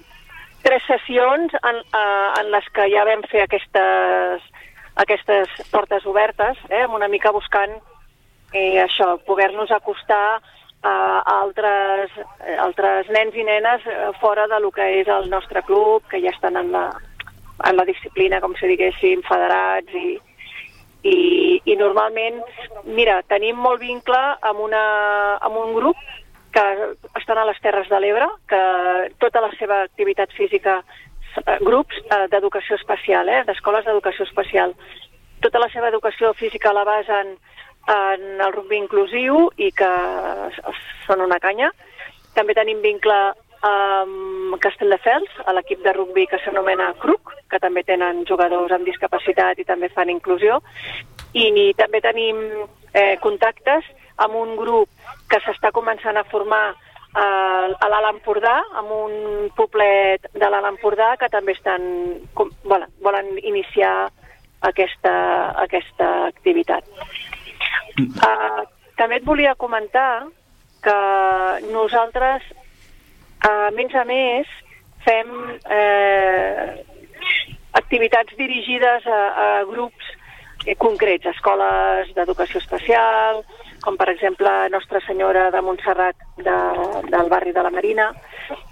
tres 0.65 0.81
sessions 0.89 1.53
en, 1.61 1.77
eh, 1.77 2.29
en 2.41 2.51
les 2.51 2.67
que 2.73 2.89
ja 2.89 3.05
vam 3.05 3.21
fer 3.29 3.45
aquestes, 3.45 4.49
aquestes 5.05 5.53
portes 5.69 6.05
obertes, 6.09 6.57
eh, 6.71 6.81
amb 6.87 6.97
una 6.97 7.09
mica 7.09 7.29
buscant 7.29 7.77
eh, 8.51 8.81
això, 8.81 9.19
poder-nos 9.29 9.69
acostar 9.69 10.41
a 10.85 11.21
altres, 11.41 12.11
eh, 12.45 12.57
altres 12.61 13.09
nens 13.13 13.35
i 13.35 13.43
nenes 13.47 13.85
eh, 13.89 14.11
fora 14.21 14.45
de 14.51 14.59
lo 14.61 14.71
que 14.71 14.85
és 14.99 15.09
el 15.09 15.29
nostre 15.31 15.63
club, 15.65 16.03
que 16.11 16.21
ja 16.21 16.33
estan 16.33 16.57
en 16.61 16.71
la, 16.75 16.85
en 17.65 17.77
la 17.77 17.85
disciplina, 17.89 18.41
com 18.43 18.53
si 18.59 18.69
diguéssim, 18.69 19.23
federats 19.25 19.95
i, 19.97 20.17
i, 21.05 21.17
i 21.65 21.77
normalment, 21.79 22.41
mira, 22.85 23.21
tenim 23.31 23.57
molt 23.61 23.81
vincle 23.81 24.21
amb, 24.41 24.61
una, 24.67 24.83
amb 25.41 25.57
un 25.63 25.73
grup 25.79 26.05
que 26.55 26.65
estan 27.19 27.41
a 27.41 27.47
les 27.49 27.59
Terres 27.63 27.89
de 27.91 27.99
l'Ebre, 27.99 28.29
que 28.47 28.61
tota 29.19 29.41
la 29.43 29.51
seva 29.59 29.81
activitat 29.87 30.31
física, 30.37 30.79
eh, 31.41 31.57
grups 31.65 31.97
eh, 32.05 32.21
d'educació 32.31 32.77
especial, 32.79 33.29
eh, 33.29 33.41
d'escoles 33.49 33.89
d'educació 33.89 34.29
especial, 34.29 34.77
tota 35.43 35.59
la 35.59 35.69
seva 35.73 35.89
educació 35.91 36.31
física 36.33 36.73
la 36.73 36.85
basen 36.87 37.35
en 37.87 38.41
el 38.41 38.53
rugby 38.53 38.77
inclusiu 38.81 39.49
i 39.57 39.71
que 39.71 39.89
són 41.05 41.21
una 41.25 41.39
canya. 41.39 41.71
També 42.35 42.55
tenim 42.57 42.81
vincle 42.83 43.17
amb 43.65 44.57
Castelldefels, 44.61 45.31
a 45.45 45.53
l'equip 45.57 45.81
de 45.83 45.93
rugby 45.93 46.25
que 46.29 46.39
s'anomena 46.43 46.91
CRUC, 47.01 47.33
que 47.49 47.59
també 47.59 47.83
tenen 47.83 48.23
jugadors 48.29 48.73
amb 48.75 48.85
discapacitat 48.85 49.59
i 49.59 49.65
també 49.65 49.89
fan 49.89 50.11
inclusió. 50.13 50.59
I 51.33 51.73
també 51.77 52.01
tenim 52.01 52.41
eh, 52.93 53.15
contactes 53.21 53.87
amb 54.17 54.35
un 54.39 54.55
grup 54.55 54.89
que 55.29 55.41
s'està 55.43 55.71
començant 55.75 56.17
a 56.17 56.27
formar 56.29 56.65
eh, 56.71 57.69
a 57.73 57.89
l'Alt 57.89 58.11
Empordà, 58.13 58.59
amb 58.81 58.93
un 58.95 59.49
poblet 59.57 60.29
de 60.33 60.49
l'Alt 60.49 60.69
Empordà 60.69 61.15
que 61.19 61.31
també 61.33 61.57
estan, 61.57 61.89
com, 62.37 62.51
volen, 62.63 62.91
volen 63.03 63.33
iniciar 63.41 63.95
aquesta, 64.65 65.15
aquesta 65.65 66.11
activitat. 66.29 66.85
Uh, 67.95 68.63
també 68.99 69.19
et 69.19 69.27
volia 69.27 69.55
comentar 69.55 70.27
que 70.85 70.99
nosaltres, 71.71 72.43
a 73.47 73.71
més 73.75 73.95
a 73.95 74.03
més, 74.07 74.51
fem 75.05 75.29
eh, 75.69 76.81
activitats 77.77 78.33
dirigides 78.37 79.05
a, 79.07 79.21
a 79.45 79.47
grups 79.69 80.05
concrets, 80.81 81.25
escoles 81.29 82.11
d'educació 82.17 82.57
especial, 82.61 83.43
com 83.85 83.97
per 83.99 84.09
exemple 84.13 84.51
Nostra 84.73 84.99
Senyora 85.05 85.49
de 85.53 85.61
Montserrat 85.61 86.17
de, 86.37 86.57
del 87.11 87.29
barri 87.29 87.51
de 87.53 87.65
la 87.65 87.73
Marina, 87.73 88.11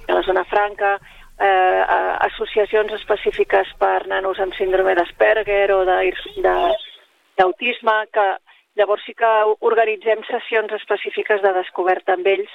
de 0.07 0.13
la 0.13 0.23
zona 0.25 0.43
franca, 0.49 0.95
eh, 1.37 1.81
associacions 2.29 2.91
específiques 2.97 3.67
per 3.77 4.07
nanos 4.09 4.39
amb 4.41 4.53
síndrome 4.57 4.95
d'Asperger 4.97 5.67
o 5.75 5.83
d'autisme, 5.85 7.97
que 8.13 8.27
llavors 8.79 9.03
sí 9.05 9.13
que 9.17 9.31
organitzem 9.61 10.23
sessions 10.29 10.71
específiques 10.79 11.41
de 11.43 11.53
descoberta 11.57 12.15
amb 12.17 12.27
ells 12.27 12.53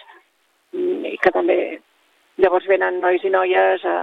mm, 0.75 1.05
i 1.15 1.19
que 1.23 1.35
també 1.35 1.59
llavors 2.39 2.67
venen 2.71 3.01
nois 3.03 3.25
i 3.25 3.31
noies 3.35 3.85
a, 3.87 3.99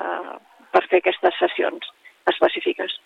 per 0.72 0.84
fer 0.90 1.02
aquestes 1.04 1.38
sessions 1.40 1.92
específiques. 2.32 2.98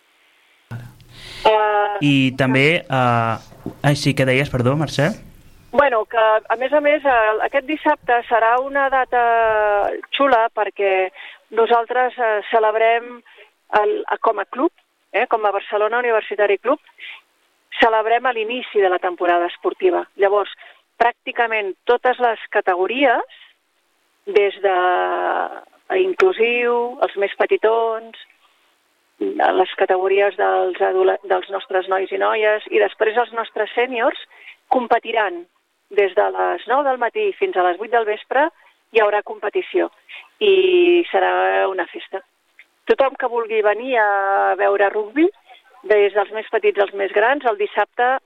Uh, 1.46 1.98
I 2.04 2.32
també... 2.40 2.84
Eh, 2.84 3.74
ai, 3.84 3.96
sí, 4.00 4.14
què 4.16 4.26
deies, 4.28 4.50
perdó, 4.52 4.76
Mercè? 4.80 5.10
Bueno, 5.72 6.04
que 6.10 6.18
a 6.20 6.56
més 6.58 6.74
a 6.74 6.80
més 6.82 7.04
aquest 7.46 7.68
dissabte 7.68 8.16
serà 8.30 8.56
una 8.64 8.88
data 8.90 9.22
xula 10.16 10.48
perquè 10.56 11.12
nosaltres 11.54 12.18
eh, 12.18 12.40
celebrem 12.50 13.20
el, 13.78 13.94
com 14.26 14.42
a 14.42 14.48
club, 14.50 14.72
eh, 15.14 15.28
com 15.30 15.46
a 15.46 15.54
Barcelona 15.54 16.02
Universitari 16.02 16.58
Club, 16.58 16.82
celebrem 17.80 18.26
a 18.26 18.34
l'inici 18.36 18.82
de 18.82 18.90
la 18.90 19.00
temporada 19.00 19.48
esportiva. 19.48 20.04
Llavors, 20.20 20.52
pràcticament 21.00 21.74
totes 21.88 22.20
les 22.20 22.42
categories, 22.52 23.38
des 24.28 24.56
de 24.62 24.76
inclusiu, 25.98 27.00
els 27.02 27.16
més 27.18 27.34
petitons, 27.40 28.18
les 29.20 29.72
categories 29.76 30.36
dels, 30.40 30.80
dels 31.28 31.50
nostres 31.52 31.90
nois 31.92 32.12
i 32.12 32.20
noies 32.22 32.64
i 32.72 32.80
després 32.80 33.18
els 33.18 33.34
nostres 33.36 33.72
sèniors 33.76 34.20
competiran 34.72 35.44
des 35.92 36.14
de 36.16 36.28
les 36.36 36.66
9 36.68 36.86
del 36.88 37.02
matí 37.02 37.26
fins 37.40 37.58
a 37.58 37.66
les 37.66 37.80
8 37.82 37.92
del 37.98 38.08
vespre 38.08 38.48
hi 38.94 39.02
haurà 39.04 39.22
competició 39.26 39.90
i 40.40 41.04
serà 41.12 41.68
una 41.68 41.86
festa. 41.92 42.22
Tothom 42.90 43.18
que 43.20 43.30
vulgui 43.30 43.62
venir 43.62 43.98
a 44.02 44.56
veure 44.58 44.90
rugbi, 44.90 45.28
des 45.84 46.14
dels 46.14 46.32
més 46.36 46.50
petits 46.52 46.80
als 46.80 46.94
més 46.94 47.12
grans, 47.16 47.46
el 47.46 47.58
dissabte 47.58 48.18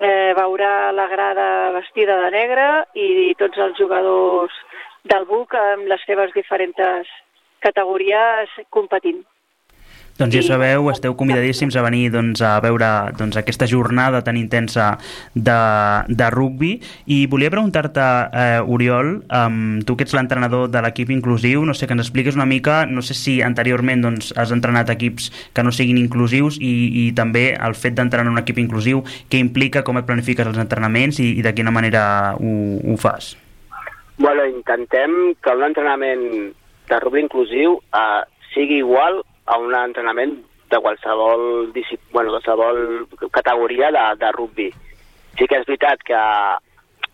eh, 0.00 0.32
veurà 0.36 0.92
la 0.92 1.06
grada 1.08 1.48
vestida 1.76 2.16
de 2.24 2.30
negre 2.34 2.68
i 2.94 3.34
tots 3.38 3.58
els 3.58 3.76
jugadors 3.78 4.54
del 5.04 5.26
BUC 5.28 5.54
amb 5.54 5.88
les 5.88 6.02
seves 6.06 6.32
diferents 6.36 7.12
categories 7.60 8.56
competint. 8.70 9.22
Doncs 10.18 10.34
ja 10.36 10.42
sabeu, 10.44 10.90
esteu 10.92 11.14
convidadíssims 11.16 11.76
a 11.80 11.82
venir 11.86 12.10
doncs, 12.12 12.42
a 12.44 12.58
veure 12.60 12.88
doncs, 13.16 13.38
aquesta 13.40 13.64
jornada 13.70 14.20
tan 14.26 14.36
intensa 14.36 14.98
de, 15.34 15.56
de 16.08 16.28
rugbi 16.34 16.74
i 17.08 17.22
volia 17.30 17.48
preguntar-te, 17.52 18.04
eh, 18.36 18.60
Oriol, 18.60 19.22
um, 19.32 19.80
tu 19.86 19.96
que 19.96 20.04
ets 20.04 20.12
l'entrenador 20.16 20.68
de 20.68 20.82
l'equip 20.84 21.12
inclusiu, 21.14 21.64
no 21.64 21.72
sé, 21.72 21.88
que 21.88 21.96
ens 21.96 22.04
expliques 22.04 22.36
una 22.36 22.44
mica, 22.44 22.82
no 22.84 23.00
sé 23.00 23.16
si 23.16 23.38
anteriorment 23.40 24.04
doncs, 24.04 24.34
has 24.36 24.52
entrenat 24.52 24.92
equips 24.92 25.30
que 25.56 25.64
no 25.64 25.72
siguin 25.72 25.96
inclusius 26.00 26.60
i, 26.60 26.74
i 27.06 27.10
també 27.16 27.54
el 27.56 27.78
fet 27.78 27.96
d'entrenar 27.96 28.28
en 28.28 28.34
un 28.34 28.42
equip 28.42 28.60
inclusiu, 28.60 29.00
què 29.32 29.40
implica, 29.40 29.84
com 29.86 29.96
et 29.96 30.08
planifiques 30.08 30.46
els 30.46 30.60
entrenaments 30.60 31.22
i, 31.24 31.32
i 31.40 31.46
de 31.46 31.54
quina 31.56 31.72
manera 31.72 32.36
ho, 32.36 32.52
ho 32.84 32.98
fas? 33.00 33.32
Bueno, 34.20 34.44
intentem 34.44 35.32
que 35.40 35.56
un 35.56 35.64
entrenament 35.64 36.28
de 36.90 37.00
rugby 37.00 37.24
inclusiu 37.24 37.78
eh, 37.96 38.22
sigui 38.52 38.82
igual 38.84 39.22
a 39.50 39.58
un 39.58 39.74
entrenament 39.74 40.36
de 40.70 40.78
qualsevol, 40.78 41.72
bueno, 42.12 42.30
qualsevol 42.30 43.08
categoria 43.34 43.90
de, 43.90 44.04
de 44.22 44.32
rugby. 44.36 44.68
Sí 45.38 45.46
que 45.50 45.58
és 45.58 45.66
veritat 45.66 46.02
que 46.06 46.20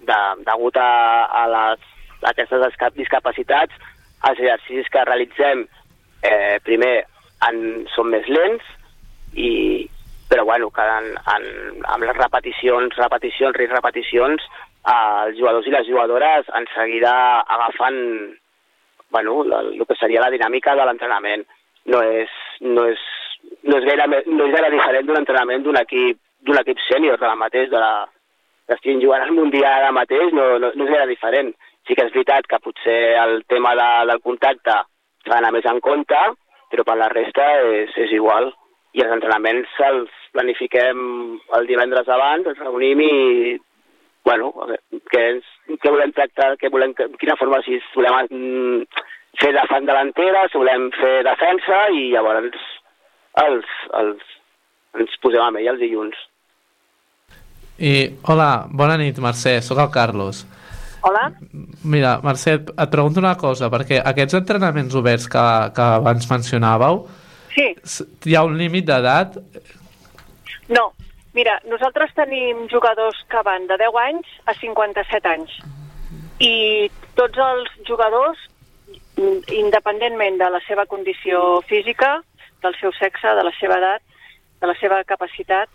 de, 0.04 0.18
degut 0.44 0.76
a, 0.80 0.90
a, 1.24 1.44
les, 1.54 1.84
a 2.20 2.30
aquestes 2.32 2.62
disca- 2.66 2.92
discapacitats, 2.96 3.74
els 4.28 4.40
exercicis 4.40 4.92
que 4.92 5.04
realitzem 5.08 5.66
eh, 6.22 6.56
primer 6.64 6.94
en, 7.48 7.60
són 7.94 8.12
més 8.12 8.28
lents, 8.28 8.64
i, 9.36 9.50
però 10.28 10.44
bueno, 10.48 10.70
que 10.74 10.84
en, 10.84 11.12
en, 11.36 11.44
amb 11.92 12.08
les 12.08 12.16
repeticions, 12.16 12.96
repeticions 13.00 13.60
i 13.62 13.68
repeticions, 13.72 14.48
eh, 14.84 15.28
els 15.28 15.38
jugadors 15.40 15.68
i 15.68 15.76
les 15.76 15.88
jugadores 15.88 16.52
en 16.56 16.68
seguida 16.74 17.14
agafant 17.40 18.02
bueno, 19.10 19.42
el, 19.44 19.80
el 19.80 19.86
que 19.86 19.94
seria 19.96 20.20
la 20.20 20.32
dinàmica 20.32 20.74
de 20.76 20.84
l'entrenament. 20.84 21.44
No 21.92 22.02
és, 22.02 22.32
no 22.60 22.86
és, 22.90 23.02
no 23.62 23.78
és 23.78 23.86
gaire, 23.86 24.06
no 24.26 24.46
és 24.46 24.54
gaire 24.54 24.70
diferent 24.74 25.06
d'un 25.06 25.20
entrenament 25.20 25.66
d'un 25.66 25.78
equip 25.82 26.20
d'un 26.46 26.58
equip 26.60 26.78
sènior 26.86 27.18
de 27.18 27.26
la 27.26 27.38
mateix, 27.38 27.70
de 27.70 27.80
la, 27.82 28.06
que 28.66 28.76
estiguin 28.76 29.00
jugant 29.02 29.24
al 29.24 29.34
Mundial 29.34 29.80
ara 29.80 29.94
mateix 29.94 30.34
no, 30.34 30.46
no, 30.62 30.70
no 30.74 30.86
és 30.86 30.92
gaire 30.92 31.08
diferent. 31.10 31.52
Sí 31.86 31.94
que 31.94 32.06
és 32.06 32.12
veritat 32.14 32.48
que 32.50 32.62
potser 32.62 32.98
el 33.22 33.40
tema 33.50 33.74
de, 33.78 33.88
del 34.10 34.22
contacte 34.24 34.76
s'ha 35.26 35.34
d'anar 35.34 35.52
més 35.54 35.66
en 35.70 35.80
compte, 35.82 36.22
però 36.70 36.86
per 36.86 36.96
la 36.98 37.10
resta 37.12 37.46
és, 37.72 37.94
és 38.06 38.14
igual. 38.14 38.50
I 38.96 39.04
els 39.04 39.12
entrenaments 39.12 39.74
els 39.86 40.12
planifiquem 40.34 41.00
el 41.58 41.68
divendres 41.68 42.08
abans, 42.08 42.46
ens 42.48 42.62
reunim 42.62 43.02
i 43.04 43.12
bueno, 44.26 44.50
què, 45.12 45.20
ens, 45.36 45.50
què 45.82 45.90
volem 45.92 46.14
tractar, 46.16 46.54
què 46.58 46.70
volem, 46.74 46.94
quina 47.20 47.36
forma, 47.38 47.60
si 47.62 47.78
volem 47.94 48.26
mm, 48.26 49.04
fer 49.40 49.52
de 49.56 49.64
fan 49.70 49.86
delantera, 49.88 50.46
si 50.50 50.58
volem 50.60 50.88
fer 50.96 51.20
defensa 51.26 51.82
i 51.94 52.08
llavors 52.14 52.56
els, 53.42 53.66
els, 54.00 54.22
ens 54.96 55.18
posem 55.22 55.44
amb 55.44 55.60
ell 55.60 55.72
els 55.74 55.82
dilluns. 55.82 56.16
I, 57.76 57.92
hola, 58.24 58.66
bona 58.72 58.96
nit, 58.96 59.18
Mercè, 59.20 59.58
sóc 59.60 59.82
el 59.82 59.90
Carlos. 59.92 60.46
Hola? 61.04 61.26
Mira, 61.84 62.16
Mercè, 62.24 62.56
et, 62.56 62.70
et 62.72 62.90
pregunto 62.92 63.20
una 63.20 63.36
cosa, 63.38 63.68
perquè 63.70 64.00
aquests 64.00 64.38
entrenaments 64.40 64.96
oberts 64.96 65.28
que, 65.30 65.44
que 65.76 65.88
abans 66.00 66.30
mencionàveu, 66.32 67.04
Sí. 67.56 67.70
hi 68.28 68.34
ha 68.36 68.42
un 68.44 68.56
límit 68.60 68.84
d'edat? 68.84 69.38
No, 70.68 70.90
mira, 71.32 71.54
nosaltres 71.70 72.12
tenim 72.16 72.66
jugadors 72.68 73.22
que 73.32 73.40
van 73.46 73.64
de 73.70 73.78
10 73.80 73.96
anys 74.02 74.34
a 74.44 74.52
57 74.58 75.30
anys. 75.30 75.54
I 76.44 76.90
tots 77.16 77.40
els 77.40 77.70
jugadors, 77.88 78.36
independentment 79.52 80.38
de 80.38 80.50
la 80.50 80.60
seva 80.66 80.86
condició 80.86 81.60
física, 81.68 82.22
del 82.62 82.74
seu 82.80 82.92
sexe, 82.92 83.34
de 83.34 83.44
la 83.44 83.52
seva 83.60 83.78
edat, 83.78 84.02
de 84.60 84.66
la 84.66 84.74
seva 84.80 85.02
capacitat 85.04 85.68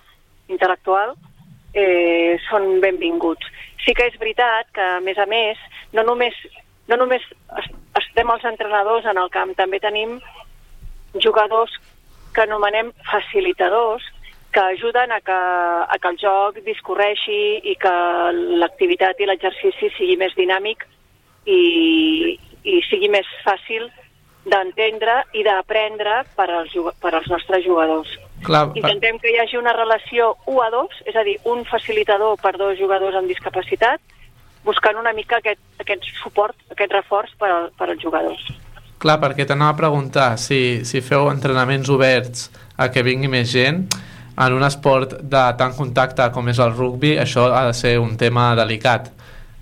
intel·lectual, 0.49 1.15
eh, 1.73 2.37
són 2.49 2.79
benvinguts. 2.81 3.45
Sí 3.85 3.93
que 3.93 4.07
és 4.07 4.17
veritat 4.19 4.71
que, 4.73 4.81
a 4.81 4.99
més 4.99 5.17
a 5.17 5.25
més, 5.25 5.57
no 5.93 6.03
només, 6.03 6.35
no 6.87 6.97
només 6.97 7.21
es- 7.57 7.71
estem 7.95 8.29
els 8.29 8.45
entrenadors 8.45 9.05
en 9.05 9.17
el 9.17 9.29
camp, 9.29 9.55
també 9.55 9.79
tenim 9.79 10.19
jugadors 11.15 11.71
que 12.33 12.41
anomenem 12.41 12.91
facilitadors, 13.09 14.03
que 14.51 14.59
ajuden 14.59 15.11
a 15.11 15.21
que, 15.21 15.31
a 15.31 15.97
que 16.01 16.07
el 16.07 16.17
joc 16.17 16.59
discorreixi 16.65 17.61
i 17.63 17.75
que 17.75 17.93
l'activitat 18.59 19.19
i 19.19 19.25
l'exercici 19.25 19.89
sigui 19.97 20.17
més 20.17 20.35
dinàmic 20.35 20.85
i, 21.45 22.37
i 22.63 22.81
sigui 22.89 23.09
més 23.09 23.27
fàcil 23.45 23.87
d'entendre 24.45 25.19
i 25.37 25.43
d'aprendre 25.45 26.23
per, 26.35 26.47
als, 26.49 26.73
per 27.01 27.13
als 27.13 27.27
nostres 27.29 27.63
jugadors. 27.65 28.09
Clar, 28.41 28.71
Intentem 28.73 29.19
que 29.21 29.29
hi 29.29 29.37
hagi 29.37 29.57
una 29.59 29.73
relació 29.75 30.31
1 30.49 30.61
a 30.65 30.69
2, 30.73 31.01
és 31.11 31.15
a 31.15 31.23
dir, 31.27 31.35
un 31.45 31.61
facilitador 31.69 32.39
per 32.41 32.55
dos 32.57 32.73
jugadors 32.79 33.15
amb 33.19 33.29
discapacitat, 33.29 34.01
buscant 34.65 34.97
una 34.97 35.13
mica 35.13 35.37
aquest, 35.37 35.61
aquest 35.81 36.07
suport, 36.23 36.57
aquest 36.73 36.91
reforç 36.93 37.35
per, 37.37 37.49
al- 37.53 37.69
per 37.77 37.89
als 37.91 38.01
jugadors. 38.01 38.41
clar, 39.01 39.17
perquè 39.21 39.45
t'anava 39.49 39.73
a 39.73 39.77
preguntar 39.77 40.37
si, 40.37 40.85
si 40.85 41.01
feu 41.01 41.29
entrenaments 41.31 41.89
oberts 41.89 42.51
a 42.77 42.89
que 42.93 43.01
vingui 43.01 43.27
més 43.29 43.49
gent, 43.49 43.87
en 44.37 44.53
un 44.53 44.63
esport 44.63 45.15
de 45.21 45.41
tant 45.57 45.73
contacte 45.77 46.27
com 46.33 46.47
és 46.49 46.59
el 46.61 46.73
rugby, 46.77 47.15
això 47.17 47.47
ha 47.53 47.63
de 47.67 47.73
ser 47.77 47.95
un 47.99 48.13
tema 48.17 48.51
delicat, 48.55 49.09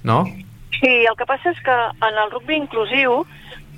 no? 0.03 0.23
Sí, 0.27 0.45
el 0.87 1.15
que 1.17 1.27
passa 1.27 1.51
és 1.51 1.59
que 1.65 1.75
en 1.75 2.17
el 2.23 2.31
rugby 2.31 2.55
inclusiu 2.55 3.23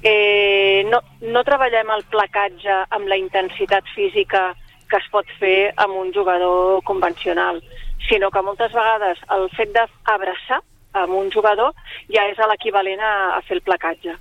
eh, 0.03 0.83
no, 0.89 1.01
no 1.21 1.43
treballem 1.47 1.89
el 1.95 2.03
placatge 2.13 2.81
amb 2.89 3.09
la 3.09 3.17
intensitat 3.17 3.87
física 3.95 4.51
que 4.89 4.99
es 4.99 5.07
pot 5.11 5.27
fer 5.39 5.71
amb 5.79 5.95
un 5.95 6.11
jugador 6.13 6.83
convencional, 6.83 7.61
sinó 8.09 8.29
que 8.29 8.43
moltes 8.43 8.73
vegades 8.75 9.21
el 9.31 9.47
fet 9.55 9.71
d'abraçar 9.73 10.59
amb 10.99 11.15
un 11.15 11.31
jugador 11.31 11.71
ja 12.11 12.25
és 12.27 12.39
l'equivalent 12.51 12.99
a, 12.99 13.13
a 13.37 13.41
fer 13.47 13.57
el 13.57 13.63
placatge, 13.63 14.17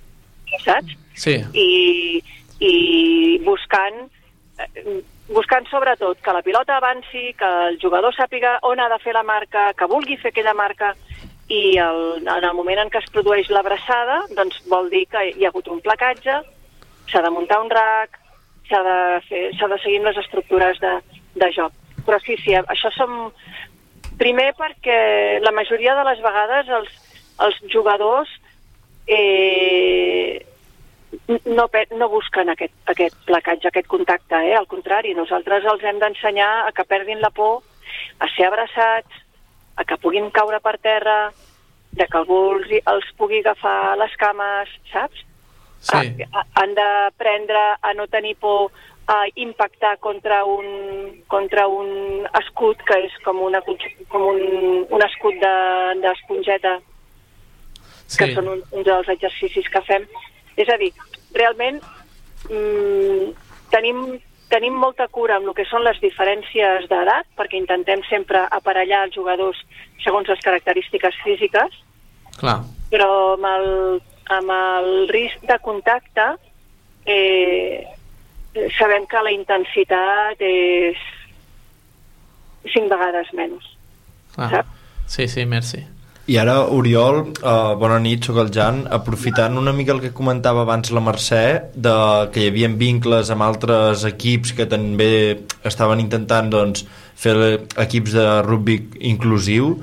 saps? 0.63 0.95
Sí. 1.21 1.35
i, 1.53 2.21
i 2.63 2.75
buscant 3.43 4.05
eh, 4.63 5.01
buscant 5.31 5.67
sobretot 5.67 6.19
que 6.23 6.33
la 6.33 6.41
pilota 6.41 6.77
avanci, 6.77 7.33
que 7.37 7.49
el 7.67 7.77
jugador 7.81 8.15
sàpiga 8.15 8.57
on 8.67 8.79
ha 8.79 8.87
de 8.91 8.99
fer 9.03 9.13
la 9.15 9.23
marca, 9.27 9.71
que 9.77 9.87
vulgui 9.91 10.17
fer 10.19 10.31
aquella 10.31 10.53
marca 10.53 10.93
i 11.51 11.77
el, 11.83 12.01
en 12.23 12.45
el 12.47 12.55
moment 12.55 12.79
en 12.79 12.89
què 12.91 13.01
es 13.01 13.11
produeix 13.11 13.49
l'abraçada 13.51 14.21
doncs 14.37 14.61
vol 14.71 14.89
dir 14.93 15.03
que 15.11 15.23
hi 15.31 15.45
ha 15.45 15.51
hagut 15.51 15.67
un 15.73 15.81
placatge, 15.83 16.37
s'ha 17.11 17.21
de 17.25 17.31
muntar 17.33 17.59
un 17.63 17.71
rack, 17.73 18.19
s'ha 18.69 18.81
de, 18.87 18.99
fer, 19.27 19.41
de 19.73 19.79
seguir 19.83 19.99
les 20.05 20.19
estructures 20.23 20.79
de, 20.79 20.93
de 21.43 21.49
joc. 21.55 21.75
Però 22.07 22.19
sí, 22.23 22.37
sí, 22.43 22.55
això 22.61 22.93
som... 22.95 23.17
Primer 24.21 24.51
perquè 24.53 25.39
la 25.41 25.53
majoria 25.55 25.95
de 25.97 26.03
les 26.05 26.19
vegades 26.21 26.67
els, 26.77 26.89
els 27.41 27.55
jugadors 27.73 28.29
eh, 29.07 30.37
no, 31.47 31.65
no 31.97 32.09
busquen 32.11 32.51
aquest, 32.53 32.75
aquest 32.93 33.17
placatge, 33.25 33.67
aquest 33.67 33.89
contacte, 33.89 34.37
eh? 34.51 34.53
al 34.59 34.69
contrari, 34.69 35.15
nosaltres 35.17 35.65
els 35.73 35.83
hem 35.83 35.97
d'ensenyar 36.03 36.51
a 36.67 36.71
que 36.75 36.85
perdin 36.85 37.23
la 37.23 37.31
por, 37.33 37.63
a 38.21 38.29
ser 38.35 38.45
abraçats, 38.47 39.25
a 39.81 39.85
que 39.87 39.97
puguin 40.01 40.29
caure 40.33 40.59
per 40.61 40.77
terra, 40.77 41.31
de 41.91 42.05
que 42.07 42.17
algú 42.21 42.37
els, 42.55 42.69
els 42.87 43.09
pugui 43.17 43.41
agafar 43.41 43.97
les 43.99 44.13
cames, 44.21 44.69
saps? 44.93 45.25
Sí. 45.81 46.13
A, 46.31 46.45
han 46.61 46.75
d'aprendre 46.77 47.61
a 47.81 47.93
no 47.97 48.05
tenir 48.07 48.35
por 48.37 48.69
a 49.11 49.25
impactar 49.35 49.97
contra 49.99 50.43
un, 50.45 50.67
contra 51.27 51.65
un 51.67 52.21
escut 52.39 52.79
que 52.87 52.99
és 53.07 53.15
com, 53.25 53.41
una, 53.43 53.59
com 53.65 54.21
un, 54.29 54.85
un 54.87 55.03
escut 55.07 55.35
de- 55.41 55.97
d'esponjeta 56.05 56.77
Sí. 58.11 58.17
que 58.19 58.27
són 58.35 58.47
un, 58.51 58.61
uns 58.75 58.83
dels 58.85 59.07
exercicis 59.07 59.67
que 59.71 59.81
fem. 59.87 60.03
És 60.59 60.67
a 60.69 60.75
dir, 60.77 60.89
realment 61.33 61.77
mm, 62.49 63.29
tenim, 63.71 64.01
tenim 64.51 64.75
molta 64.77 65.07
cura 65.07 65.37
amb 65.39 65.49
el 65.51 65.55
que 65.57 65.65
són 65.69 65.85
les 65.85 65.99
diferències 66.03 66.87
d'edat, 66.91 67.29
perquè 67.39 67.59
intentem 67.59 68.03
sempre 68.09 68.43
aparellar 68.51 69.05
els 69.07 69.15
jugadors 69.15 69.59
segons 70.03 70.27
les 70.31 70.43
característiques 70.43 71.15
físiques, 71.23 71.79
Clar. 72.37 72.59
però 72.91 73.09
amb 73.37 73.47
el, 73.51 73.69
amb 74.37 74.53
el 74.57 74.91
risc 75.11 75.47
de 75.47 75.57
contacte 75.63 76.27
eh, 77.05 77.87
sabem 78.77 79.07
que 79.07 79.23
la 79.23 79.33
intensitat 79.33 80.43
és 80.43 80.99
cinc 82.73 82.91
vegades 82.91 83.31
menys. 83.33 83.65
clar. 84.35 84.65
Sí, 85.07 85.27
sí, 85.27 85.45
merci. 85.45 85.83
I 86.31 86.37
ara, 86.39 86.53
Oriol, 86.71 87.17
uh, 87.43 87.73
bona 87.75 87.97
nit, 87.99 88.23
sóc 88.23 88.37
el 88.39 88.51
Jan. 88.55 88.85
Aprofitant 88.95 89.57
una 89.59 89.73
mica 89.75 89.91
el 89.91 89.99
que 89.99 90.13
comentava 90.15 90.61
abans 90.63 90.93
la 90.95 91.01
Mercè, 91.03 91.41
de 91.75 91.95
que 92.31 92.45
hi 92.45 92.51
havia 92.53 92.69
vincles 92.79 93.31
amb 93.33 93.43
altres 93.43 94.05
equips 94.07 94.53
que 94.55 94.63
també 94.71 95.09
estaven 95.67 95.99
intentant 95.99 96.47
doncs, 96.53 96.85
fer 97.19 97.33
equips 97.83 98.15
de 98.15 98.23
rugby 98.47 98.77
inclusiu, 99.09 99.73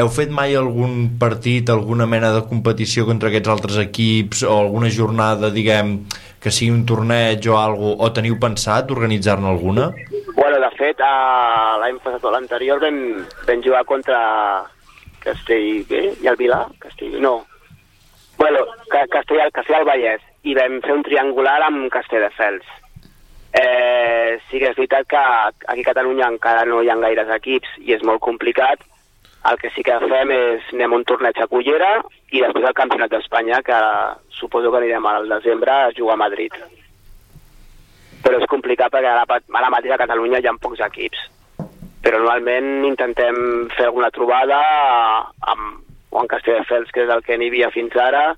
heu 0.00 0.08
fet 0.14 0.32
mai 0.32 0.56
algun 0.56 1.18
partit, 1.20 1.68
alguna 1.68 2.08
mena 2.08 2.32
de 2.38 2.40
competició 2.48 3.04
contra 3.04 3.28
aquests 3.28 3.52
altres 3.58 3.76
equips 3.84 4.46
o 4.48 4.56
alguna 4.62 4.88
jornada, 4.88 5.52
diguem, 5.52 5.92
que 6.40 6.54
sigui 6.54 6.72
un 6.72 6.86
torneig 6.88 7.50
o 7.52 7.60
algo, 7.60 7.92
o 8.00 8.08
teniu 8.16 8.40
pensat 8.40 8.96
organitzar-ne 8.96 9.52
alguna? 9.52 9.90
Bueno, 10.32 10.56
de 10.56 10.72
fet, 10.80 11.04
a 11.04 11.76
l'any 11.84 12.00
passat 12.00 12.24
o 12.24 12.32
l'anterior 12.32 12.80
vam, 12.80 12.98
vam 13.44 13.68
jugar 13.68 13.84
contra 13.84 14.24
Castellbé 15.24 16.02
i 16.22 16.28
el 16.30 16.36
Vilà, 16.40 16.64
Castellbé, 16.78 17.20
no. 17.20 17.44
Bueno, 18.38 18.64
Ca- 18.90 19.06
Castell, 19.10 19.50
Castell 19.52 19.80
al 19.80 19.88
Vallès, 19.88 20.22
i 20.46 20.54
vam 20.54 20.78
fer 20.84 20.94
un 20.94 21.02
triangular 21.06 21.56
amb 21.66 21.88
Castelldefels. 21.90 22.66
Eh, 23.58 24.38
sí 24.50 24.60
que 24.60 24.68
és 24.70 24.76
veritat 24.76 25.06
que 25.08 25.18
aquí 25.72 25.80
a 25.82 25.88
Catalunya 25.88 26.28
encara 26.28 26.64
no 26.68 26.82
hi 26.84 26.90
ha 26.92 26.96
gaires 27.00 27.30
equips 27.38 27.68
i 27.80 27.94
és 27.96 28.02
molt 28.06 28.20
complicat. 28.20 28.84
El 29.48 29.56
que 29.58 29.70
sí 29.70 29.82
que 29.86 29.96
fem 30.02 30.30
és 30.34 30.66
anem 30.74 30.92
un 30.98 31.04
torneig 31.08 31.38
a 31.40 31.46
Cullera 31.48 31.94
i 32.34 32.42
després 32.42 32.66
al 32.68 32.74
Campionat 32.76 33.10
d'Espanya, 33.10 33.62
que 33.62 33.78
suposo 34.38 34.70
que 34.70 34.80
anirem 34.82 35.06
al 35.06 35.28
desembre 35.30 35.70
a 35.72 35.92
jugar 35.96 36.14
a 36.18 36.22
Madrid. 36.24 36.52
Però 38.22 38.38
és 38.38 38.46
complicat 38.50 38.92
perquè 38.92 39.08
ara, 39.08 39.24
ara 39.62 39.70
mateix 39.72 39.94
a 39.94 40.00
Catalunya 40.04 40.40
hi 40.42 40.46
ha 40.50 40.54
pocs 40.60 40.80
equips 40.90 41.18
però 42.02 42.20
normalment 42.20 42.86
intentem 42.88 43.68
fer 43.74 43.88
alguna 43.88 44.10
trobada 44.14 44.58
amb, 45.52 45.80
o 46.10 46.22
en 46.22 46.30
Castelldefels, 46.30 46.92
que 46.94 47.04
és 47.04 47.10
el 47.12 47.24
que 47.26 47.38
n'hi 47.38 47.50
havia 47.52 47.72
fins 47.74 47.96
ara, 47.98 48.30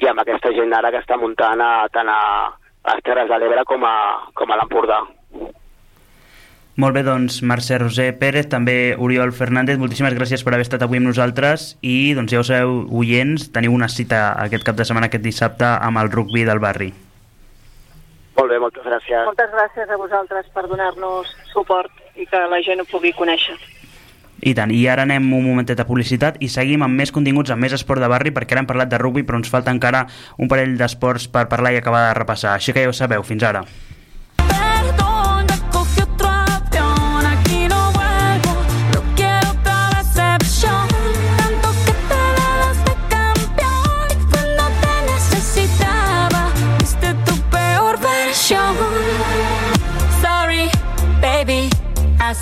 i 0.00 0.08
amb 0.10 0.22
aquesta 0.22 0.52
gent 0.54 0.72
ara 0.74 0.90
que 0.90 1.02
està 1.02 1.18
muntant 1.20 1.60
a, 1.62 1.86
tant 1.94 2.08
a, 2.10 2.22
a 2.50 2.96
les 2.96 3.04
Terres 3.06 3.28
de 3.30 3.38
l'Ebre 3.38 3.66
com 3.68 3.84
a, 3.86 3.94
com 4.34 4.50
a 4.50 4.58
l'Empordà. 4.58 5.02
Molt 6.82 6.96
bé, 6.96 7.04
doncs, 7.06 7.36
Mercè 7.46 7.76
Roser 7.78 8.08
Pérez, 8.18 8.48
també 8.50 8.96
Oriol 8.98 9.30
Fernández, 9.30 9.78
moltíssimes 9.78 10.16
gràcies 10.16 10.42
per 10.42 10.56
haver 10.56 10.64
estat 10.66 10.82
avui 10.82 10.98
amb 10.98 11.06
nosaltres 11.06 11.76
i, 11.86 12.16
doncs, 12.18 12.34
ja 12.34 12.40
ho 12.42 12.46
sabeu, 12.46 12.80
oients, 12.98 13.46
teniu 13.54 13.76
una 13.76 13.86
cita 13.86 14.32
aquest 14.42 14.66
cap 14.66 14.80
de 14.80 14.86
setmana, 14.88 15.06
aquest 15.06 15.22
dissabte, 15.22 15.68
amb 15.70 16.02
el 16.02 16.10
rugby 16.10 16.42
del 16.48 16.58
barri. 16.58 16.90
Molt 18.34 18.50
bé, 18.50 18.58
moltes 18.58 18.82
gràcies. 18.82 19.22
Moltes 19.28 19.54
gràcies 19.54 19.86
a 19.94 20.00
vosaltres 20.00 20.50
per 20.50 20.66
donar-nos 20.66 21.30
suport 21.52 22.03
i 22.16 22.26
que 22.26 22.42
la 22.50 22.60
gent 22.62 22.82
ho 22.82 22.88
pugui 22.90 23.14
conèixer. 23.16 23.56
I 24.44 24.52
tant, 24.52 24.72
i 24.74 24.82
ara 24.90 25.06
anem 25.06 25.30
un 25.32 25.44
momentet 25.46 25.80
a 25.80 25.86
publicitat 25.88 26.36
i 26.44 26.50
seguim 26.52 26.82
amb 26.84 26.98
més 26.98 27.12
continguts, 27.14 27.52
amb 27.54 27.64
més 27.64 27.72
esport 27.72 28.02
de 28.02 28.10
barri, 28.10 28.34
perquè 28.34 28.56
ara 28.56 28.64
hem 28.64 28.68
parlat 28.68 28.90
de 28.90 29.00
rugby, 29.00 29.22
però 29.24 29.40
ens 29.40 29.48
falta 29.48 29.72
encara 29.72 30.04
un 30.36 30.50
parell 30.50 30.76
d'esports 30.76 31.30
per 31.32 31.46
parlar 31.48 31.72
i 31.72 31.80
acabar 31.80 32.08
de 32.08 32.14
repassar. 32.18 32.58
Així 32.58 32.74
que 32.74 32.84
ja 32.84 32.90
ho 32.90 32.96
sabeu, 32.96 33.24
fins 33.24 33.46
ara. 33.46 33.64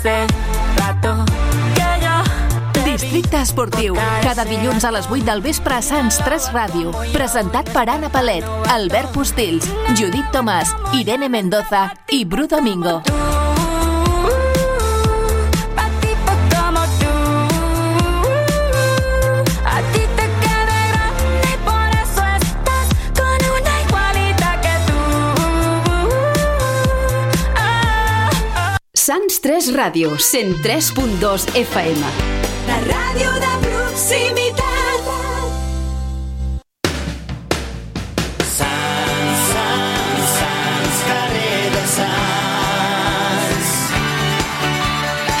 Hace 0.03 0.27
rato 0.75 1.25
que 1.75 2.03
yo 2.03 2.83
Districte 2.85 3.37
Esportiu, 3.37 3.95
cada 4.21 4.43
dilluns 4.45 4.83
a 4.83 4.91
les 4.91 5.07
8 5.09 5.23
del 5.23 5.41
vespre 5.41 5.75
a 5.75 5.81
Sants 5.81 6.19
3 6.23 6.51
Ràdio. 6.53 6.91
Presentat 7.13 7.69
per 7.71 7.87
Anna 7.89 8.09
Palet, 8.11 8.45
Albert 8.69 9.13
Postils, 9.15 9.69
Judit 9.95 10.27
Tomàs, 10.35 10.75
Irene 10.93 11.29
Mendoza 11.29 11.87
i 12.11 12.25
Bru 12.25 12.47
Domingo. 12.47 13.01
como 13.01 13.42
Sants 29.03 29.41
3 29.43 29.65
Ràdio, 29.75 30.13
103.2 30.15 31.49
FM. 31.59 32.11
La 32.69 32.77
ràdio 32.85 33.33
de 33.43 33.49
proximitat. 33.65 35.09
Sants, 38.47 39.41
Sants, 39.49 40.31
Sants, 40.37 41.03
carrer 41.09 41.67
de 41.75 41.83
Sants. 41.97 43.75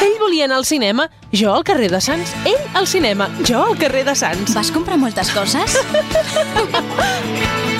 Ell 0.09 0.19
volia 0.19 0.43
anar 0.51 0.59
al 0.59 0.67
cinema, 0.67 1.07
jo 1.31 1.55
al 1.55 1.63
carrer 1.63 1.87
de 1.93 2.03
Sants. 2.03 2.35
Ell 2.43 2.59
al 2.75 2.83
cinema, 2.83 3.31
jo 3.47 3.63
al 3.69 3.79
carrer 3.79 4.03
de 4.03 4.17
Sants. 4.25 4.59
Vas 4.59 4.75
comprar 4.75 4.99
moltes 4.99 5.31
coses? 5.31 5.79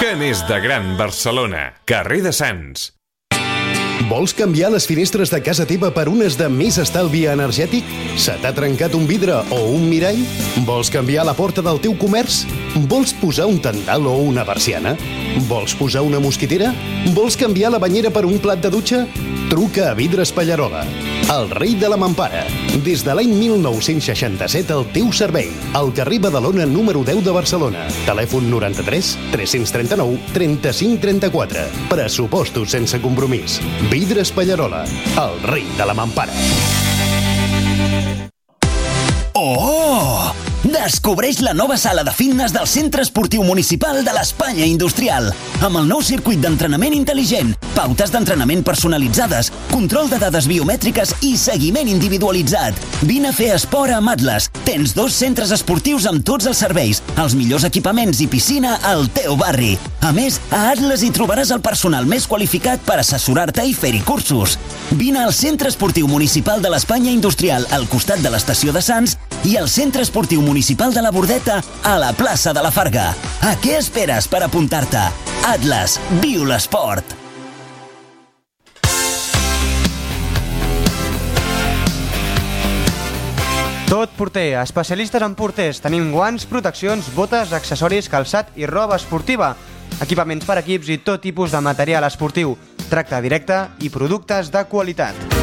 Què 0.00 0.14
n'és 0.16 0.40
de 0.48 0.56
gran 0.64 0.94
Barcelona? 0.96 1.74
Carrer 1.84 2.22
de 2.24 2.30
Sants. 2.32 2.86
Vols 4.08 4.32
canviar 4.32 4.70
les 4.72 4.86
finestres 4.88 5.28
de 5.28 5.42
casa 5.44 5.66
teva 5.68 5.90
per 5.92 6.06
unes 6.08 6.38
de 6.40 6.46
més 6.48 6.78
estalvi 6.80 7.26
energètic? 7.28 7.84
Se 8.16 8.32
t'ha 8.40 8.54
trencat 8.56 8.96
un 8.96 9.04
vidre 9.04 9.36
o 9.52 9.58
un 9.74 9.84
mirall? 9.90 10.22
Vols 10.64 10.88
canviar 10.88 11.26
la 11.28 11.36
porta 11.36 11.60
del 11.60 11.82
teu 11.84 11.92
comerç? 12.00 12.46
Vols 12.88 13.12
posar 13.20 13.50
un 13.52 13.60
tendal 13.60 14.08
o 14.08 14.16
una 14.24 14.46
persiana? 14.48 14.94
Vols 15.52 15.76
posar 15.76 16.00
una 16.08 16.22
mosquitera? 16.24 16.72
Vols 17.12 17.36
canviar 17.36 17.76
la 17.76 17.82
banyera 17.84 18.08
per 18.08 18.24
un 18.24 18.40
plat 18.40 18.64
de 18.64 18.72
dutxa? 18.72 19.04
Truca 19.50 19.90
a 19.90 19.94
Vidres 19.94 20.30
Pallarola, 20.30 20.84
el 21.34 21.50
rei 21.50 21.74
de 21.74 21.88
la 21.90 21.96
mampara. 21.98 22.44
Des 22.84 23.02
de 23.02 23.16
l'any 23.18 23.32
1967 23.34 24.70
al 24.70 24.84
teu 24.94 25.08
servei. 25.10 25.48
Al 25.74 25.90
carrer 25.90 26.20
Badalona 26.22 26.68
número 26.70 27.02
10 27.02 27.24
de 27.26 27.34
Barcelona. 27.34 27.88
Telèfon 28.06 28.46
93 28.46 29.10
339 29.32 30.20
35 30.36 31.02
34. 31.02 31.66
Pressupostos 31.90 32.70
sense 32.70 33.02
compromís. 33.02 33.58
Vidres 33.90 34.30
Pallarola, 34.30 34.84
el 35.18 35.42
rei 35.50 35.66
de 35.74 35.90
la 35.90 35.98
mampara. 35.98 36.32
Oh! 39.34 40.39
Descobreix 40.60 41.38
la 41.40 41.54
nova 41.56 41.78
sala 41.80 42.02
de 42.04 42.12
fitness 42.12 42.52
del 42.52 42.66
Centre 42.68 43.00
Esportiu 43.00 43.40
Municipal 43.48 44.02
de 44.04 44.12
l'Espanya 44.12 44.66
Industrial. 44.68 45.30
Amb 45.64 45.78
el 45.80 45.86
nou 45.88 46.02
circuit 46.04 46.36
d'entrenament 46.42 46.92
intel·ligent, 46.92 47.54
pautes 47.72 48.12
d'entrenament 48.12 48.60
personalitzades, 48.64 49.48
control 49.70 50.10
de 50.12 50.18
dades 50.20 50.44
biomètriques 50.50 51.14
i 51.24 51.32
seguiment 51.40 51.88
individualitzat. 51.88 52.76
Vine 53.08 53.30
a 53.30 53.32
fer 53.32 53.54
esport 53.54 53.94
amb 53.96 54.12
Atlas. 54.12 54.50
Tens 54.66 54.92
dos 54.92 55.16
centres 55.16 55.54
esportius 55.56 56.04
amb 56.10 56.20
tots 56.28 56.50
els 56.50 56.60
serveis, 56.60 57.00
els 57.16 57.38
millors 57.40 57.64
equipaments 57.64 58.20
i 58.20 58.28
piscina 58.28 58.76
al 58.84 59.08
teu 59.16 59.40
barri. 59.40 59.78
A 60.04 60.12
més, 60.12 60.42
a 60.52 60.66
Atlas 60.74 61.00
hi 61.00 61.10
trobaràs 61.16 61.54
el 61.56 61.64
personal 61.64 62.04
més 62.04 62.28
qualificat 62.28 62.84
per 62.84 62.98
assessorar-te 63.00 63.64
i 63.64 63.72
fer-hi 63.72 64.04
cursos. 64.04 64.58
Vine 64.92 65.24
al 65.24 65.32
Centre 65.32 65.72
Esportiu 65.72 66.08
Municipal 66.08 66.60
de 66.60 66.68
l'Espanya 66.68 67.16
Industrial 67.16 67.64
al 67.72 67.88
costat 67.88 68.20
de 68.20 68.32
l'estació 68.32 68.76
de 68.76 68.84
Sants 68.84 69.16
i 69.48 69.56
al 69.56 69.72
Centre 69.72 70.04
Esportiu 70.04 70.40
Municipal 70.40 70.49
de 70.50 71.02
la 71.02 71.10
Bordeta 71.10 71.62
a 71.84 71.96
la 71.96 72.12
plaça 72.12 72.52
de 72.52 72.62
la 72.62 72.72
Farga. 72.72 73.14
A 73.46 73.54
què 73.62 73.76
esperes 73.78 74.26
per 74.26 74.42
apuntar-te? 74.42 74.98
Atlas, 75.46 75.94
viu 76.18 76.42
l'esport! 76.44 77.04
Tot 83.86 84.10
porter, 84.18 84.58
especialistes 84.58 85.22
en 85.22 85.36
porters. 85.38 85.80
Tenim 85.82 86.10
guants, 86.10 86.46
proteccions, 86.46 87.12
botes, 87.14 87.52
accessoris, 87.52 88.08
calçat 88.10 88.50
i 88.58 88.66
roba 88.66 88.98
esportiva. 88.98 89.54
Equipaments 90.02 90.46
per 90.46 90.58
equips 90.64 90.90
i 90.90 90.98
tot 90.98 91.22
tipus 91.22 91.54
de 91.54 91.62
material 91.62 92.06
esportiu. 92.06 92.56
Tracte 92.90 93.22
directe 93.22 93.68
i 93.82 93.90
productes 93.90 94.50
de 94.50 94.66
qualitat. 94.66 95.39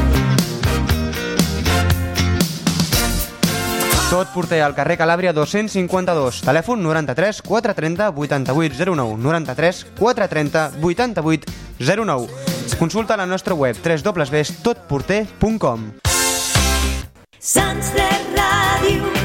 Tot 4.07 4.29
porter 4.31 4.61
al 4.63 4.71
carrer 4.71 4.95
Calàbria 4.95 5.33
252, 5.35 6.39
telèfon 6.47 6.79
93 6.79 7.43
430 7.43 8.15
8809, 8.15 9.19
93 9.19 9.83
430 9.99 10.79
8809. 10.79 12.31
Consulta 12.79 13.19
la 13.19 13.27
nostra 13.27 13.51
web 13.53 13.75
www.totporter.com. 13.83 15.99
Sants 17.37 17.93
de 17.99 18.07
Ràdio, 18.31 19.16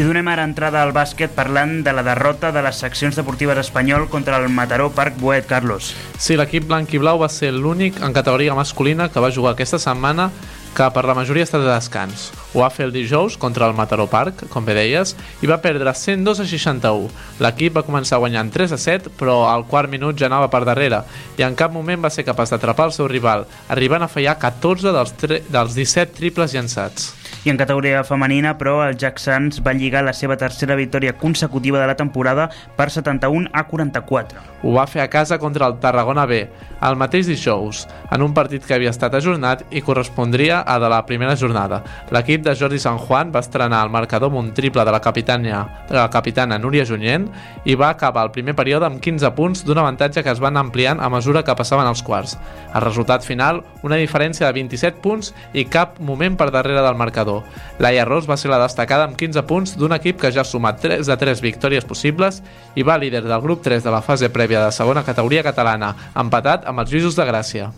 I 0.00 0.04
donem 0.06 0.30
ara 0.32 0.46
entrada 0.48 0.80
al 0.80 0.94
bàsquet 0.96 1.34
parlant 1.36 1.82
de 1.84 1.92
la 1.92 2.00
derrota 2.00 2.48
de 2.56 2.62
les 2.64 2.78
seccions 2.80 3.18
deportives 3.18 3.58
espanyol 3.60 4.06
contra 4.08 4.38
el 4.40 4.46
Mataró 4.48 4.86
Parc 4.96 5.18
Boet, 5.20 5.44
Carlos. 5.44 5.90
Sí, 6.16 6.38
l'equip 6.40 6.64
blanc 6.70 6.94
i 6.96 7.00
blau 7.02 7.20
va 7.20 7.28
ser 7.28 7.50
l'únic 7.52 7.98
en 8.00 8.16
categoria 8.16 8.56
masculina 8.56 9.10
que 9.12 9.20
va 9.20 9.28
jugar 9.28 9.52
aquesta 9.52 9.76
setmana 9.82 10.30
que 10.72 10.86
per 10.94 11.04
la 11.04 11.18
majoria 11.18 11.44
està 11.44 11.60
de 11.60 11.68
descans. 11.68 12.30
Ho 12.54 12.62
va 12.62 12.70
fer 12.72 12.86
el 12.88 12.96
dijous 12.96 13.36
contra 13.36 13.68
el 13.68 13.76
Mataró 13.76 14.08
Park, 14.08 14.46
com 14.48 14.64
bé 14.64 14.78
deies, 14.78 15.12
i 15.44 15.52
va 15.52 15.60
perdre 15.60 15.92
102 15.92 16.40
a 16.40 16.48
61. 16.48 17.12
L'equip 17.44 17.76
va 17.76 17.84
començar 17.84 18.22
guanyant 18.24 18.48
3 18.56 18.72
a 18.72 18.80
7, 18.80 19.12
però 19.20 19.42
al 19.52 19.68
quart 19.68 19.92
minut 19.92 20.16
ja 20.16 20.30
anava 20.32 20.48
per 20.48 20.64
darrere, 20.64 21.04
i 21.36 21.44
en 21.44 21.60
cap 21.60 21.76
moment 21.76 22.00
va 22.00 22.14
ser 22.14 22.24
capaç 22.24 22.56
d'atrapar 22.56 22.88
el 22.88 22.96
seu 22.96 23.10
rival, 23.10 23.44
arribant 23.68 24.08
a 24.08 24.08
fallar 24.08 24.38
14 24.40 24.96
dels, 24.96 25.16
dels 25.52 25.76
17 25.76 26.16
triples 26.22 26.56
llançats. 26.56 27.19
I 27.40 27.48
en 27.48 27.56
categoria 27.56 28.02
femenina, 28.04 28.58
però, 28.60 28.82
el 28.84 28.98
Jack 29.00 29.16
Sands 29.18 29.62
va 29.64 29.72
lligar 29.72 30.02
la 30.04 30.12
seva 30.12 30.36
tercera 30.36 30.74
victòria 30.76 31.14
consecutiva 31.16 31.80
de 31.80 31.86
la 31.88 31.96
temporada 31.96 32.50
per 32.76 32.90
71 32.92 33.48
a 33.56 33.62
44. 33.64 34.42
Ho 34.60 34.74
va 34.74 34.84
fer 34.86 35.00
a 35.00 35.08
casa 35.08 35.38
contra 35.40 35.64
el 35.66 35.78
Tarragona 35.80 36.26
B, 36.28 36.42
el 36.84 36.98
mateix 37.00 37.30
dijous, 37.30 37.86
en 38.12 38.20
un 38.20 38.34
partit 38.36 38.66
que 38.66 38.74
havia 38.76 38.92
estat 38.92 39.16
ajornat 39.16 39.62
i 39.72 39.80
correspondria 39.80 40.58
a 40.68 40.76
de 40.82 40.90
la 40.92 41.00
primera 41.08 41.36
jornada. 41.36 41.80
L'equip 42.12 42.44
de 42.44 42.52
Jordi 42.52 42.80
San 42.82 42.98
Juan 43.00 43.32
va 43.32 43.40
estrenar 43.40 43.86
el 43.86 43.94
marcador 43.94 44.28
amb 44.28 44.42
un 44.42 44.52
triple 44.52 44.84
de 44.84 44.92
la 44.92 45.00
capitana, 45.00 45.62
de 45.88 45.96
la 45.96 46.10
capitana 46.12 46.58
Núria 46.60 46.84
Junyent 46.84 47.30
i 47.64 47.74
va 47.74 47.88
acabar 47.94 48.26
el 48.28 48.34
primer 48.36 48.56
període 48.58 48.84
amb 48.84 49.00
15 49.00 49.32
punts 49.36 49.64
d'un 49.64 49.80
avantatge 49.80 50.20
que 50.24 50.32
es 50.34 50.44
van 50.44 50.60
ampliant 50.60 51.00
a 51.00 51.08
mesura 51.08 51.44
que 51.44 51.56
passaven 51.56 51.88
els 51.88 52.04
quarts. 52.04 52.36
El 52.74 52.84
resultat 52.84 53.24
final, 53.24 53.64
una 53.80 53.96
diferència 53.96 54.44
de 54.44 54.60
27 54.60 55.00
punts 55.00 55.32
i 55.56 55.64
cap 55.64 55.96
moment 56.04 56.36
per 56.36 56.50
darrere 56.52 56.84
del 56.84 57.00
marcador. 57.00 57.29
Laia 57.78 58.06
Ros 58.08 58.28
va 58.30 58.38
ser 58.40 58.50
la 58.52 58.60
destacada 58.62 59.06
amb 59.08 59.18
15 59.18 59.44
punts 59.48 59.76
d'un 59.80 59.94
equip 59.96 60.20
que 60.20 60.32
ja 60.34 60.44
ha 60.44 60.48
sumat 60.48 60.80
3 60.82 61.06
de 61.08 61.16
3 61.24 61.44
victòries 61.44 61.86
possibles 61.88 62.42
i 62.74 62.86
va 62.86 62.98
líder 63.00 63.24
del 63.26 63.44
grup 63.44 63.62
3 63.66 63.84
de 63.84 63.94
la 63.94 64.02
fase 64.02 64.30
prèvia 64.32 64.64
de 64.64 64.72
segona 64.72 65.04
categoria 65.06 65.46
catalana, 65.46 65.94
empatat 66.14 66.66
amb 66.66 66.84
els 66.84 66.92
Lluïsos 66.92 67.16
de 67.18 67.28
Gràcia. 67.28 67.70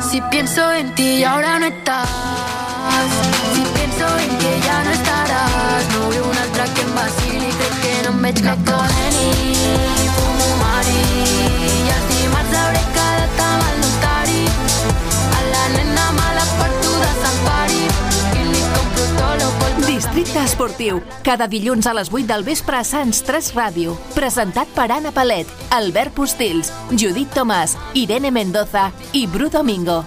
Si 0.00 0.20
pienso 0.30 0.72
en 0.72 0.94
ti 0.94 1.20
y 1.20 1.24
ahora 1.24 1.58
no 1.58 1.66
estás 1.66 2.08
Si 3.52 3.62
pienso 3.76 4.06
en 4.18 4.38
que 4.38 4.66
ya 4.66 4.84
no 4.84 4.90
estarás. 4.90 5.88
No 5.92 6.08
veo 6.08 6.24
un 6.24 6.38
altra 6.38 6.64
que 6.74 6.80
em 6.80 6.94
vacili 6.94 7.50
Crec 7.58 7.74
que 7.82 8.10
veig 8.22 8.42
cap 8.42 8.58
fumo 8.64 8.82
mari, 8.82 10.07
Districte 20.18 20.42
Esportiu, 20.42 20.96
cada 21.22 21.46
dilluns 21.46 21.86
a 21.86 21.92
les 21.94 22.08
8 22.10 22.26
del 22.26 22.42
vespre 22.42 22.74
a 22.74 22.82
Sants 22.82 23.20
3 23.22 23.52
Ràdio. 23.54 23.94
Presentat 24.16 24.66
per 24.74 24.88
Anna 24.90 25.12
Palet, 25.14 25.46
Albert 25.70 26.16
Postils, 26.16 26.72
Judit 26.90 27.30
Tomàs, 27.38 27.76
Irene 27.94 28.34
Mendoza 28.34 28.88
i 29.14 29.28
Bru 29.30 29.46
Domingo. 29.46 30.02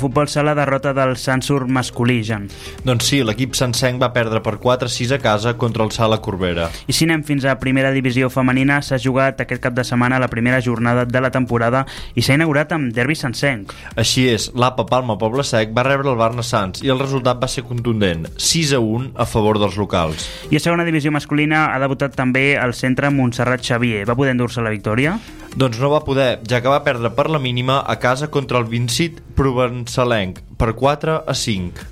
Futbol 0.00 0.28
sala 0.28 0.54
derrota 0.56 0.94
del 0.96 1.16
Sansur 1.20 1.66
masculí, 1.68 2.22
Jan. 2.24 2.48
Doncs 2.86 3.10
sí, 3.10 3.20
l'equip 3.26 3.54
sencenc 3.58 4.00
va 4.02 4.10
perdre 4.14 4.40
per 4.44 4.56
4-6 4.62 5.14
a 5.14 5.20
casa 5.22 5.54
contra 5.60 5.84
el 5.84 5.92
Sala 5.92 6.20
Corbera. 6.24 6.70
I 6.88 6.96
si 6.96 7.06
anem 7.06 7.22
fins 7.28 7.44
a 7.44 7.58
primera 7.60 7.92
divisió 7.94 8.30
femenina, 8.32 8.80
s'ha 8.82 8.98
jugat 8.98 9.42
aquest 9.44 9.62
cap 9.62 9.76
de 9.76 9.84
setmana 9.84 10.20
la 10.22 10.30
primera 10.32 10.62
jornada 10.64 11.04
de 11.04 11.20
la 11.20 11.30
temporada 11.30 11.84
i 12.14 12.24
s'ha 12.24 12.38
inaugurat 12.38 12.72
amb 12.72 12.94
derbi 12.96 13.18
sencenc. 13.18 13.74
Així 14.00 14.26
és, 14.32 14.50
l'APA 14.56 14.86
Palma 14.90 15.18
Poble 15.20 15.44
Sec 15.46 15.74
va 15.76 15.84
rebre 15.86 16.10
el 16.10 16.18
Barna 16.20 16.42
Sants 16.46 16.82
i 16.82 16.92
el 16.92 17.02
resultat 17.02 17.42
va 17.42 17.50
ser 17.50 17.66
contundent, 17.68 18.26
6 18.36 18.74
a 18.78 18.80
1 18.80 19.12
a 19.20 19.28
favor 19.28 19.60
dels 19.60 19.76
locals. 19.80 20.26
I 20.50 20.56
a 20.56 20.64
segona 20.64 20.88
divisió 20.88 21.12
masculina 21.12 21.68
ha 21.74 21.82
debutat 21.82 22.16
també 22.16 22.54
el 22.56 22.74
centre 22.74 23.12
Montserrat 23.12 23.62
Xavier. 23.66 24.06
Va 24.08 24.16
poder 24.16 24.34
endur-se 24.36 24.64
la 24.64 24.72
victòria? 24.72 25.18
Doncs 25.50 25.80
no 25.82 25.90
va 25.90 26.04
poder, 26.06 26.38
ja 26.46 26.60
que 26.62 26.70
va 26.70 26.84
perdre 26.86 27.10
per 27.16 27.26
la 27.28 27.40
mínima 27.42 27.80
a 27.82 27.98
casa 27.98 28.28
contra 28.30 28.60
el 28.60 28.68
Vincit 28.70 29.18
Provençalenc 29.40 30.42
per 30.60 30.74
4 30.76 31.22
a 31.24 31.32
5. 31.32 31.86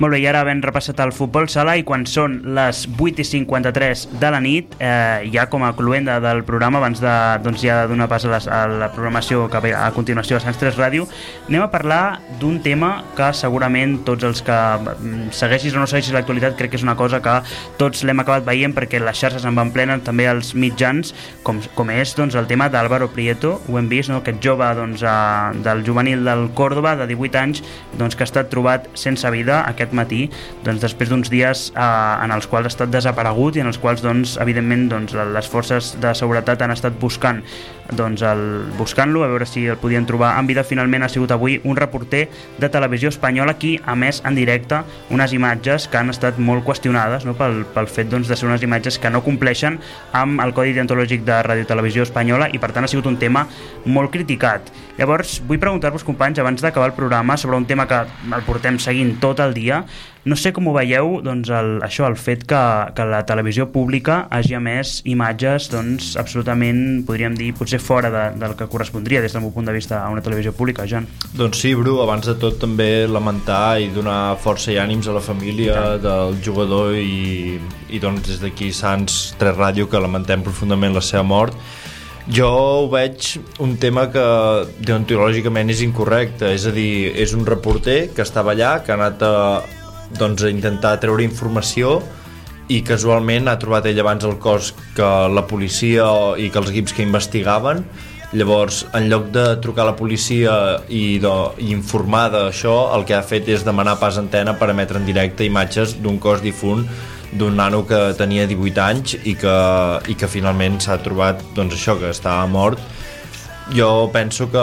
Molt 0.00 0.14
bé, 0.14 0.22
i 0.22 0.24
ara 0.30 0.40
havent 0.40 0.62
repassat 0.64 0.96
el 1.04 1.10
futbol 1.12 1.44
sala 1.52 1.74
i 1.76 1.82
quan 1.84 2.06
són 2.08 2.38
les 2.56 2.86
8 2.88 3.20
i 3.20 3.24
53 3.28 4.06
de 4.22 4.28
la 4.32 4.38
nit, 4.40 4.72
eh, 4.80 5.28
ja 5.28 5.44
com 5.52 5.60
a 5.60 5.74
cluenda 5.76 6.14
del 6.24 6.40
programa, 6.48 6.78
abans 6.80 7.02
de 7.04 7.16
doncs, 7.44 7.60
ja 7.60 7.82
donar 7.84 8.06
pas 8.08 8.24
a, 8.24 8.30
les, 8.32 8.46
a 8.48 8.62
la 8.80 8.88
programació 8.94 9.42
que 9.52 9.60
ve 9.60 9.74
a 9.76 9.90
continuació 9.92 10.38
a 10.38 10.40
Sants 10.40 10.56
3 10.56 10.78
Ràdio, 10.80 11.04
anem 11.50 11.66
a 11.66 11.68
parlar 11.68 12.00
d'un 12.40 12.62
tema 12.64 13.02
que 13.18 13.28
segurament 13.36 13.98
tots 14.06 14.24
els 14.24 14.40
que 14.46 14.56
mm, 14.56 15.34
segueixis 15.36 15.76
o 15.76 15.82
no 15.82 15.90
segueixis 15.90 16.16
l'actualitat 16.16 16.56
crec 16.56 16.72
que 16.72 16.80
és 16.80 16.86
una 16.86 16.96
cosa 16.96 17.20
que 17.20 17.36
tots 17.76 18.00
l'hem 18.08 18.24
acabat 18.24 18.48
veient 18.48 18.72
perquè 18.72 19.02
les 19.04 19.20
xarxes 19.20 19.44
en 19.44 19.60
van 19.60 19.68
plenen, 19.76 20.00
també 20.00 20.30
els 20.32 20.54
mitjans, 20.56 21.12
com, 21.44 21.60
com 21.76 21.92
és 21.92 22.16
doncs, 22.16 22.38
el 22.40 22.48
tema 22.48 22.70
d'Álvaro 22.72 23.10
Prieto, 23.12 23.58
ho 23.68 23.76
hem 23.76 23.92
vist, 23.92 24.08
no? 24.08 24.22
aquest 24.24 24.40
jove 24.40 24.72
doncs, 24.80 25.04
a, 25.04 25.52
del 25.60 25.84
juvenil 25.84 26.24
del 26.24 26.48
Córdoba, 26.56 26.96
de 26.96 27.10
18 27.12 27.44
anys, 27.44 27.62
doncs, 28.00 28.16
que 28.16 28.24
ha 28.24 28.30
estat 28.32 28.48
trobat 28.48 28.88
sense 28.96 29.28
vida 29.36 29.60
aquest 29.68 29.89
matí, 29.96 30.24
doncs, 30.64 30.80
després 30.82 31.10
d'uns 31.10 31.32
dies 31.32 31.66
eh, 31.74 32.24
en 32.24 32.34
els 32.34 32.48
quals 32.50 32.68
ha 32.68 32.74
estat 32.74 32.92
desaparegut 32.92 33.56
i 33.56 33.64
en 33.64 33.70
els 33.72 33.80
quals, 33.80 34.04
doncs, 34.04 34.36
evidentment, 34.42 34.88
doncs, 34.92 35.16
les 35.34 35.50
forces 35.50 35.94
de 36.00 36.14
seguretat 36.16 36.62
han 36.62 36.74
estat 36.76 36.98
buscant 37.00 37.44
doncs, 37.96 38.22
buscant-lo, 38.78 39.24
a 39.24 39.28
veure 39.30 39.46
si 39.46 39.66
el 39.66 39.78
podien 39.80 40.06
trobar 40.06 40.38
en 40.38 40.46
vida. 40.46 40.64
Finalment 40.66 41.04
ha 41.04 41.10
sigut 41.10 41.32
avui 41.34 41.58
un 41.64 41.76
reporter 41.76 42.28
de 42.58 42.68
televisió 42.70 43.10
espanyola 43.10 43.56
qui 43.58 43.76
ha 43.84 43.96
més 43.98 44.22
en 44.26 44.36
directe 44.38 44.82
unes 45.10 45.34
imatges 45.34 45.88
que 45.90 45.98
han 46.00 46.12
estat 46.12 46.38
molt 46.38 46.64
qüestionades 46.66 47.26
no? 47.26 47.34
pel, 47.38 47.64
pel 47.74 47.90
fet 47.90 48.10
doncs, 48.10 48.28
de 48.30 48.38
ser 48.38 48.48
unes 48.48 48.62
imatges 48.62 48.98
que 48.98 49.10
no 49.10 49.24
compleixen 49.26 49.80
amb 50.16 50.42
el 50.44 50.54
codi 50.54 50.74
deontològic 50.76 51.24
de 51.26 51.42
Radio 51.46 51.66
Televisió 51.66 52.06
Espanyola 52.06 52.50
i 52.52 52.62
per 52.62 52.72
tant 52.74 52.86
ha 52.86 52.90
sigut 52.90 53.10
un 53.10 53.18
tema 53.20 53.46
molt 53.86 54.12
criticat. 54.14 54.70
Llavors, 55.00 55.38
vull 55.48 55.60
preguntar-vos, 55.60 56.04
companys, 56.04 56.38
abans 56.42 56.60
d'acabar 56.60 56.90
el 56.90 56.96
programa, 56.96 57.38
sobre 57.40 57.56
un 57.56 57.64
tema 57.64 57.86
que 57.88 58.02
el 58.04 58.42
portem 58.44 58.76
seguint 58.78 59.14
tot 59.22 59.40
el 59.40 59.54
dia, 59.56 59.79
no 60.24 60.36
sé 60.36 60.52
com 60.52 60.68
ho 60.68 60.74
veieu, 60.76 61.18
doncs, 61.24 61.48
el, 61.54 61.70
això, 61.84 62.04
el 62.08 62.16
fet 62.20 62.44
que, 62.48 62.60
que 62.96 63.06
la 63.08 63.22
televisió 63.28 63.70
pública 63.72 64.26
hagi 64.30 64.56
emès 64.58 64.98
imatges, 65.08 65.70
doncs, 65.72 66.12
absolutament, 66.20 67.02
podríem 67.08 67.36
dir, 67.38 67.52
potser 67.56 67.80
fora 67.80 68.10
de, 68.12 68.24
del 68.40 68.56
que 68.58 68.68
correspondria 68.70 69.22
des 69.24 69.32
del 69.32 69.44
meu 69.46 69.54
punt 69.54 69.70
de 69.70 69.76
vista 69.76 70.02
a 70.04 70.10
una 70.12 70.24
televisió 70.24 70.52
pública, 70.56 70.86
Jan. 70.88 71.08
Doncs 71.36 71.62
sí, 71.64 71.74
Bru, 71.78 71.98
abans 72.04 72.28
de 72.28 72.36
tot 72.40 72.60
també 72.60 73.06
lamentar 73.08 73.80
i 73.80 73.90
donar 73.94 74.36
força 74.42 74.74
i 74.74 74.80
ànims 74.82 75.08
a 75.08 75.16
la 75.16 75.24
família 75.24 75.96
del 76.02 76.36
jugador 76.44 76.96
i, 77.00 77.56
i 77.88 78.02
doncs 78.02 78.28
des 78.28 78.42
d'aquí 78.44 78.70
Sants 78.76 79.36
3 79.40 79.56
Ràdio 79.56 79.88
que 79.90 80.00
lamentem 80.00 80.44
profundament 80.44 80.96
la 80.96 81.04
seva 81.04 81.24
mort 81.26 81.56
jo 82.30 82.48
ho 82.48 82.86
veig 82.90 83.34
un 83.62 83.74
tema 83.80 84.06
que 84.12 84.22
deontològicament 84.86 85.72
és 85.72 85.82
incorrecte, 85.82 86.52
és 86.54 86.66
a 86.68 86.72
dir, 86.74 87.10
és 87.18 87.34
un 87.34 87.44
reporter 87.46 88.12
que 88.14 88.22
estava 88.22 88.54
allà, 88.54 88.78
que 88.84 88.94
ha 88.94 88.98
anat 88.98 89.22
a, 89.26 89.34
doncs, 90.18 90.44
a 90.46 90.52
intentar 90.52 90.98
treure 91.02 91.26
informació 91.26 91.98
i 92.70 92.80
casualment 92.86 93.50
ha 93.50 93.58
trobat 93.58 93.88
ell 93.90 93.98
abans 93.98 94.24
el 94.28 94.38
cos 94.38 94.70
que 94.94 95.10
la 95.34 95.46
policia 95.50 96.06
i 96.38 96.50
que 96.54 96.60
els 96.62 96.70
equips 96.70 96.94
que 96.94 97.02
investigaven. 97.02 97.82
Llavors 98.30 98.84
en 98.94 99.08
lloc 99.10 99.32
de 99.34 99.44
trucar 99.58 99.82
a 99.82 99.90
la 99.90 99.96
policia 99.98 100.52
i, 100.86 101.18
de, 101.18 101.32
i 101.58 101.72
informar 101.74 102.28
d'això 102.30 102.92
el 102.94 103.02
que 103.08 103.16
ha 103.16 103.24
fet 103.26 103.50
és 103.50 103.66
demanar 103.66 103.96
pas 103.98 104.20
antena 104.22 104.54
per 104.60 104.70
emetre 104.70 105.02
en 105.02 105.08
directe 105.08 105.48
imatges 105.48 105.96
d'un 105.98 106.22
cos 106.22 106.44
difunt 106.44 106.86
d'un 107.32 107.56
nano 107.56 107.84
que 107.86 107.98
tenia 108.18 108.46
18 108.50 108.82
anys 108.82 109.16
i 109.22 109.36
que, 109.38 109.56
i 110.10 110.16
que 110.18 110.28
finalment 110.30 110.80
s'ha 110.82 110.98
trobat 111.04 111.42
doncs 111.56 111.76
això, 111.76 111.98
que 112.00 112.10
estava 112.10 112.46
mort. 112.50 112.80
Jo 113.70 114.10
penso 114.10 114.48
que, 114.50 114.62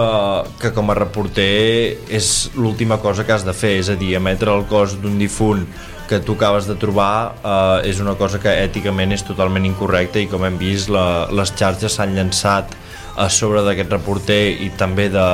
que 0.59 0.73
com 0.75 0.91
a 0.91 0.97
reporter 0.97 1.95
és 2.11 2.49
l'última 2.57 2.97
cosa 2.99 3.23
que 3.23 3.31
has 3.31 3.45
de 3.47 3.55
fer, 3.55 3.77
és 3.79 3.89
a 3.89 3.95
dir, 3.95 4.17
emetre 4.19 4.51
el 4.51 4.65
cos 4.67 4.97
d'un 4.99 5.15
difunt 5.19 5.63
que 6.07 6.19
tu 6.19 6.35
acabes 6.35 6.67
de 6.67 6.75
trobar 6.79 7.35
eh, 7.43 7.89
és 7.89 7.99
una 7.99 8.15
cosa 8.19 8.39
que 8.39 8.51
èticament 8.63 9.11
és 9.15 9.23
totalment 9.27 9.65
incorrecta 9.67 10.19
i 10.23 10.27
com 10.31 10.43
hem 10.47 10.57
vist 10.59 10.91
la, 10.91 11.27
les 11.35 11.51
xarxes 11.55 11.99
s'han 11.99 12.15
llançat 12.15 12.75
a 13.17 13.27
sobre 13.33 13.63
d'aquest 13.65 13.91
reporter 13.91 14.41
i 14.63 14.69
també 14.79 15.09
de, 15.11 15.27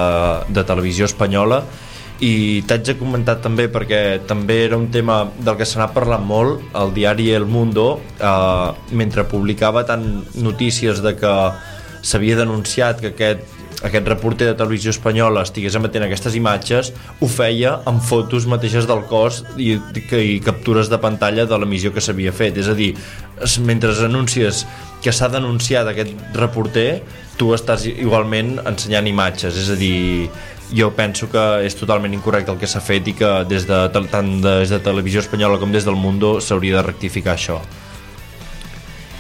de 0.50 0.64
televisió 0.66 1.06
espanyola 1.10 1.62
i 2.24 2.64
t'haig 2.68 2.86
de 2.88 2.96
comentar 3.00 3.36
també 3.44 3.68
perquè 3.72 4.00
també 4.28 4.62
era 4.66 4.78
un 4.80 4.88
tema 4.94 5.24
del 5.44 5.58
que 5.60 5.68
se 5.68 5.80
n'ha 5.80 5.90
parlat 5.96 6.24
molt 6.24 6.76
el 6.80 6.94
diari 6.96 7.30
El 7.36 7.46
Mundo 7.46 7.88
eh, 8.20 8.70
mentre 8.92 9.28
publicava 9.28 9.84
tant 9.90 10.06
notícies 10.36 11.04
de 11.04 11.16
que 11.20 11.34
s'havia 12.04 12.38
denunciat 12.40 13.02
que 13.04 13.14
aquest 13.14 13.53
aquest 13.84 14.08
reporter 14.08 14.48
de 14.52 14.56
televisió 14.60 14.94
espanyola 14.94 15.44
estigués 15.48 15.76
emetent 15.80 16.06
aquestes 16.06 16.38
imatges, 16.40 16.94
ho 17.20 17.28
feia 17.28 17.80
amb 17.90 18.04
fotos 18.04 18.48
mateixes 18.50 18.88
del 18.90 19.04
cos 19.10 19.42
i, 19.58 19.76
i 19.76 20.40
captures 20.46 20.92
de 20.92 21.00
pantalla 21.02 21.48
de 21.50 21.60
l'emissió 21.60 21.94
que 21.94 22.04
s'havia 22.04 22.32
fet. 22.36 22.60
És 22.62 22.70
a 22.72 22.78
dir, 22.78 22.94
mentre 23.66 23.92
anuncies 24.06 24.64
que 25.04 25.12
s'ha 25.12 25.28
denunciat 25.34 25.90
aquest 25.92 26.14
reporter, 26.38 27.04
tu 27.38 27.52
estàs 27.56 27.86
igualment 27.90 28.60
ensenyant 28.64 29.10
imatges. 29.10 29.58
És 29.60 29.72
a 29.74 29.78
dir, 29.80 30.30
jo 30.74 30.92
penso 30.96 31.30
que 31.30 31.44
és 31.68 31.76
totalment 31.78 32.14
incorrecte 32.16 32.54
el 32.54 32.60
que 32.62 32.70
s'ha 32.70 32.82
fet 32.82 33.08
i 33.12 33.16
que 33.18 33.32
des 33.50 33.68
de, 33.70 33.80
tant 34.12 34.36
des 34.42 34.72
de 34.72 34.80
televisió 34.84 35.22
espanyola 35.22 35.60
com 35.62 35.74
des 35.74 35.86
del 35.86 36.00
Mundo 36.00 36.40
s'hauria 36.42 36.80
de 36.80 36.86
rectificar 36.88 37.36
això. 37.36 37.60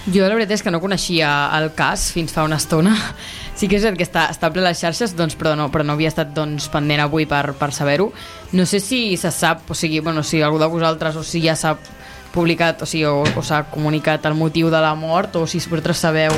Jo 0.04 0.26
la 0.28 0.36
veritat 0.36 0.58
és 0.58 0.64
que 0.66 0.72
no 0.74 0.82
coneixia 0.84 1.30
el 1.56 1.70
cas 1.78 2.10
fins 2.12 2.34
fa 2.36 2.44
una 2.44 2.58
estona. 2.60 2.96
Sí 3.56 3.68
que 3.70 3.78
és 3.78 3.84
el 3.86 3.96
que 3.98 4.04
està, 4.04 4.26
està 4.34 4.50
ple 4.52 4.64
a 4.64 4.70
les 4.72 4.80
xarxes, 4.82 5.14
doncs, 5.16 5.36
però, 5.38 5.54
no, 5.56 5.70
però 5.72 5.86
no 5.86 5.94
havia 5.94 6.10
estat 6.10 6.32
doncs, 6.34 6.66
pendent 6.74 7.04
avui 7.04 7.28
per, 7.30 7.54
per 7.54 7.72
saber-ho. 7.72 8.10
No 8.52 8.66
sé 8.66 8.80
si 8.82 9.16
se 9.18 9.30
sap, 9.32 9.70
o 9.70 9.76
sigui, 9.78 10.00
bueno, 10.02 10.24
si 10.24 10.42
algú 10.42 10.58
de 10.60 10.68
vosaltres 10.68 11.16
o 11.16 11.24
si 11.24 11.42
ja 11.46 11.56
s'ha 11.56 11.76
publicat 12.34 12.82
o, 12.82 12.86
sigui, 12.90 13.06
o, 13.06 13.22
o 13.24 13.44
s'ha 13.46 13.64
comunicat 13.70 14.26
el 14.26 14.34
motiu 14.34 14.72
de 14.74 14.82
la 14.82 14.96
mort 14.98 15.36
o 15.38 15.46
si 15.46 15.62
vosaltres 15.62 16.02
sabeu 16.02 16.34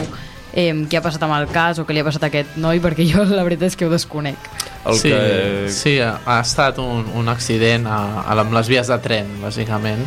eh, 0.55 0.73
què 0.91 0.99
ha 0.99 1.03
passat 1.03 1.23
amb 1.23 1.37
el 1.37 1.47
cas 1.55 1.79
o 1.79 1.85
què 1.87 1.95
li 1.95 2.03
ha 2.03 2.07
passat 2.07 2.27
a 2.27 2.29
aquest 2.31 2.57
noi, 2.59 2.81
perquè 2.83 3.07
jo 3.07 3.23
la 3.31 3.43
veritat 3.47 3.71
és 3.71 3.79
que 3.79 3.87
ho 3.87 3.91
desconec. 3.93 4.49
El 4.85 4.99
sí, 4.99 5.09
que- 5.09 5.69
sí, 5.71 5.97
ha 6.03 6.17
ha 6.25 6.39
estat 6.43 6.77
un, 6.83 7.07
un 7.15 7.31
accident 7.31 7.87
a, 7.87 7.99
a, 8.25 8.35
amb 8.43 8.53
les 8.59 8.67
vies 8.71 8.91
de 8.91 8.97
tren, 9.03 9.31
bàsicament. 9.41 10.03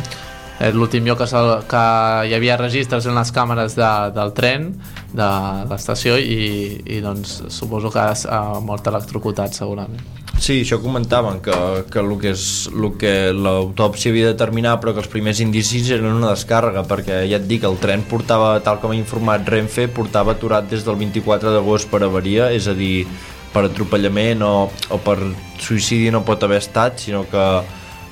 L'últim 0.75 1.05
lloc 1.07 1.21
que, 1.23 1.27
se- 1.31 1.59
que 1.71 1.83
hi 2.27 2.33
havia 2.35 2.57
registres 2.59 3.05
en 3.07 3.15
les 3.15 3.31
càmeres 3.35 3.75
de, 3.79 3.89
del 4.15 4.33
tren 4.35 4.73
de 5.15 5.27
l'estació 5.69 6.17
i, 6.19 6.81
i 6.85 6.99
doncs 7.03 7.37
suposo 7.53 7.91
que 7.93 7.99
ha 8.03 8.41
mort 8.61 8.87
electrocutat 8.91 9.55
segurament. 9.55 10.01
Sí, 10.39 10.61
això 10.63 10.77
comentaven, 10.79 11.41
que, 11.43 11.55
que 11.91 11.99
el 11.99 12.13
que, 12.21 12.31
és, 12.31 12.43
el 12.71 12.85
que 12.99 13.13
l'autòpsia 13.35 14.11
havia 14.13 14.29
de 14.29 14.35
determinar, 14.37 14.77
però 14.79 14.93
que 14.95 15.01
els 15.03 15.09
primers 15.11 15.41
indicis 15.43 15.89
eren 15.91 16.13
una 16.15 16.29
descàrrega, 16.31 16.85
perquè 16.87 17.25
ja 17.27 17.39
et 17.41 17.47
dic, 17.49 17.65
el 17.67 17.75
tren 17.81 18.05
portava, 18.07 18.53
tal 18.63 18.79
com 18.79 18.93
ha 18.93 18.99
informat 18.99 19.43
Renfe, 19.51 19.89
portava 19.91 20.37
aturat 20.37 20.69
des 20.71 20.85
del 20.87 20.95
24 21.01 21.51
d'agost 21.57 21.91
per 21.91 22.03
avaria, 22.07 22.51
és 22.55 22.69
a 22.71 22.75
dir, 22.77 23.03
per 23.51 23.65
atropellament 23.67 24.43
o, 24.47 24.53
o 24.95 25.01
per 25.03 25.17
suïcidi 25.59 26.07
no 26.13 26.23
pot 26.23 26.43
haver 26.47 26.61
estat, 26.63 27.01
sinó 27.03 27.25
que 27.27 27.43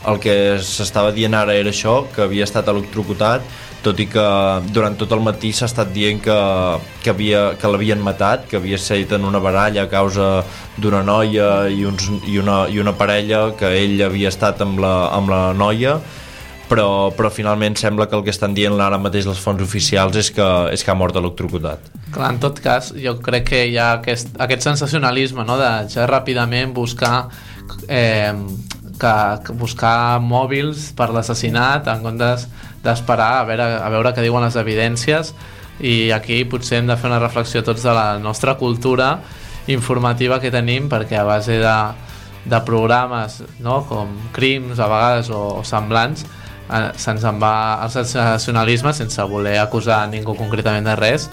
el 0.05 0.19
que 0.21 0.35
s'estava 0.63 1.13
dient 1.15 1.33
ara 1.33 1.55
era 1.57 1.73
això, 1.73 2.03
que 2.13 2.25
havia 2.27 2.45
estat 2.45 2.69
electrocutat, 2.69 3.41
tot 3.83 3.99
i 4.01 4.07
que 4.09 4.25
durant 4.73 4.97
tot 4.99 5.11
el 5.15 5.21
matí 5.23 5.53
s'ha 5.55 5.67
estat 5.69 5.91
dient 5.95 6.19
que, 6.23 6.37
que, 7.03 7.11
havia, 7.13 7.41
que 7.59 7.71
l'havien 7.71 8.01
matat, 8.03 8.47
que 8.49 8.59
havia 8.59 8.79
estat 8.79 9.15
en 9.17 9.25
una 9.27 9.41
baralla 9.43 9.85
a 9.85 9.91
causa 9.91 10.43
d'una 10.77 11.03
noia 11.05 11.67
i, 11.71 11.83
uns, 11.87 12.09
i, 12.27 12.37
una, 12.41 12.65
i 12.67 12.81
una 12.83 12.95
parella, 12.97 13.51
que 13.57 13.71
ell 13.79 14.01
havia 14.05 14.33
estat 14.33 14.61
amb 14.65 14.81
la, 14.83 14.95
amb 15.15 15.31
la 15.33 15.41
noia, 15.57 15.97
però, 16.67 16.87
però 17.15 17.31
finalment 17.31 17.77
sembla 17.79 18.07
que 18.09 18.17
el 18.17 18.25
que 18.25 18.33
estan 18.33 18.55
dient 18.57 18.75
ara 18.83 18.99
mateix 18.99 19.27
les 19.29 19.39
fonts 19.39 19.63
oficials 19.63 20.17
és 20.19 20.31
que, 20.35 20.47
és 20.73 20.83
que 20.83 20.91
ha 20.91 20.97
mort 20.99 21.15
electrocutat. 21.15 21.87
Clar, 22.11 22.31
en 22.33 22.41
tot 22.43 22.59
cas, 22.63 22.91
jo 22.97 23.17
crec 23.23 23.47
que 23.51 23.63
hi 23.71 23.77
ha 23.79 23.93
aquest, 24.01 24.33
aquest 24.43 24.67
sensacionalisme 24.67 25.45
no? 25.47 25.57
de 25.59 25.71
ja 25.93 26.07
ràpidament 26.09 26.75
buscar 26.75 27.29
eh, 27.87 28.33
que, 28.99 29.13
que 29.45 29.55
buscar 29.57 30.19
mòbils 30.23 30.91
per 30.97 31.09
l'assassinat 31.13 31.87
en 31.91 32.03
comptes 32.05 32.47
d'esperar 32.83 33.31
a, 33.41 33.45
veure, 33.47 33.67
a 33.81 33.89
veure 33.93 34.13
què 34.15 34.25
diuen 34.25 34.45
les 34.45 34.57
evidències 34.59 35.33
i 35.79 36.11
aquí 36.15 36.41
potser 36.49 36.81
hem 36.81 36.89
de 36.89 36.97
fer 36.97 37.11
una 37.11 37.21
reflexió 37.21 37.63
tots 37.63 37.85
de 37.85 37.93
la 37.93 38.17
nostra 38.19 38.55
cultura 38.57 39.17
informativa 39.67 40.39
que 40.41 40.51
tenim 40.53 40.87
perquè 40.89 41.19
a 41.19 41.27
base 41.27 41.59
de, 41.61 41.77
de 42.45 42.61
programes 42.65 43.41
no? 43.59 43.83
com 43.89 44.15
crims 44.33 44.79
a 44.79 44.89
vegades 44.89 45.29
o, 45.29 45.43
o 45.59 45.63
semblants 45.67 46.25
eh, 46.25 46.89
se'ns 46.97 47.27
en 47.27 47.41
va 47.43 47.53
el 47.83 47.93
sensacionalisme 47.93 48.95
sense 48.95 49.29
voler 49.29 49.59
acusar 49.61 50.05
ningú 50.09 50.37
concretament 50.39 50.87
de 50.87 50.97
res 50.97 51.29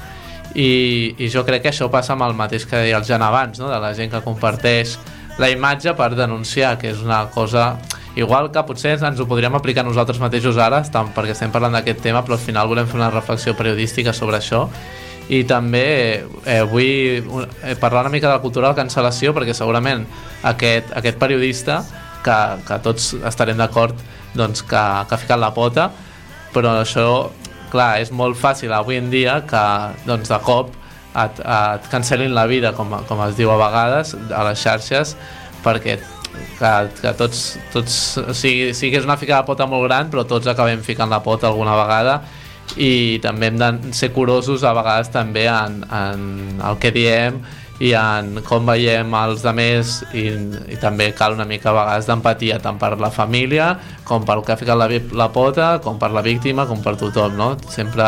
i, 0.54 1.14
i 1.18 1.28
jo 1.32 1.42
crec 1.46 1.64
que 1.64 1.72
això 1.72 1.88
passa 1.90 2.14
amb 2.14 2.26
el 2.28 2.36
mateix 2.38 2.66
que 2.68 2.78
deia 2.78 2.98
el 3.00 3.06
Jan 3.06 3.22
abans, 3.26 3.58
no? 3.58 3.68
de 3.72 3.78
la 3.82 3.92
gent 3.94 4.12
que 4.12 4.22
comparteix 4.22 4.96
la 5.38 5.50
imatge 5.50 5.94
per 5.98 6.12
denunciar, 6.14 6.76
que 6.78 6.92
és 6.92 7.02
una 7.02 7.24
cosa 7.34 7.74
igual 8.14 8.50
que 8.54 8.62
potser 8.62 8.94
ens 8.94 9.20
ho 9.20 9.26
podríem 9.26 9.54
aplicar 9.58 9.84
nosaltres 9.84 10.20
mateixos 10.22 10.58
ara, 10.62 10.84
estem, 10.86 11.10
perquè 11.14 11.34
estem 11.34 11.50
parlant 11.54 11.74
d'aquest 11.74 12.02
tema, 12.04 12.22
però 12.22 12.38
al 12.38 12.44
final 12.44 12.70
volem 12.70 12.86
fer 12.86 13.00
una 13.00 13.10
reflexió 13.10 13.56
periodística 13.58 14.14
sobre 14.14 14.38
això. 14.38 14.68
I 15.32 15.42
també 15.48 15.86
eh, 16.20 16.62
vull 16.68 16.84
eh, 16.84 17.74
parlar 17.80 18.04
una 18.04 18.12
mica 18.12 18.28
de 18.28 18.36
la 18.36 18.42
cultura 18.44 18.68
de 18.68 18.74
la 18.74 18.82
cancel·lació 18.82 19.32
perquè 19.32 19.54
segurament 19.56 20.04
aquest, 20.44 20.92
aquest 20.92 21.18
periodista 21.18 21.80
que, 22.24 22.36
que 22.68 22.78
tots 22.84 23.14
estarem 23.24 23.56
d'acord 23.56 23.96
doncs, 24.36 24.60
que, 24.60 24.82
que 25.08 25.16
ha 25.16 25.20
ficat 25.22 25.40
la 25.40 25.54
pota 25.56 25.88
però 26.52 26.76
això, 26.82 27.30
clar, 27.72 28.02
és 28.04 28.12
molt 28.12 28.36
fàcil 28.36 28.72
avui 28.76 29.00
en 29.00 29.08
dia 29.10 29.40
que 29.48 29.64
doncs, 30.04 30.28
de 30.28 30.40
cop 30.44 30.76
et, 31.14 31.40
et 31.40 31.88
cancel·lin 31.92 32.34
la 32.34 32.46
vida, 32.50 32.74
com, 32.76 32.92
com 33.08 33.22
es 33.28 33.38
diu 33.38 33.52
a 33.54 33.58
vegades, 33.60 34.14
a 34.34 34.44
les 34.48 34.60
xarxes, 34.60 35.16
perquè 35.64 35.98
que, 36.58 36.72
que 37.00 37.12
tots, 37.18 37.42
tots 37.72 37.98
o 38.18 38.34
sigui, 38.34 38.72
sí 38.74 38.90
que 38.90 39.00
és 39.00 39.08
una 39.08 39.18
ficada 39.20 39.42
de 39.42 39.50
pota 39.50 39.68
molt 39.70 39.86
gran, 39.88 40.10
però 40.12 40.26
tots 40.28 40.50
acabem 40.50 40.82
ficant 40.84 41.12
la 41.12 41.22
pota 41.24 41.50
alguna 41.50 41.76
vegada 41.78 42.22
i 42.80 43.20
també 43.22 43.50
hem 43.50 43.58
de 43.60 43.92
ser 43.94 44.10
curosos 44.14 44.64
a 44.64 44.72
vegades 44.74 45.12
també 45.14 45.44
en, 45.50 45.82
en 45.84 46.24
el 46.64 46.80
que 46.82 46.90
diem 46.94 47.42
i 47.82 47.90
en 47.98 48.38
com 48.46 48.66
veiem 48.66 49.14
els 49.18 49.44
altres 49.50 49.96
i, 50.14 50.28
i 50.70 50.78
també 50.80 51.10
cal 51.18 51.34
una 51.34 51.46
mica 51.46 51.72
a 51.72 51.76
vegades 51.76 52.08
d'empatia 52.08 52.60
tant 52.62 52.78
per 52.78 52.94
la 53.02 53.10
família 53.14 53.74
com 54.06 54.24
pel 54.26 54.44
que 54.46 54.54
ha 54.54 54.58
ficat 54.58 54.78
la, 54.78 54.88
la 55.12 55.30
pota 55.34 55.78
com 55.84 55.98
per 55.98 56.12
la 56.14 56.22
víctima, 56.22 56.68
com 56.70 56.82
per 56.82 56.96
tothom 56.96 57.36
no? 57.38 57.54
sempre 57.68 58.06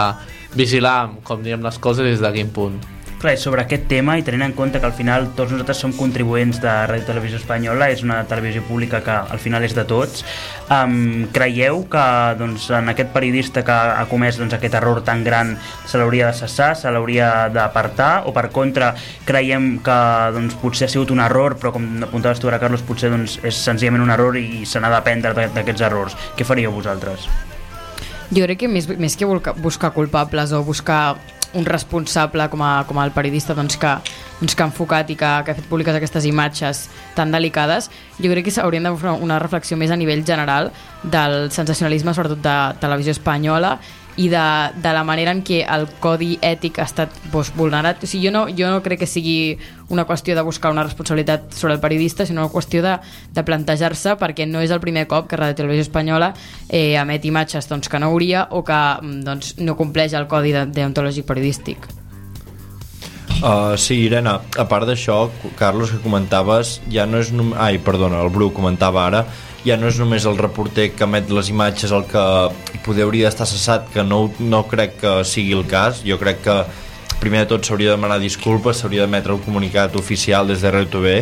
vigilar 0.57 0.98
com 1.26 1.42
diem 1.42 1.62
les 1.66 1.78
coses 1.78 2.07
des 2.07 2.22
de 2.22 2.32
quin 2.38 2.54
punt 2.54 2.95
Clar, 3.17 3.39
sobre 3.41 3.62
aquest 3.64 3.87
tema 3.89 4.19
i 4.21 4.23
tenint 4.23 4.43
en 4.45 4.53
compte 4.53 4.77
que 4.77 4.85
al 4.85 4.93
final 4.93 5.31
tots 5.35 5.49
nosaltres 5.51 5.79
som 5.81 5.93
contribuents 5.97 6.59
de 6.61 6.69
Ràdio 6.91 7.07
Televisió 7.09 7.39
Espanyola, 7.41 7.87
és 7.89 8.03
una 8.05 8.19
televisió 8.29 8.61
pública 8.69 9.01
que 9.03 9.14
al 9.33 9.41
final 9.41 9.64
és 9.64 9.73
de 9.75 9.87
tots, 9.89 10.21
um, 10.69 11.25
creieu 11.33 11.87
que 11.89 12.03
doncs, 12.37 12.67
en 12.77 12.93
aquest 12.93 13.14
periodista 13.14 13.62
que 13.64 13.73
ha 13.73 14.05
comès 14.11 14.37
doncs, 14.37 14.53
aquest 14.59 14.77
error 14.77 15.01
tan 15.07 15.25
gran 15.25 15.55
se 15.89 15.97
l'hauria 15.97 16.29
de 16.29 16.37
cessar, 16.37 16.75
se 16.77 16.93
l'hauria 16.93 17.49
d'apartar, 17.49 18.27
o 18.29 18.35
per 18.37 18.51
contra 18.53 18.93
creiem 19.25 19.79
que 19.87 19.97
doncs, 20.37 20.59
potser 20.61 20.85
ha 20.85 20.93
sigut 20.93 21.11
un 21.17 21.25
error, 21.25 21.57
però 21.57 21.73
com 21.73 21.87
apuntaves 22.05 22.39
tu 22.39 22.53
ara, 22.53 22.61
Carlos, 22.61 22.85
potser 22.85 23.09
doncs, 23.14 23.39
és 23.43 23.57
senzillament 23.57 24.05
un 24.05 24.12
error 24.12 24.37
i 24.37 24.67
se 24.69 24.77
n'ha 24.79 24.93
d'aprendre 24.93 25.33
d'a- 25.33 25.49
d'aquests 25.57 25.87
errors. 25.89 26.19
Què 26.37 26.45
faríeu 26.45 26.71
vosaltres? 26.77 27.25
Jo 28.29 28.45
crec 28.45 28.59
que 28.59 28.69
més, 28.69 28.89
més 28.99 29.17
que 29.17 29.25
buscar 29.25 29.93
culpables 29.97 30.53
o 30.53 30.61
buscar 30.67 31.14
un 31.57 31.66
responsable 31.66 32.48
com, 32.52 32.62
a, 32.62 32.84
com 32.88 33.00
el 33.02 33.12
periodista 33.16 33.57
doncs, 33.57 33.78
que, 33.80 33.92
doncs, 34.40 34.54
que 34.54 34.64
ha 34.64 34.68
enfocat 34.68 35.11
i 35.12 35.18
que, 35.18 35.32
que 35.44 35.52
ha 35.52 35.59
fet 35.59 35.68
públiques 35.70 35.96
aquestes 35.96 36.28
imatges 36.28 36.86
tan 37.16 37.34
delicades, 37.34 37.90
jo 38.20 38.32
crec 38.32 38.48
que 38.48 38.54
s'haurien 38.54 38.86
de 38.86 38.94
fer 39.00 39.16
una 39.24 39.40
reflexió 39.42 39.78
més 39.80 39.92
a 39.92 39.98
nivell 39.98 40.24
general 40.26 40.70
del 41.02 41.50
sensacionalisme, 41.54 42.14
sobretot 42.14 42.42
de 42.44 42.59
televisió 42.82 43.16
espanyola, 43.16 43.76
i 44.17 44.29
de, 44.33 44.45
de 44.83 44.93
la 44.97 45.03
manera 45.05 45.33
en 45.35 45.43
què 45.45 45.61
el 45.69 45.87
codi 46.01 46.39
ètic 46.41 46.81
ha 46.81 46.87
estat 46.89 47.12
doncs, 47.33 47.53
vulnerat. 47.57 48.03
O 48.03 48.09
sigui, 48.09 48.27
jo 48.27 48.33
no, 48.33 48.47
jo 48.49 48.71
no 48.73 48.81
crec 48.85 49.03
que 49.03 49.09
sigui 49.11 49.59
una 49.93 50.07
qüestió 50.09 50.35
de 50.35 50.43
buscar 50.43 50.73
una 50.73 50.85
responsabilitat 50.87 51.53
sobre 51.55 51.75
el 51.75 51.81
periodista, 51.81 52.27
sinó 52.27 52.47
una 52.47 52.53
qüestió 52.53 52.83
de, 52.83 52.97
de 53.33 53.45
plantejar-se 53.45 54.17
perquè 54.21 54.49
no 54.49 54.64
és 54.64 54.73
el 54.73 54.81
primer 54.81 55.07
cop 55.07 55.29
que 55.29 55.37
Radio 55.37 55.59
Televisió 55.61 55.87
Espanyola 55.87 56.33
eh, 56.69 56.97
emet 56.97 57.29
imatges 57.29 57.69
doncs, 57.69 57.91
que 57.93 58.01
no 58.01 58.09
hauria 58.11 58.49
o 58.51 58.64
que 58.64 58.81
mm, 59.03 59.21
doncs, 59.27 59.55
no 59.61 59.77
compleix 59.77 60.17
el 60.17 60.27
codi 60.31 60.57
de- 60.57 60.67
deontològic 60.73 61.29
periodístic. 61.29 61.87
Uh, 63.37 63.77
sí, 63.77 63.99
Irene, 64.07 64.33
a 64.33 64.64
part 64.64 64.89
d'això, 64.89 65.27
Carlos, 65.59 65.91
que 65.93 66.01
comentaves, 66.01 66.79
ja 66.89 67.05
no 67.05 67.21
és... 67.21 67.29
Ai, 67.61 67.77
perdona, 67.85 68.23
el 68.25 68.31
Bru 68.33 68.49
comentava 68.57 69.03
ara, 69.05 69.27
ja 69.67 69.75
no 69.81 69.89
és 69.91 69.99
només 69.99 70.25
el 70.29 70.39
reporter 70.39 70.93
que 70.95 71.07
emet 71.09 71.31
les 71.35 71.51
imatges 71.51 71.93
el 71.95 72.05
que 72.07 72.23
poder 72.87 73.07
hauria 73.07 73.27
d'estar 73.27 73.49
cessat, 73.51 73.89
que 73.91 74.05
no, 74.07 74.29
no 74.39 74.62
crec 74.71 75.01
que 75.01 75.14
sigui 75.27 75.57
el 75.57 75.67
cas. 75.67 76.05
Jo 76.07 76.21
crec 76.23 76.45
que 76.45 76.57
primer 77.19 77.43
de 77.43 77.51
tot 77.51 77.67
s'hauria 77.67 77.91
de 77.91 77.97
demanar 77.97 78.21
disculpes, 78.23 78.79
s'hauria 78.79 79.07
d'emetre 79.07 79.35
un 79.35 79.43
comunicat 79.43 79.97
oficial 79.99 80.47
des 80.47 80.62
de 80.62 80.71
RTV, 80.71 81.17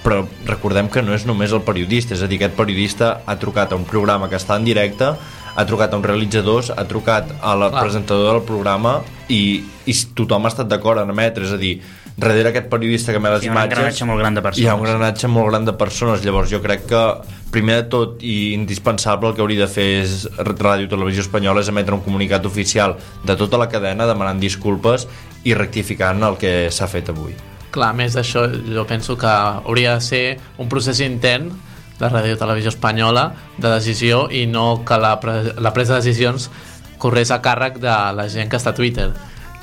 però 0.00 0.22
recordem 0.48 0.88
que 0.88 1.02
no 1.04 1.12
és 1.12 1.26
només 1.28 1.52
el 1.52 1.60
periodista, 1.66 2.16
és 2.16 2.24
a 2.24 2.30
dir, 2.30 2.38
aquest 2.40 2.56
periodista 2.56 3.18
ha 3.26 3.36
trucat 3.36 3.74
a 3.74 3.76
un 3.76 3.84
programa 3.84 4.30
que 4.30 4.38
està 4.40 4.56
en 4.56 4.64
directe, 4.64 5.12
ha 5.50 5.66
trucat 5.68 5.92
a 5.92 5.98
un 6.00 6.06
realitzador, 6.06 6.70
ha 6.72 6.86
trucat 6.88 7.34
a 7.42 7.56
la 7.58 7.68
Clar. 7.68 7.82
presentadora 7.84 8.38
del 8.38 8.46
programa 8.48 9.00
i, 9.28 9.60
i 9.84 9.96
tothom 10.16 10.46
ha 10.46 10.54
estat 10.54 10.70
d'acord 10.70 11.02
en 11.02 11.12
emetre, 11.12 11.44
és 11.44 11.52
a 11.52 11.60
dir, 11.60 11.74
darrere 12.20 12.50
aquest 12.52 12.68
periodista 12.72 13.14
que 13.14 13.20
emet 13.20 13.36
les 13.36 13.44
Hi 13.44 13.48
ha 13.48 13.52
un 13.52 13.56
imatges 13.56 13.78
engranatge 13.78 14.06
molt 14.08 14.20
gran 14.20 14.34
de 14.36 14.42
persones. 14.44 14.64
hi 14.64 14.68
ha 14.68 14.74
un 14.76 14.86
engranatge 14.86 15.30
molt 15.32 15.50
gran 15.50 15.68
de 15.68 15.74
persones. 15.80 16.24
Llavors 16.24 16.50
jo 16.52 16.60
crec 16.62 16.84
que 16.90 17.02
primer 17.50 17.76
de 17.82 17.86
tot 17.92 18.22
i 18.22 18.52
indispensable 18.54 19.30
el 19.30 19.36
que 19.36 19.42
hauria 19.44 19.64
de 19.64 19.70
fer 19.70 19.88
és 20.02 20.26
Ràdio 20.38 20.90
Televisió 20.90 21.24
Espanyola 21.24 21.64
és 21.64 21.70
emetre 21.72 21.96
un 21.96 22.04
comunicat 22.04 22.46
oficial 22.46 22.96
de 23.24 23.36
tota 23.36 23.58
la 23.58 23.68
cadena 23.72 24.06
demanant 24.06 24.40
disculpes 24.42 25.08
i 25.44 25.56
rectificant 25.56 26.22
el 26.22 26.36
que 26.38 26.70
s'ha 26.70 26.88
fet 26.90 27.08
avui. 27.10 27.34
Clar, 27.70 27.92
a 27.94 27.96
més 27.96 28.14
d'això, 28.18 28.44
jo 28.50 28.84
penso 28.86 29.16
que 29.16 29.30
hauria 29.30 29.94
de 29.94 30.04
ser 30.04 30.24
un 30.58 30.68
procés 30.68 31.00
intern 31.00 31.50
de 32.00 32.08
Ràdio 32.08 32.36
Televisió 32.40 32.72
Espanyola 32.72 33.30
de 33.58 33.68
decisió 33.68 34.24
i 34.32 34.46
no 34.46 34.82
que 34.86 34.98
la, 34.98 35.14
pre 35.20 35.54
la 35.56 35.72
presa 35.76 35.96
de 35.96 36.04
decisions 36.04 36.50
corrés 37.00 37.30
a 37.30 37.40
càrrec 37.40 37.78
de 37.80 37.96
la 38.16 38.28
gent 38.28 38.50
que 38.50 38.58
està 38.60 38.74
a 38.74 38.76
Twitter 38.76 39.10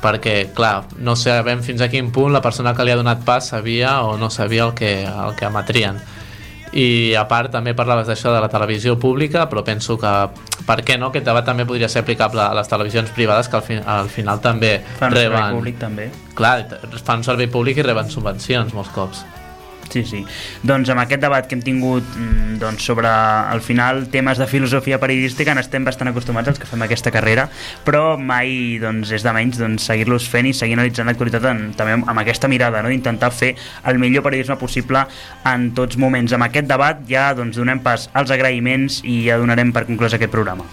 perquè, 0.07 0.37
clar, 0.55 0.85
no 1.03 1.17
sabem 1.19 1.63
fins 1.65 1.83
a 1.83 1.91
quin 1.91 2.13
punt 2.15 2.31
la 2.31 2.43
persona 2.43 2.73
que 2.73 2.85
li 2.87 2.95
ha 2.95 2.99
donat 2.99 3.25
pas 3.27 3.51
sabia 3.51 3.99
o 4.07 4.15
no 4.17 4.31
sabia 4.31 4.69
el 4.69 4.77
que, 4.77 5.01
el 5.03 5.35
que 5.35 5.51
emetrien 5.51 5.99
i 6.75 7.15
a 7.15 7.23
part 7.29 7.51
també 7.53 7.71
parlaves 7.77 8.09
d'això 8.09 8.33
de 8.35 8.41
la 8.43 8.49
televisió 8.51 8.97
pública 8.99 9.45
però 9.49 9.63
penso 9.63 9.95
que 9.99 10.11
per 10.67 10.81
què 10.83 10.97
no 10.99 11.11
aquest 11.11 11.25
debat 11.27 11.45
també 11.47 11.65
podria 11.65 11.87
ser 11.89 12.03
aplicable 12.03 12.43
a 12.43 12.53
les 12.57 12.67
televisions 12.67 13.11
privades 13.15 13.47
que 13.47 13.55
al, 13.59 13.63
fi, 13.63 13.79
al 13.79 14.11
final 14.11 14.41
també 14.43 14.73
Fan 14.99 15.13
un 15.13 15.17
servei 15.17 15.29
reben 15.31 15.55
públic 15.55 15.79
també. 15.79 16.09
clar, 16.35 16.57
fan 17.03 17.23
servei 17.23 17.47
públic 17.47 17.79
i 17.79 17.87
reben 17.87 18.11
subvencions 18.11 18.75
molts 18.75 18.91
cops 18.95 19.23
Sí, 19.97 20.03
sí. 20.05 20.25
Doncs 20.67 20.91
amb 20.93 21.01
aquest 21.01 21.23
debat 21.23 21.47
que 21.49 21.55
hem 21.57 21.63
tingut 21.65 22.05
mm, 22.05 22.57
doncs, 22.61 22.85
sobre, 22.85 23.09
al 23.09 23.63
final, 23.65 24.03
temes 24.13 24.37
de 24.37 24.45
filosofia 24.49 24.99
periodística 25.01 25.55
n'estem 25.57 25.87
bastant 25.87 26.11
acostumats 26.11 26.51
els 26.51 26.61
que 26.61 26.69
fem 26.69 26.83
aquesta 26.85 27.13
carrera, 27.13 27.47
però 27.87 28.17
mai 28.21 28.77
doncs, 28.81 29.09
és 29.17 29.25
de 29.25 29.33
menys 29.33 29.57
doncs, 29.57 29.87
seguir-los 29.89 30.27
fent 30.29 30.51
i 30.51 30.53
seguir 30.53 30.77
analitzant 30.77 31.09
l'actualitat 31.09 31.47
també 31.79 31.97
amb, 31.97 32.05
amb 32.09 32.21
aquesta 32.21 32.49
mirada, 32.51 32.83
no? 32.83 32.93
d'intentar 32.93 33.31
fer 33.33 33.55
el 33.89 33.97
millor 34.01 34.25
periodisme 34.27 34.59
possible 34.61 35.01
en 35.49 35.71
tots 35.77 35.97
moments. 35.97 36.35
Amb 36.37 36.45
aquest 36.45 36.69
debat 36.69 37.01
ja 37.09 37.31
doncs, 37.37 37.57
donem 37.57 37.81
pas 37.81 38.09
als 38.13 38.33
agraïments 38.35 39.01
i 39.03 39.23
ja 39.25 39.41
donarem 39.41 39.73
per 39.73 39.87
conclòs 39.89 40.13
aquest 40.17 40.33
programa. 40.33 40.69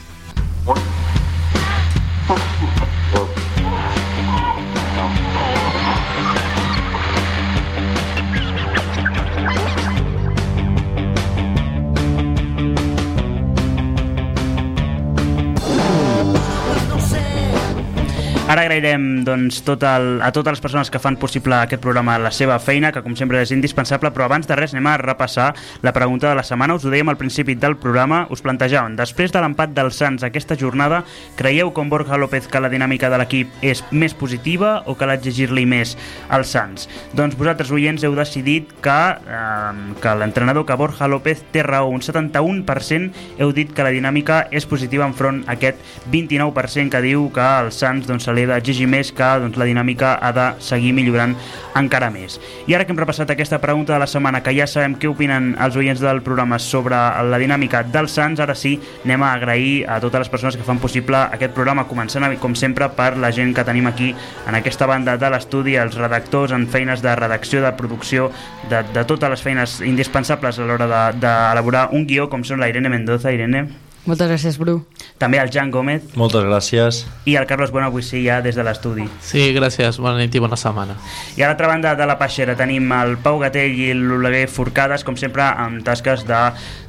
Ara 18.55 18.68
agrairem 18.68 19.24
doncs, 19.26 19.64
tot 19.66 19.82
el, 19.82 20.20
a 20.22 20.28
totes 20.30 20.55
les 20.55 20.61
persones 20.62 20.86
que 20.86 21.00
fan 21.02 21.16
possible 21.18 21.57
aquest 21.59 21.80
programa 21.82 22.14
la 22.22 22.30
seva 22.30 22.55
feina, 22.62 22.92
que 22.94 23.00
com 23.02 23.16
sempre 23.18 23.40
és 23.42 23.50
indispensable, 23.50 24.12
però 24.14 24.28
abans 24.28 24.46
de 24.46 24.55
res 24.55 24.70
anem 24.70 24.86
a 24.86 24.92
repassar 25.00 25.48
la 25.82 25.90
pregunta 25.96 26.28
de 26.28 26.36
la 26.38 26.44
setmana. 26.46 26.76
Us 26.78 26.84
ho 26.86 26.92
dèiem 26.92 27.11
al 27.11 27.18
principi 27.18 27.57
del 27.59 27.74
programa, 27.82 28.20
us 28.30 28.44
plantejàvem, 28.46 28.94
després 28.94 29.34
de 29.34 29.42
l'empat 29.42 29.72
dels 29.74 29.98
Sants 29.98 30.22
aquesta 30.22 30.55
jornada, 30.61 31.00
creieu 31.34 31.72
com 31.74 31.90
Borja 31.90 32.14
López 32.14 32.46
que 32.46 32.61
la 32.62 32.70
dinàmica 32.70 33.11
de 33.11 33.18
l'equip 33.18 33.64
és 33.66 33.82
més 33.90 34.14
positiva 34.14 34.84
o 34.86 34.94
cal 34.94 35.16
exigir-li 35.16 35.66
més 35.66 35.96
als 36.30 36.55
Sants? 36.55 36.86
Doncs 37.11 37.34
vosaltres, 37.34 37.74
oients, 37.74 38.07
heu 38.07 38.14
decidit 38.14 38.70
que, 38.86 39.00
eh, 39.18 39.98
que 39.98 40.14
l'entrenador, 40.22 40.62
que 40.62 40.78
Borja 40.78 41.11
López 41.11 41.42
té 41.50 41.66
raó, 41.66 41.90
un 41.90 42.07
71% 42.07 43.11
heu 43.42 43.50
dit 43.50 43.74
que 43.74 43.82
la 43.82 43.90
dinàmica 43.90 44.44
és 44.55 44.70
positiva 44.70 45.11
enfront 45.11 45.42
a 45.48 45.59
aquest 45.59 45.82
29% 46.14 46.94
que 46.94 47.02
diu 47.02 47.26
que 47.34 47.50
els 47.66 47.82
Sants 47.82 48.07
doncs, 48.07 48.30
se 48.30 48.32
li 48.32 48.43
ha 48.45 48.55
d'exigir 48.55 48.86
més 48.90 49.12
que 49.12 49.28
doncs, 49.42 49.59
la 49.61 49.66
dinàmica 49.68 50.14
ha 50.20 50.32
de 50.36 50.47
seguir 50.64 50.92
millorant 50.97 51.34
encara 51.78 52.11
més. 52.14 52.38
I 52.68 52.76
ara 52.76 52.86
que 52.86 52.95
hem 52.95 53.01
repassat 53.01 53.30
aquesta 53.34 53.61
pregunta 53.62 53.95
de 53.95 54.01
la 54.03 54.09
setmana, 54.11 54.42
que 54.45 54.55
ja 54.57 54.66
sabem 54.70 54.97
què 55.01 55.11
opinen 55.11 55.55
els 55.61 55.76
oients 55.76 56.01
del 56.01 56.22
programa 56.26 56.59
sobre 56.62 56.97
la 57.30 57.40
dinàmica 57.40 57.82
dels 57.84 58.14
Sants, 58.14 58.40
ara 58.40 58.55
sí, 58.55 58.76
anem 59.05 59.24
a 59.26 59.32
agrair 59.34 59.84
a 59.90 59.99
totes 60.03 60.24
les 60.24 60.32
persones 60.32 60.57
que 60.57 60.66
fan 60.66 60.78
possible 60.82 61.18
aquest 61.34 61.55
programa, 61.57 61.86
començant, 61.90 62.26
com 62.40 62.55
sempre, 62.55 62.88
per 62.95 63.14
la 63.20 63.32
gent 63.34 63.55
que 63.55 63.64
tenim 63.66 63.88
aquí 63.90 64.12
en 64.47 64.59
aquesta 64.59 64.86
banda 64.86 65.16
de 65.18 65.30
l'estudi, 65.30 65.76
els 65.80 65.99
redactors 65.99 66.55
en 66.55 66.68
feines 66.70 67.03
de 67.03 67.14
redacció, 67.18 67.62
de 67.64 67.72
producció, 67.78 68.30
de, 68.70 68.84
de 68.95 69.05
totes 69.05 69.34
les 69.34 69.42
feines 69.42 69.80
indispensables 69.84 70.59
a 70.59 70.68
l'hora 70.68 71.11
d'elaborar 71.12 71.88
de, 71.90 71.99
un 71.99 72.07
guió, 72.07 72.28
com 72.30 72.45
són 72.47 72.62
la 72.62 72.70
Irene 72.70 72.92
Mendoza. 72.92 73.32
Irene, 73.34 73.66
Moltes 74.05 74.28
gràcies, 74.28 74.59
Bru. 74.61 74.82
també 75.18 75.38
el 75.40 75.48
Jan 75.50 75.70
Gómez 75.72 76.11
Moltes 76.14 76.44
gràcies. 76.44 77.05
i 77.24 77.36
el 77.36 77.46
Carlos 77.46 77.70
Bueno, 77.70 77.86
avui 77.88 78.02
sí, 78.02 78.22
ja 78.26 78.42
des 78.42 78.55
de 78.55 78.62
l'estudi. 78.62 79.07
Sí, 79.22 79.46
gràcies. 79.57 79.96
Bona 79.98 80.18
nit 80.18 80.34
i 80.34 80.38
bona 80.44 80.57
setmana. 80.61 80.96
I 81.38 81.42
a 81.42 81.46
l'altra 81.48 81.66
banda 81.70 81.94
de 81.96 82.07
la 82.07 82.18
peixera 82.18 82.55
tenim 82.55 82.92
el 82.92 83.16
Pau 83.16 83.38
Gatell 83.40 83.72
i 83.80 83.92
l'Oleguer 83.94 84.46
Forcades, 84.48 85.05
com 85.05 85.16
sempre, 85.16 85.42
amb 85.42 85.82
tasques 85.86 86.26
de, 86.28 86.42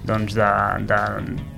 doncs, 0.03 0.36
de, 0.36 0.51
de 0.91 0.99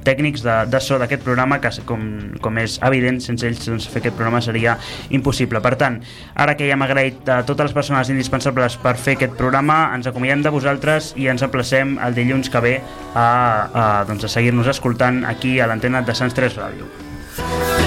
tècnics 0.07 0.43
de, 0.45 0.55
de 0.71 0.81
so 0.83 0.99
d'aquest 1.01 1.25
programa, 1.25 1.59
que 1.63 1.71
com, 1.87 2.03
com 2.43 2.61
és 2.61 2.77
evident, 2.87 3.19
sense 3.23 3.45
ells 3.47 3.65
doncs, 3.67 3.89
fer 3.91 4.01
aquest 4.01 4.15
programa 4.17 4.41
seria 4.43 4.77
impossible. 5.13 5.61
Per 5.63 5.75
tant, 5.79 5.99
ara 6.35 6.55
que 6.57 6.69
ja 6.69 6.77
hem 6.77 6.85
agraït 6.87 7.27
a 7.33 7.41
totes 7.47 7.69
les 7.69 7.77
persones 7.77 8.11
indispensables 8.13 8.79
per 8.83 8.95
fer 9.01 9.17
aquest 9.17 9.35
programa, 9.39 9.81
ens 9.97 10.07
acomiadem 10.09 10.45
de 10.47 10.53
vosaltres 10.53 11.13
i 11.19 11.29
ens 11.31 11.43
emplacem 11.45 11.97
el 12.03 12.17
dilluns 12.17 12.51
que 12.53 12.63
ve 12.63 12.77
a, 12.79 13.27
a, 13.27 13.85
doncs, 14.07 14.27
a 14.27 14.31
seguir-nos 14.31 14.71
escoltant 14.71 15.23
aquí 15.27 15.59
a 15.59 15.69
l'antena 15.69 16.05
de 16.05 16.17
Sants 16.17 16.37
3 16.37 16.57
Ràdio. 16.61 17.86